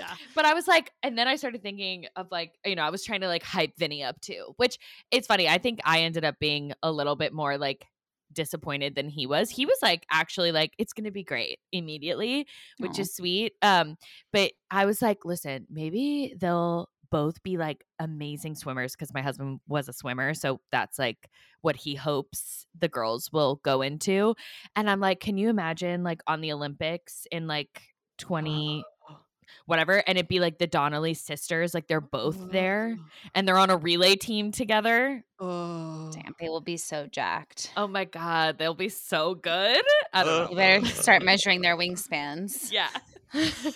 Yeah. 0.00 0.14
But 0.34 0.46
I 0.46 0.54
was 0.54 0.66
like, 0.66 0.92
and 1.02 1.18
then 1.18 1.28
I 1.28 1.36
started 1.36 1.62
thinking 1.62 2.06
of 2.16 2.28
like, 2.30 2.54
you 2.64 2.74
know, 2.74 2.82
I 2.82 2.90
was 2.90 3.04
trying 3.04 3.20
to 3.20 3.28
like 3.28 3.42
hype 3.42 3.76
Vinny 3.76 4.02
up 4.02 4.20
too, 4.20 4.54
which 4.56 4.78
it's 5.10 5.26
funny. 5.26 5.48
I 5.48 5.58
think 5.58 5.80
I 5.84 6.00
ended 6.00 6.24
up 6.24 6.36
being 6.40 6.72
a 6.82 6.90
little 6.90 7.16
bit 7.16 7.32
more 7.32 7.58
like 7.58 7.84
disappointed 8.32 8.94
than 8.94 9.08
he 9.08 9.26
was. 9.26 9.50
He 9.50 9.66
was 9.66 9.76
like 9.82 10.06
actually 10.10 10.52
like 10.52 10.72
it's 10.78 10.92
going 10.92 11.04
to 11.04 11.10
be 11.10 11.24
great 11.24 11.58
immediately, 11.72 12.46
which 12.78 12.98
Aw. 12.98 13.02
is 13.02 13.14
sweet. 13.14 13.52
Um 13.60 13.96
but 14.32 14.52
I 14.70 14.86
was 14.86 15.02
like, 15.02 15.24
listen, 15.24 15.66
maybe 15.68 16.34
they'll 16.40 16.88
both 17.10 17.42
be 17.42 17.56
like 17.56 17.84
amazing 17.98 18.54
swimmers 18.54 18.92
because 18.92 19.12
my 19.12 19.22
husband 19.22 19.60
was 19.68 19.88
a 19.88 19.92
swimmer, 19.92 20.34
so 20.34 20.60
that's 20.70 20.98
like 20.98 21.28
what 21.60 21.76
he 21.76 21.94
hopes 21.94 22.66
the 22.78 22.88
girls 22.88 23.30
will 23.32 23.60
go 23.62 23.82
into. 23.82 24.34
And 24.76 24.88
I'm 24.88 25.00
like, 25.00 25.20
can 25.20 25.36
you 25.36 25.48
imagine 25.48 26.02
like 26.02 26.22
on 26.26 26.40
the 26.40 26.52
Olympics 26.52 27.26
in 27.30 27.46
like 27.46 27.82
20 28.18 28.84
whatever 29.66 30.02
and 30.06 30.16
it'd 30.16 30.28
be 30.28 30.38
like 30.40 30.58
the 30.58 30.66
Donnelly 30.66 31.14
sisters 31.14 31.74
like 31.74 31.88
they're 31.88 32.00
both 32.00 32.52
there 32.52 32.96
and 33.34 33.46
they're 33.46 33.58
on 33.58 33.70
a 33.70 33.76
relay 33.76 34.16
team 34.16 34.52
together. 34.52 35.24
Oh. 35.38 36.10
Damn, 36.12 36.34
they 36.38 36.48
will 36.48 36.60
be 36.60 36.76
so 36.76 37.06
jacked. 37.06 37.72
Oh 37.76 37.86
my 37.86 38.04
god, 38.04 38.58
they'll 38.58 38.74
be 38.74 38.88
so 38.88 39.34
good. 39.34 39.82
I 40.12 40.24
don't 40.24 40.26
know. 40.26 40.42
You 40.42 40.50
know. 40.50 40.80
better 40.80 40.86
start 40.86 41.22
measuring 41.24 41.60
their 41.62 41.76
wingspans. 41.76 42.70
Yeah. 42.72 42.88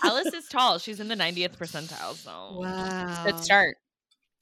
Alice 0.03 0.33
is 0.35 0.49
tall. 0.49 0.79
She's 0.79 1.01
in 1.01 1.09
the 1.09 1.15
90th 1.17 1.57
percentile, 1.57 2.15
so 2.15 2.59
Wow. 2.61 3.23
Good 3.25 3.41
start. 3.41 3.77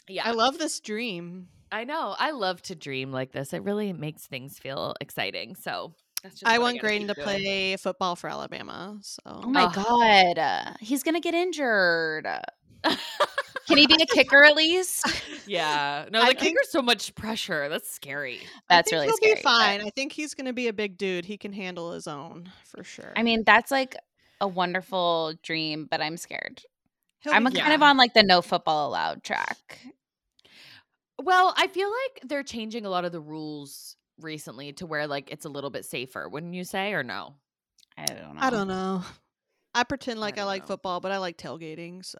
yeah. 0.08 0.26
I 0.26 0.32
love 0.32 0.58
this 0.58 0.80
dream. 0.80 1.48
I 1.70 1.84
know. 1.84 2.14
I 2.18 2.32
love 2.32 2.60
to 2.62 2.74
dream 2.74 3.12
like 3.12 3.32
this. 3.32 3.52
It 3.52 3.62
really 3.62 3.92
makes 3.92 4.26
things 4.26 4.58
feel 4.58 4.94
exciting. 5.00 5.54
So 5.54 5.94
that's 6.22 6.40
just 6.40 6.46
I 6.50 6.58
want 6.58 6.76
gotta 6.76 6.86
Graydon 6.86 7.08
to 7.08 7.14
doing. 7.14 7.24
play 7.24 7.76
football 7.76 8.14
for 8.16 8.28
Alabama. 8.28 8.98
So 9.02 9.20
Oh 9.26 9.48
my 9.48 9.64
Ugh. 9.64 9.74
god, 9.74 10.38
uh, 10.38 10.74
he's 10.80 11.02
gonna 11.02 11.20
get 11.20 11.34
injured. 11.34 12.26
Can 13.68 13.78
he 13.78 13.86
be 13.86 13.96
a 14.02 14.06
kicker 14.06 14.44
at 14.44 14.56
least? 14.56 15.06
yeah. 15.46 16.06
No, 16.10 16.20
I 16.20 16.32
the 16.32 16.38
think- 16.38 16.40
kicker's 16.40 16.70
so 16.70 16.82
much 16.82 17.14
pressure. 17.14 17.68
That's 17.68 17.88
scary. 17.90 18.40
I 18.68 18.76
That's 18.76 18.90
think 18.90 18.94
really 18.96 19.06
he'll 19.06 19.16
scary. 19.16 19.34
be 19.36 19.40
but- 19.44 19.50
fine. 19.50 19.80
I 19.82 19.90
think 19.90 20.12
he's 20.12 20.34
going 20.34 20.46
to 20.46 20.52
be 20.52 20.66
a 20.68 20.72
big 20.72 20.98
dude. 20.98 21.24
He 21.24 21.36
can 21.38 21.52
handle 21.52 21.92
his 21.92 22.06
own 22.08 22.50
for 22.64 22.82
sure. 22.82 23.12
I 23.16 23.22
mean, 23.22 23.44
that's 23.44 23.70
like 23.70 23.94
a 24.42 24.48
wonderful 24.48 25.32
dream, 25.42 25.86
but 25.90 26.02
I'm 26.02 26.18
scared. 26.18 26.62
He'll 27.20 27.32
I'm 27.32 27.44
be 27.44 27.52
kind 27.52 27.72
of 27.72 27.82
on 27.82 27.96
like 27.96 28.12
the 28.12 28.24
no 28.24 28.42
football 28.42 28.88
allowed 28.88 29.22
track. 29.22 29.78
Well, 31.22 31.54
I 31.56 31.68
feel 31.68 31.88
like 31.88 32.28
they're 32.28 32.42
changing 32.42 32.84
a 32.84 32.90
lot 32.90 33.04
of 33.04 33.12
the 33.12 33.20
rules 33.20 33.96
recently 34.20 34.72
to 34.74 34.86
where 34.86 35.06
like 35.06 35.30
it's 35.30 35.44
a 35.44 35.48
little 35.48 35.70
bit 35.70 35.84
safer, 35.84 36.28
wouldn't 36.28 36.54
you 36.54 36.64
say, 36.64 36.92
or 36.92 37.04
no? 37.04 37.36
I 37.96 38.06
don't 38.06 38.34
know. 38.34 38.40
I 38.40 38.50
don't 38.50 38.68
know. 38.68 39.04
I 39.74 39.84
pretend 39.84 40.20
like 40.20 40.34
I, 40.34 40.36
don't 40.38 40.46
like 40.46 40.62
know. 40.62 40.66
football, 40.68 41.00
but 41.00 41.12
I 41.12 41.18
like 41.18 41.38
tailgating. 41.38 42.04
So 42.04 42.18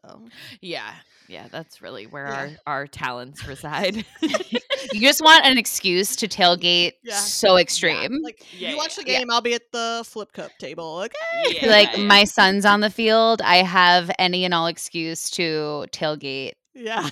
Yeah. 0.61 0.95
Yeah, 1.29 1.49
that's 1.51 1.81
really 1.83 2.07
where 2.07 2.29
Yeah. 2.29 2.35
our 2.67 2.81
our 2.81 2.87
talents 2.87 3.47
reside. 3.47 4.05
You 4.93 5.01
just 5.01 5.23
want 5.23 5.47
an 5.47 5.59
excuse 5.59 6.17
to 6.17 6.29
tailgate 6.29 6.95
Yeah. 7.05 7.15
so 7.17 7.57
extreme. 7.57 8.21
like 8.23 8.45
Yeah, 8.59 8.71
you 8.71 8.77
watch 8.77 8.97
the 8.97 9.05
game, 9.05 9.31
I'll 9.31 9.41
be 9.41 9.55
at 9.55 9.71
the 9.73 10.03
flip 10.05 10.33
cup 10.33 10.51
table. 10.59 11.03
Okay. 11.05 11.59
Yeah, 11.63 11.71
like 11.71 11.97
yeah. 11.97 12.03
my 12.05 12.25
son's 12.25 12.65
on 12.65 12.81
the 12.81 12.91
field, 12.91 13.41
I 13.43 13.57
have 13.59 14.11
any 14.19 14.45
and 14.45 14.53
all 14.53 14.67
excuse 14.67 15.31
to 15.31 15.87
tailgate 15.93 16.53
Yeah. 16.75 17.09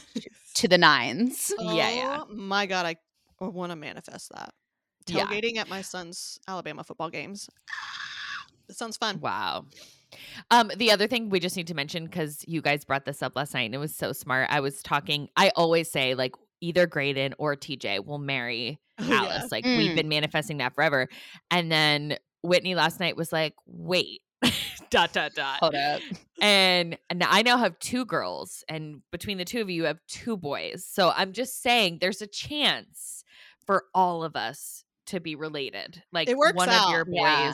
to 0.54 0.68
the 0.68 0.78
nines. 0.78 1.52
Yeah, 1.60 1.90
yeah. 1.90 2.22
Oh 2.28 2.34
My 2.34 2.66
God, 2.66 2.86
I 2.86 2.96
want 3.40 3.70
to 3.70 3.76
manifest 3.76 4.30
that. 4.34 4.52
Yeah. 5.06 5.26
Tailgating 5.26 5.56
at 5.56 5.68
my 5.68 5.82
son's 5.82 6.38
Alabama 6.48 6.82
football 6.84 7.08
games. 7.10 7.48
It 8.68 8.76
sounds 8.76 8.96
fun. 8.96 9.20
Wow. 9.20 9.66
Um, 10.50 10.70
the 10.76 10.90
other 10.90 11.06
thing 11.06 11.28
we 11.28 11.40
just 11.40 11.56
need 11.56 11.66
to 11.68 11.74
mention 11.74 12.04
because 12.04 12.44
you 12.48 12.60
guys 12.62 12.84
brought 12.84 13.04
this 13.04 13.22
up 13.22 13.36
last 13.36 13.54
night 13.54 13.62
and 13.62 13.74
it 13.74 13.78
was 13.78 13.94
so 13.94 14.12
smart. 14.12 14.48
I 14.50 14.60
was 14.60 14.82
talking. 14.82 15.28
I 15.36 15.50
always 15.56 15.90
say 15.90 16.14
like 16.14 16.34
either 16.60 16.86
Graydon 16.86 17.34
or 17.38 17.56
TJ 17.56 18.04
will 18.04 18.18
marry 18.18 18.80
Oh, 18.98 19.04
yeah. 19.06 19.22
Alice. 19.22 19.50
Like 19.52 19.64
we've 19.64 19.92
Mm. 19.92 19.96
been 19.96 20.08
manifesting 20.08 20.58
that 20.58 20.74
forever. 20.74 21.08
And 21.50 21.70
then 21.72 22.16
Whitney 22.42 22.74
last 22.74 23.00
night 23.00 23.16
was 23.16 23.32
like, 23.32 23.54
"Wait." 23.66 24.20
dot 24.90 25.12
dot 25.12 25.32
dot. 25.34 25.58
Hold 25.60 25.74
up. 25.74 26.00
And, 26.42 26.96
and 27.10 27.22
I 27.22 27.42
now 27.42 27.58
have 27.58 27.78
two 27.78 28.04
girls, 28.06 28.64
and 28.68 29.02
between 29.12 29.36
the 29.38 29.44
two 29.44 29.60
of 29.60 29.68
you, 29.68 29.76
you 29.76 29.84
have 29.84 29.98
two 30.08 30.36
boys. 30.38 30.86
So 30.86 31.12
I'm 31.14 31.32
just 31.32 31.62
saying, 31.62 31.98
there's 32.00 32.22
a 32.22 32.26
chance 32.26 33.22
for 33.66 33.84
all 33.94 34.24
of 34.24 34.36
us 34.36 34.84
to 35.06 35.20
be 35.20 35.34
related. 35.34 36.02
Like 36.12 36.28
one 36.34 36.68
of 36.70 36.90
your 36.90 37.04
boys 37.04 37.14
Yeah. 37.14 37.52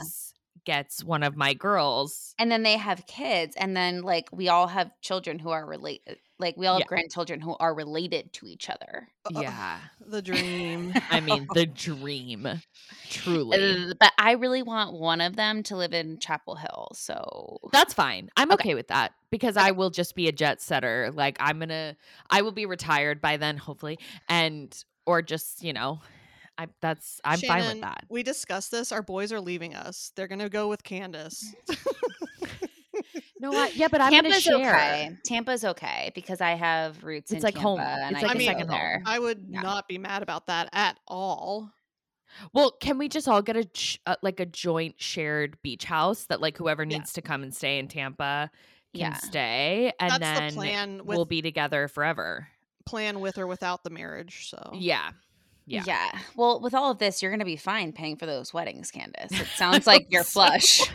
Gets 0.67 1.01
one 1.03 1.23
of 1.23 1.37
my 1.37 1.53
girls. 1.53 2.35
And 2.37 2.51
then 2.51 2.61
they 2.61 2.75
have 2.77 3.07
kids, 3.07 3.55
and 3.55 3.75
then 3.75 4.01
like 4.01 4.27
we 4.33 4.49
all 4.49 4.67
have 4.67 4.91
children 5.01 5.39
who 5.39 5.49
are 5.49 5.65
related. 5.65 6.17
Like 6.39 6.57
we 6.57 6.67
all 6.67 6.75
have 6.75 6.81
Yeah. 6.81 6.87
grandchildren 6.87 7.39
who 7.39 7.55
are 7.59 7.73
related 7.73 8.33
to 8.33 8.45
each 8.47 8.69
other. 8.69 9.07
Yeah. 9.31 9.79
The 10.09 10.21
dream. 10.21 10.93
I 11.09 11.19
mean, 11.21 11.47
the 11.53 11.65
dream, 11.65 12.47
truly. 13.09 13.57
Uh, 13.89 13.93
But 13.99 14.13
I 14.17 14.31
really 14.33 14.61
want 14.61 14.93
one 14.93 15.19
of 15.21 15.35
them 15.35 15.63
to 15.63 15.75
live 15.75 15.93
in 15.93 16.19
Chapel 16.19 16.55
Hill. 16.55 16.89
So 16.93 17.59
That's 17.73 17.93
fine. 17.93 18.29
I'm 18.37 18.51
Okay. 18.51 18.69
okay 18.69 18.75
with 18.75 18.87
that 18.89 19.13
because 19.31 19.57
I 19.57 19.71
will 19.71 19.89
just 19.89 20.15
be 20.15 20.27
a 20.27 20.31
jet 20.31 20.61
setter. 20.61 21.11
Like 21.13 21.37
I'm 21.39 21.59
gonna, 21.59 21.95
I 22.29 22.41
will 22.41 22.51
be 22.53 22.65
retired 22.65 23.19
by 23.21 23.37
then, 23.37 23.57
hopefully, 23.57 23.99
and 24.29 24.73
or 25.05 25.21
just 25.21 25.63
you 25.63 25.73
know, 25.73 25.99
I 26.57 26.67
that's 26.81 27.19
I'm 27.23 27.39
fine 27.39 27.65
with 27.65 27.81
that. 27.81 28.05
We 28.09 28.23
discussed 28.23 28.71
this. 28.71 28.91
Our 28.91 29.01
boys 29.03 29.31
are 29.31 29.39
leaving 29.41 29.75
us. 29.75 30.11
They're 30.15 30.27
gonna 30.27 30.49
go 30.49 30.67
with 30.67 30.83
Candace. 30.83 31.53
No, 33.39 33.53
I, 33.53 33.67
yeah, 33.75 33.87
but 33.87 34.01
I'm 34.01 34.09
gonna 34.11 34.29
Tampa's 34.29 34.41
share. 34.41 34.55
okay. 34.75 35.17
Tampa's 35.23 35.63
okay 35.63 36.11
because 36.15 36.41
I 36.41 36.51
have 36.55 37.03
roots 37.03 37.31
It's 37.31 37.43
in 37.43 37.43
like 37.43 37.55
home. 37.55 37.79
And 37.79 38.15
It's 38.15 38.23
I 38.23 38.27
like 38.27 38.35
a 38.35 38.39
can 38.39 38.47
second 38.47 38.69
home. 38.69 38.79
there. 38.79 39.03
I 39.05 39.19
would 39.19 39.45
Yeah. 39.47 39.61
not 39.61 39.87
be 39.87 39.99
mad 39.99 40.23
about 40.23 40.47
that 40.47 40.69
at 40.73 40.97
all. 41.07 41.71
Well, 42.53 42.71
can 42.71 42.97
we 42.97 43.07
just 43.09 43.27
all 43.27 43.43
get 43.43 43.55
a 43.55 43.65
ch- 43.65 43.99
uh, 44.07 44.15
like 44.23 44.39
a 44.39 44.45
joint 44.47 44.95
shared 44.99 45.61
beach 45.61 45.85
house 45.85 46.23
that 46.25 46.41
like 46.41 46.57
whoever 46.57 46.81
Yeah. 46.81 46.97
needs 46.97 47.13
to 47.13 47.21
come 47.21 47.43
and 47.43 47.53
stay 47.53 47.77
in 47.77 47.87
Tampa 47.87 48.49
can 48.95 49.11
Yeah. 49.11 49.13
Stay, 49.17 49.93
and 49.99 50.19
then 50.21 50.47
the 50.49 50.55
plan 50.55 50.97
with 51.05 51.15
we'll 51.17 51.25
be 51.25 51.43
together 51.43 51.87
forever. 51.87 52.47
plan 52.87 53.19
with 53.19 53.37
or 53.37 53.45
without 53.45 53.83
the 53.83 53.91
marriage. 53.91 54.49
So 54.49 54.71
Yeah, 54.73 55.11
yeah. 55.67 55.83
Yeah. 55.85 56.19
Well, 56.35 56.59
with 56.61 56.73
all 56.73 56.91
of 56.91 56.97
this, 56.97 57.21
you're 57.21 57.31
going 57.31 57.39
to 57.39 57.45
be 57.45 57.57
fine 57.57 57.91
paying 57.91 58.15
for 58.15 58.25
those 58.25 58.53
weddings, 58.53 58.89
Candace. 58.89 59.31
It 59.31 59.47
sounds 59.55 59.85
like 59.85 60.07
you're 60.09 60.23
flush. 60.23 60.81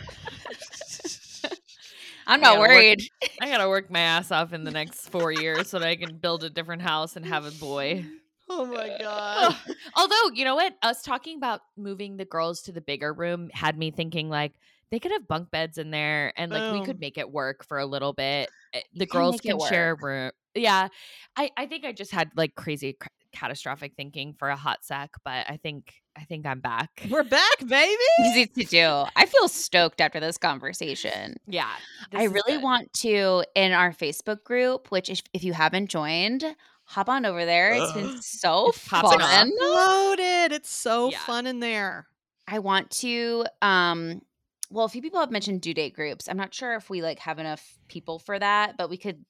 I'm 2.27 2.41
not 2.41 2.59
work- 2.59 2.69
worried. 2.69 3.03
I 3.41 3.49
gotta 3.49 3.67
work 3.67 3.91
my 3.91 3.99
ass 3.99 4.31
off 4.31 4.53
in 4.53 4.63
the 4.63 4.71
next 4.71 5.09
four 5.09 5.31
years 5.31 5.69
so 5.69 5.79
that 5.79 5.87
I 5.87 5.95
can 5.97 6.17
build 6.17 6.43
a 6.43 6.49
different 6.49 6.81
house 6.81 7.15
and 7.15 7.25
have 7.25 7.45
a 7.45 7.51
boy. 7.51 8.05
Oh 8.49 8.65
my 8.65 8.95
god. 8.99 9.55
Although, 9.95 10.29
you 10.33 10.45
know 10.45 10.55
what? 10.55 10.73
Us 10.81 11.01
talking 11.01 11.37
about 11.37 11.61
moving 11.75 12.15
the 12.17 12.25
girls 12.25 12.61
to 12.63 12.71
the 12.71 12.81
bigger 12.81 13.13
room 13.13 13.49
had 13.53 13.77
me 13.77 13.91
thinking 13.91 14.29
like 14.29 14.53
they 14.89 14.99
could 14.99 15.11
have 15.11 15.27
bunk 15.27 15.51
beds 15.51 15.77
in 15.77 15.91
there 15.91 16.31
and 16.37 16.51
like 16.51 16.71
we 16.73 16.85
could 16.85 16.99
make 16.99 17.17
it 17.17 17.29
work 17.31 17.65
for 17.65 17.79
a 17.79 17.85
little 17.85 18.13
bit. 18.13 18.49
Eh, 18.73 18.81
You 18.93 18.99
The 18.99 19.05
can 19.05 19.19
girls 19.19 19.41
can 19.41 19.59
share 19.67 19.91
a 19.91 19.95
room. 19.95 20.31
Yeah. 20.55 20.87
I 21.35 21.51
I 21.57 21.65
think 21.65 21.83
I 21.83 21.91
just 21.91 22.11
had 22.11 22.29
like 22.37 22.55
crazy 22.55 22.95
catastrophic 23.33 23.93
thinking 23.97 24.33
for 24.33 24.49
a 24.49 24.55
hot 24.55 24.85
sec, 24.85 25.11
but 25.25 25.45
I 25.49 25.57
think 25.61 25.93
I 26.15 26.23
think 26.25 26.45
I'm 26.45 26.59
back. 26.59 27.05
We're 27.09 27.23
back, 27.23 27.57
baby. 27.67 27.97
Easy 28.25 28.45
to 28.45 28.63
do. 28.63 29.05
I 29.15 29.25
feel 29.25 29.47
stoked 29.47 29.99
after 29.99 30.19
this 30.19 30.37
conversation. 30.37 31.35
Yeah. 31.47 31.69
I 32.13 32.19
this 32.19 32.27
is 32.27 32.33
really 32.33 32.53
good. 32.57 32.63
want 32.63 32.93
to 32.93 33.43
in 33.55 33.71
our 33.71 33.91
Facebook 33.91 34.43
group, 34.43 34.91
which 34.91 35.09
if, 35.09 35.21
if 35.33 35.43
you 35.43 35.53
haven't 35.53 35.87
joined, 35.89 36.45
hop 36.85 37.09
on 37.09 37.25
over 37.25 37.45
there. 37.45 37.73
It's 37.73 37.91
been 37.93 38.21
so 38.21 38.69
It's 38.69 38.77
fun. 38.77 39.51
Loaded. 39.59 40.51
It's 40.51 40.69
so 40.69 41.09
Yeah. 41.11 41.17
fun 41.19 41.47
in 41.47 41.59
there. 41.59 42.07
I 42.47 42.59
want 42.59 42.91
to 43.01 43.45
um 43.61 44.21
well, 44.69 44.85
a 44.85 44.89
few 44.89 45.01
people 45.03 45.19
have 45.19 45.29
mentioned 45.29 45.61
due 45.61 45.73
date 45.75 45.93
groups. 45.93 46.27
I'm 46.27 46.37
not 46.37 46.51
sure 46.53 46.73
if 46.75 46.89
we 46.89 47.01
like 47.03 47.19
have 47.19 47.37
enough 47.37 47.77
people 47.87 48.17
for 48.17 48.37
that, 48.39 48.75
but 48.77 48.89
we 48.89 48.97
could 48.97 49.23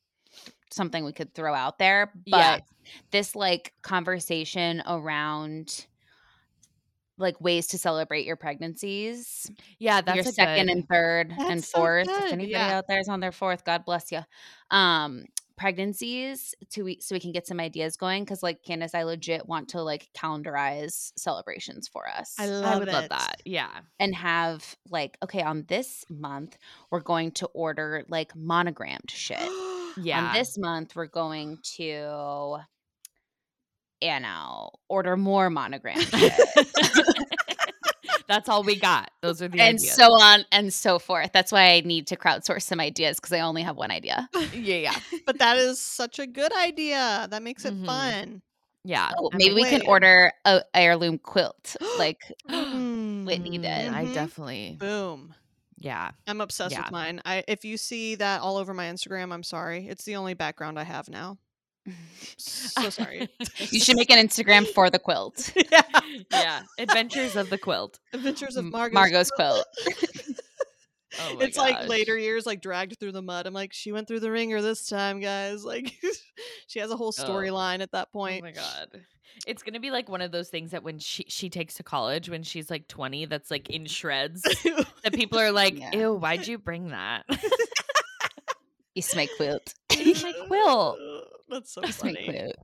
something 0.72 1.04
we 1.06 1.14
could 1.14 1.34
throw 1.34 1.54
out 1.54 1.78
there. 1.80 2.12
But 2.28 2.38
Yeah. 2.38 2.60
this 3.12 3.36
like 3.36 3.74
conversation 3.82 4.82
around 4.88 5.86
like 7.18 7.40
ways 7.40 7.68
to 7.68 7.78
celebrate 7.78 8.26
your 8.26 8.36
pregnancies, 8.36 9.50
Yeah, 9.78 10.02
that's 10.02 10.16
your 10.18 10.26
a 10.26 10.32
second 10.32 10.66
good- 10.68 10.78
and 10.78 10.88
third 10.90 11.32
and 11.32 11.60
That's 11.60 11.70
so 11.70 11.78
fourth. 11.78 12.08
good, 12.08 12.24
If 12.24 12.32
anybody 12.34 12.52
yeah. 12.52 12.78
out 12.78 12.86
there 12.88 13.00
is 13.00 13.08
on 13.08 13.20
their 13.20 13.32
fourth, 13.32 13.64
God 13.64 13.86
bless 13.86 14.12
you. 14.12 14.22
Um, 14.72 15.26
pregnancies 15.56 16.56
to 16.72 16.84
we 16.84 16.98
so 17.00 17.14
we 17.14 17.20
can 17.20 17.32
get 17.32 17.46
some 17.46 17.60
ideas 17.60 17.96
going 17.96 18.24
because 18.24 18.42
like 18.42 18.64
Candace, 18.64 18.96
I 18.96 19.04
legit 19.04 19.48
want 19.48 19.70
to 19.70 19.84
like 19.84 20.10
calendarize 20.16 21.12
celebrations 21.16 21.88
for 21.88 22.10
us 22.10 22.34
I 22.40 22.46
I 22.46 22.48
love 22.48 22.80
would 22.80 22.88
it. 22.88 22.92
love 22.94 23.10
that. 23.10 23.36
Yeah. 23.46 23.70
and 24.00 24.16
have 24.16 24.76
like 24.90 25.16
okay 25.24 25.44
on 25.44 25.66
this 25.68 26.04
month 26.10 26.58
we're 26.90 27.02
going 27.02 27.32
to 27.34 27.46
order 27.54 28.04
like 28.08 28.36
monogrammed 28.36 29.12
shit. 29.12 29.38
Yeah. 29.98 30.28
On 30.28 30.34
this 30.34 30.58
month 30.58 30.96
we're 30.96 31.06
going 31.08 31.60
to 31.78 32.58
you 34.02 34.20
know 34.20 34.72
order 34.90 35.16
more 35.18 35.50
monogrammed 35.50 36.02
shit. 36.04 36.34
That's 38.28 38.48
all 38.48 38.64
we 38.64 38.80
got. 38.80 39.12
Those 39.22 39.42
are 39.42 39.48
the 39.50 39.60
and 39.60 39.76
ideas. 39.78 39.94
so 39.94 40.06
on 40.14 40.46
and 40.52 40.74
so 40.74 40.98
forth. 40.98 41.32
That's 41.34 41.52
why 41.52 41.72
I 41.74 41.82
need 41.82 42.08
to 42.08 42.16
crowdsource 42.16 42.64
some 42.64 42.80
ideas 42.80 43.18
because 43.18 43.34
I 43.34 43.42
only 43.42 43.62
have 43.64 43.76
one 43.76 43.92
idea. 43.92 44.30
yeah, 44.54 44.76
yeah. 44.78 44.96
but 45.26 45.40
that 45.40 45.58
is 45.58 45.80
such 45.80 46.20
a 46.20 46.26
good 46.28 46.52
idea. 46.56 47.28
That 47.30 47.44
makes 47.44 47.66
it 47.66 47.74
Mhm. 47.74 47.86
fun. 47.86 48.42
Yeah. 48.86 49.12
Oh, 49.18 49.30
maybe 49.34 49.54
we 49.56 49.64
can 49.66 49.82
order 49.86 50.32
a 50.46 50.62
heirloom 50.74 51.18
quilt. 51.18 51.76
Like 51.98 52.22
Whitney 52.50 53.58
did. 53.58 53.66
I 53.94 54.06
definitely. 54.14 54.78
Boom. 54.80 55.34
Yeah. 55.84 56.12
I'm 56.28 56.40
obsessed 56.40 56.72
Yeah. 56.72 56.84
with 56.84 56.92
mine. 56.92 57.22
I 57.26 57.44
if 57.48 57.66
you 57.66 57.76
see 57.78 58.16
that 58.16 58.42
all 58.42 58.56
over 58.56 58.74
my 58.74 58.86
Instagram, 58.86 59.34
I'm 59.34 59.44
sorry. 59.44 59.88
It's 59.90 60.06
the 60.06 60.16
only 60.16 60.34
background 60.34 60.80
I 60.80 60.84
have 60.84 61.10
now. 61.10 61.38
So 62.38 62.90
sorry. 62.90 63.28
you 63.58 63.80
should 63.82 63.98
make 63.98 64.10
an 64.10 64.26
Instagram 64.26 64.66
for 64.66 64.90
the 64.90 64.98
quilt. 64.98 65.52
yeah. 65.72 65.82
yeah. 66.32 66.62
Adventures 66.80 67.36
of 67.36 67.50
the 67.50 67.58
quilt. 67.58 68.00
Adventures 68.14 68.56
of 68.56 68.66
Margot's, 68.66 68.94
Margot's 68.94 69.32
quilt. 69.32 69.66
Oh 71.22 71.36
my 71.38 71.44
it's 71.46 71.58
like 71.58 71.88
later 71.88 72.18
years, 72.18 72.46
like 72.46 72.62
dragged 72.62 73.00
through 73.00 73.12
the 73.12 73.22
mud. 73.22 73.46
I'm 73.46 73.54
like, 73.54 73.74
she 73.74 73.92
went 73.92 74.08
through 74.08 74.22
the 74.22 74.32
wringer 74.32 74.62
this 74.62 74.88
time, 74.88 75.20
guys. 75.20 75.64
Like, 75.64 75.94
she 76.68 76.80
has 76.80 76.92
a 76.92 76.96
whole 76.98 77.14
Oh. 77.18 77.24
storyline 77.24 77.82
at 77.82 77.92
that 77.92 78.08
oh 78.14 78.18
point. 78.18 78.42
Oh 78.44 78.46
my 78.46 78.52
god. 78.52 78.88
It's 79.48 79.64
gonna 79.64 79.80
be 79.80 79.92
like 79.92 80.10
one 80.10 80.22
of 80.22 80.32
those 80.32 80.50
things 80.50 80.72
that 80.72 80.84
when 80.84 81.00
she 81.00 81.26
she 81.28 81.50
takes 81.50 81.76
to 81.76 81.84
college 81.84 82.30
when 82.30 82.44
she's 82.44 82.70
like 82.70 82.88
20, 82.88 83.26
that's 83.26 83.50
like 83.52 83.70
in 83.70 83.86
shreds. 83.86 84.42
that 84.44 85.14
people 85.14 85.40
are 85.40 85.52
like, 85.62 85.80
Yeah. 85.80 85.92
ew, 85.96 86.14
why'd 86.14 86.48
you 86.48 86.58
bring 86.58 86.90
that? 86.90 87.26
It's 88.96 89.16
my 89.16 89.28
quilt. 89.38 89.74
It's 89.92 90.24
my 90.24 90.34
quilt. 90.48 90.98
That's 91.50 91.72
so 91.74 91.82
It's 91.82 92.04
my 92.04 92.14
funny. 92.14 92.26
quilt. 92.26 92.56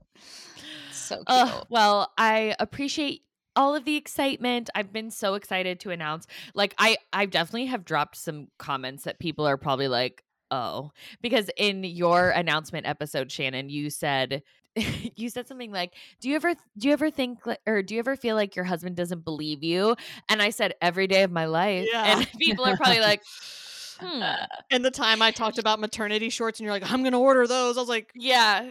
So 0.92 1.16
cute. 1.16 1.24
Ugh, 1.28 1.66
well, 1.70 2.12
I 2.18 2.54
appreciate 2.58 3.22
all 3.56 3.74
of 3.74 3.84
the 3.84 3.96
excitement. 3.96 4.70
I've 4.74 4.92
been 4.92 5.10
so 5.10 5.34
excited 5.34 5.80
to 5.80 5.90
announce. 5.90 6.26
Like 6.54 6.74
I 6.78 6.98
I 7.12 7.26
definitely 7.26 7.66
have 7.66 7.84
dropped 7.84 8.16
some 8.16 8.48
comments 8.58 9.04
that 9.04 9.18
people 9.18 9.46
are 9.46 9.56
probably 9.56 9.88
like, 9.88 10.22
"Oh." 10.50 10.90
Because 11.22 11.50
in 11.56 11.84
your 11.84 12.30
announcement 12.30 12.86
episode, 12.86 13.30
Shannon, 13.32 13.68
you 13.68 13.90
said 13.90 14.42
you 15.16 15.28
said 15.28 15.48
something 15.48 15.72
like, 15.72 15.94
"Do 16.20 16.28
you 16.28 16.36
ever 16.36 16.54
do 16.78 16.88
you 16.88 16.92
ever 16.92 17.10
think 17.10 17.40
or 17.66 17.82
do 17.82 17.94
you 17.94 18.00
ever 18.00 18.16
feel 18.16 18.36
like 18.36 18.56
your 18.56 18.64
husband 18.64 18.96
doesn't 18.96 19.24
believe 19.24 19.62
you?" 19.64 19.96
And 20.28 20.40
I 20.40 20.50
said, 20.50 20.74
"Every 20.80 21.06
day 21.06 21.22
of 21.22 21.30
my 21.30 21.46
life." 21.46 21.88
Yeah. 21.90 22.18
And 22.18 22.28
people 22.38 22.64
are 22.64 22.76
probably 22.76 23.00
like, 23.00 23.22
Hmm. 24.00 24.22
And 24.70 24.84
the 24.84 24.90
time 24.90 25.20
I 25.22 25.30
talked 25.30 25.58
about 25.58 25.80
maternity 25.80 26.30
shorts 26.30 26.58
and 26.60 26.64
you're 26.64 26.72
like, 26.72 26.90
I'm 26.90 27.02
gonna 27.02 27.20
order 27.20 27.46
those. 27.46 27.76
I 27.76 27.80
was 27.80 27.88
like, 27.88 28.10
Yeah, 28.14 28.70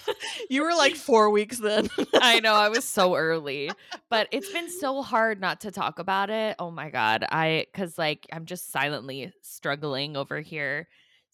you 0.50 0.62
were 0.62 0.74
like 0.74 0.94
four 0.96 1.30
weeks 1.30 1.58
then. 1.58 1.88
I 2.14 2.40
know 2.40 2.54
I 2.54 2.68
was 2.68 2.84
so 2.84 3.14
early, 3.16 3.70
but 4.08 4.28
it's 4.30 4.50
been 4.52 4.70
so 4.80 5.02
hard 5.02 5.40
not 5.40 5.60
to 5.62 5.70
talk 5.70 5.98
about 5.98 6.30
it. 6.30 6.56
Oh 6.58 6.70
my 6.70 6.90
god, 6.90 7.24
I 7.30 7.66
cuz 7.74 7.98
like 7.98 8.26
I'm 8.32 8.46
just 8.46 8.70
silently 8.72 9.32
struggling 9.42 10.16
over 10.16 10.40
here. 10.40 10.88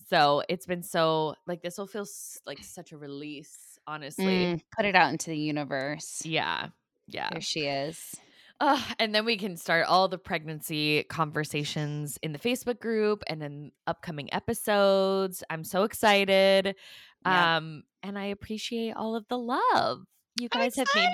So, 0.09 0.43
it's 0.49 0.67
been 0.67 0.83
so 0.85 1.35
like 1.47 1.63
this 1.63 1.79
will 1.79 1.87
feel 1.89 2.03
s- 2.03 2.39
like 2.47 2.63
such 2.63 2.93
a 2.93 2.97
release, 2.97 3.79
honestly. 3.87 4.25
Mm, 4.25 4.61
put 4.77 4.85
it 4.85 4.95
out 4.95 5.11
into 5.11 5.31
the 5.31 5.37
universe. 5.37 6.23
Yeah. 6.25 6.69
Yeah. 7.09 7.29
There 7.33 7.41
she 7.41 7.61
is. 7.67 8.15
Uh, 8.61 8.83
and 8.99 9.15
then 9.15 9.25
we 9.25 9.37
can 9.37 9.57
start 9.57 9.87
all 9.87 10.09
the 10.09 10.19
pregnancy 10.19 11.05
conversations 11.05 12.19
in 12.23 12.33
the 12.33 12.39
Facebook 12.39 12.81
group 12.81 13.23
and 13.27 13.43
in 13.43 13.73
upcoming 13.87 14.33
episodes. 14.33 15.45
I'm 15.51 15.65
so 15.65 15.83
excited. 15.83 16.75
Yeah. 17.25 17.57
Um, 17.57 17.83
and 18.03 18.19
I 18.19 18.27
appreciate 18.27 18.93
all 18.93 19.15
of 19.15 19.27
the 19.29 19.39
love. 19.39 20.05
You 20.41 20.49
guys 20.49 20.77
have 20.77 20.89
made 20.95 21.09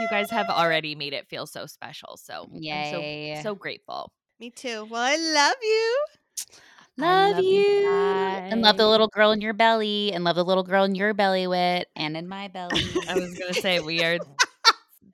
you 0.00 0.08
guys 0.08 0.30
have 0.30 0.48
already 0.48 0.94
made 0.94 1.12
it 1.12 1.28
feel 1.28 1.46
so 1.46 1.66
special. 1.66 2.16
So 2.16 2.48
Yay. 2.52 3.32
I'm 3.32 3.42
so 3.42 3.50
so 3.50 3.54
grateful. 3.54 4.12
Me 4.40 4.50
too. 4.50 4.86
Well, 4.88 5.02
I 5.02 5.16
love 5.16 5.56
you. 5.62 6.04
Love, 6.96 7.36
love 7.36 7.44
you 7.44 7.60
you. 7.60 7.88
And 7.88 8.60
love 8.62 8.76
the 8.76 8.88
little 8.88 9.08
girl 9.08 9.30
in 9.32 9.40
your 9.40 9.52
belly. 9.52 10.12
And 10.12 10.24
love 10.24 10.36
the 10.36 10.44
little 10.44 10.62
girl 10.64 10.84
in 10.84 10.94
your 10.94 11.14
belly 11.14 11.46
Whit 11.46 11.88
and 11.96 12.16
in 12.16 12.28
my 12.28 12.48
belly. 12.48 12.82
I 13.08 13.14
was 13.14 13.36
gonna 13.38 13.54
say 13.54 13.80
we 13.80 14.02
are 14.04 14.18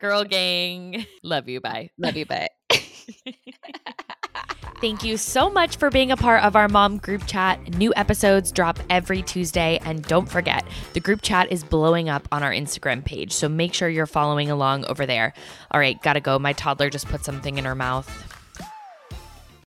girl 0.05 0.23
gang. 0.23 1.07
Love 1.23 1.49
you. 1.49 1.63
Bye. 1.63 1.89
love 1.97 2.15
you, 2.15 2.27
Bye. 2.27 2.49
Thank 4.83 5.03
you 5.03 5.17
so 5.17 5.49
much 5.49 5.77
for 5.77 5.89
being 5.89 6.13
a 6.13 6.17
part 6.17 6.45
of 6.45 6.57
our 6.57 6.69
mom 6.69 6.99
group 6.99 7.27
chat. 7.27 7.59
New 7.79 7.91
episodes 7.97 8.53
drop 8.53 8.79
every 8.91 9.23
Tuesday. 9.23 9.81
And 9.83 10.03
don't 10.03 10.29
forget, 10.29 10.63
the 10.93 11.01
group 11.01 11.23
chat 11.23 11.51
is 11.51 11.65
blowing 11.65 12.11
up 12.11 12.29
on 12.31 12.43
our 12.43 12.53
Instagram 12.53 13.03
page. 13.03 13.33
So 13.33 13.49
make 13.49 13.73
sure 13.73 13.89
you're 13.89 14.05
following 14.05 14.51
along 14.51 14.85
over 14.85 15.07
there. 15.07 15.33
All 15.71 15.81
right, 15.81 16.01
gotta 16.03 16.21
go. 16.21 16.39
My 16.39 16.53
toddler 16.53 16.91
just 16.91 17.07
put 17.07 17.25
something 17.25 17.57
in 17.57 17.65
her 17.65 17.75
mouth. 17.75 18.34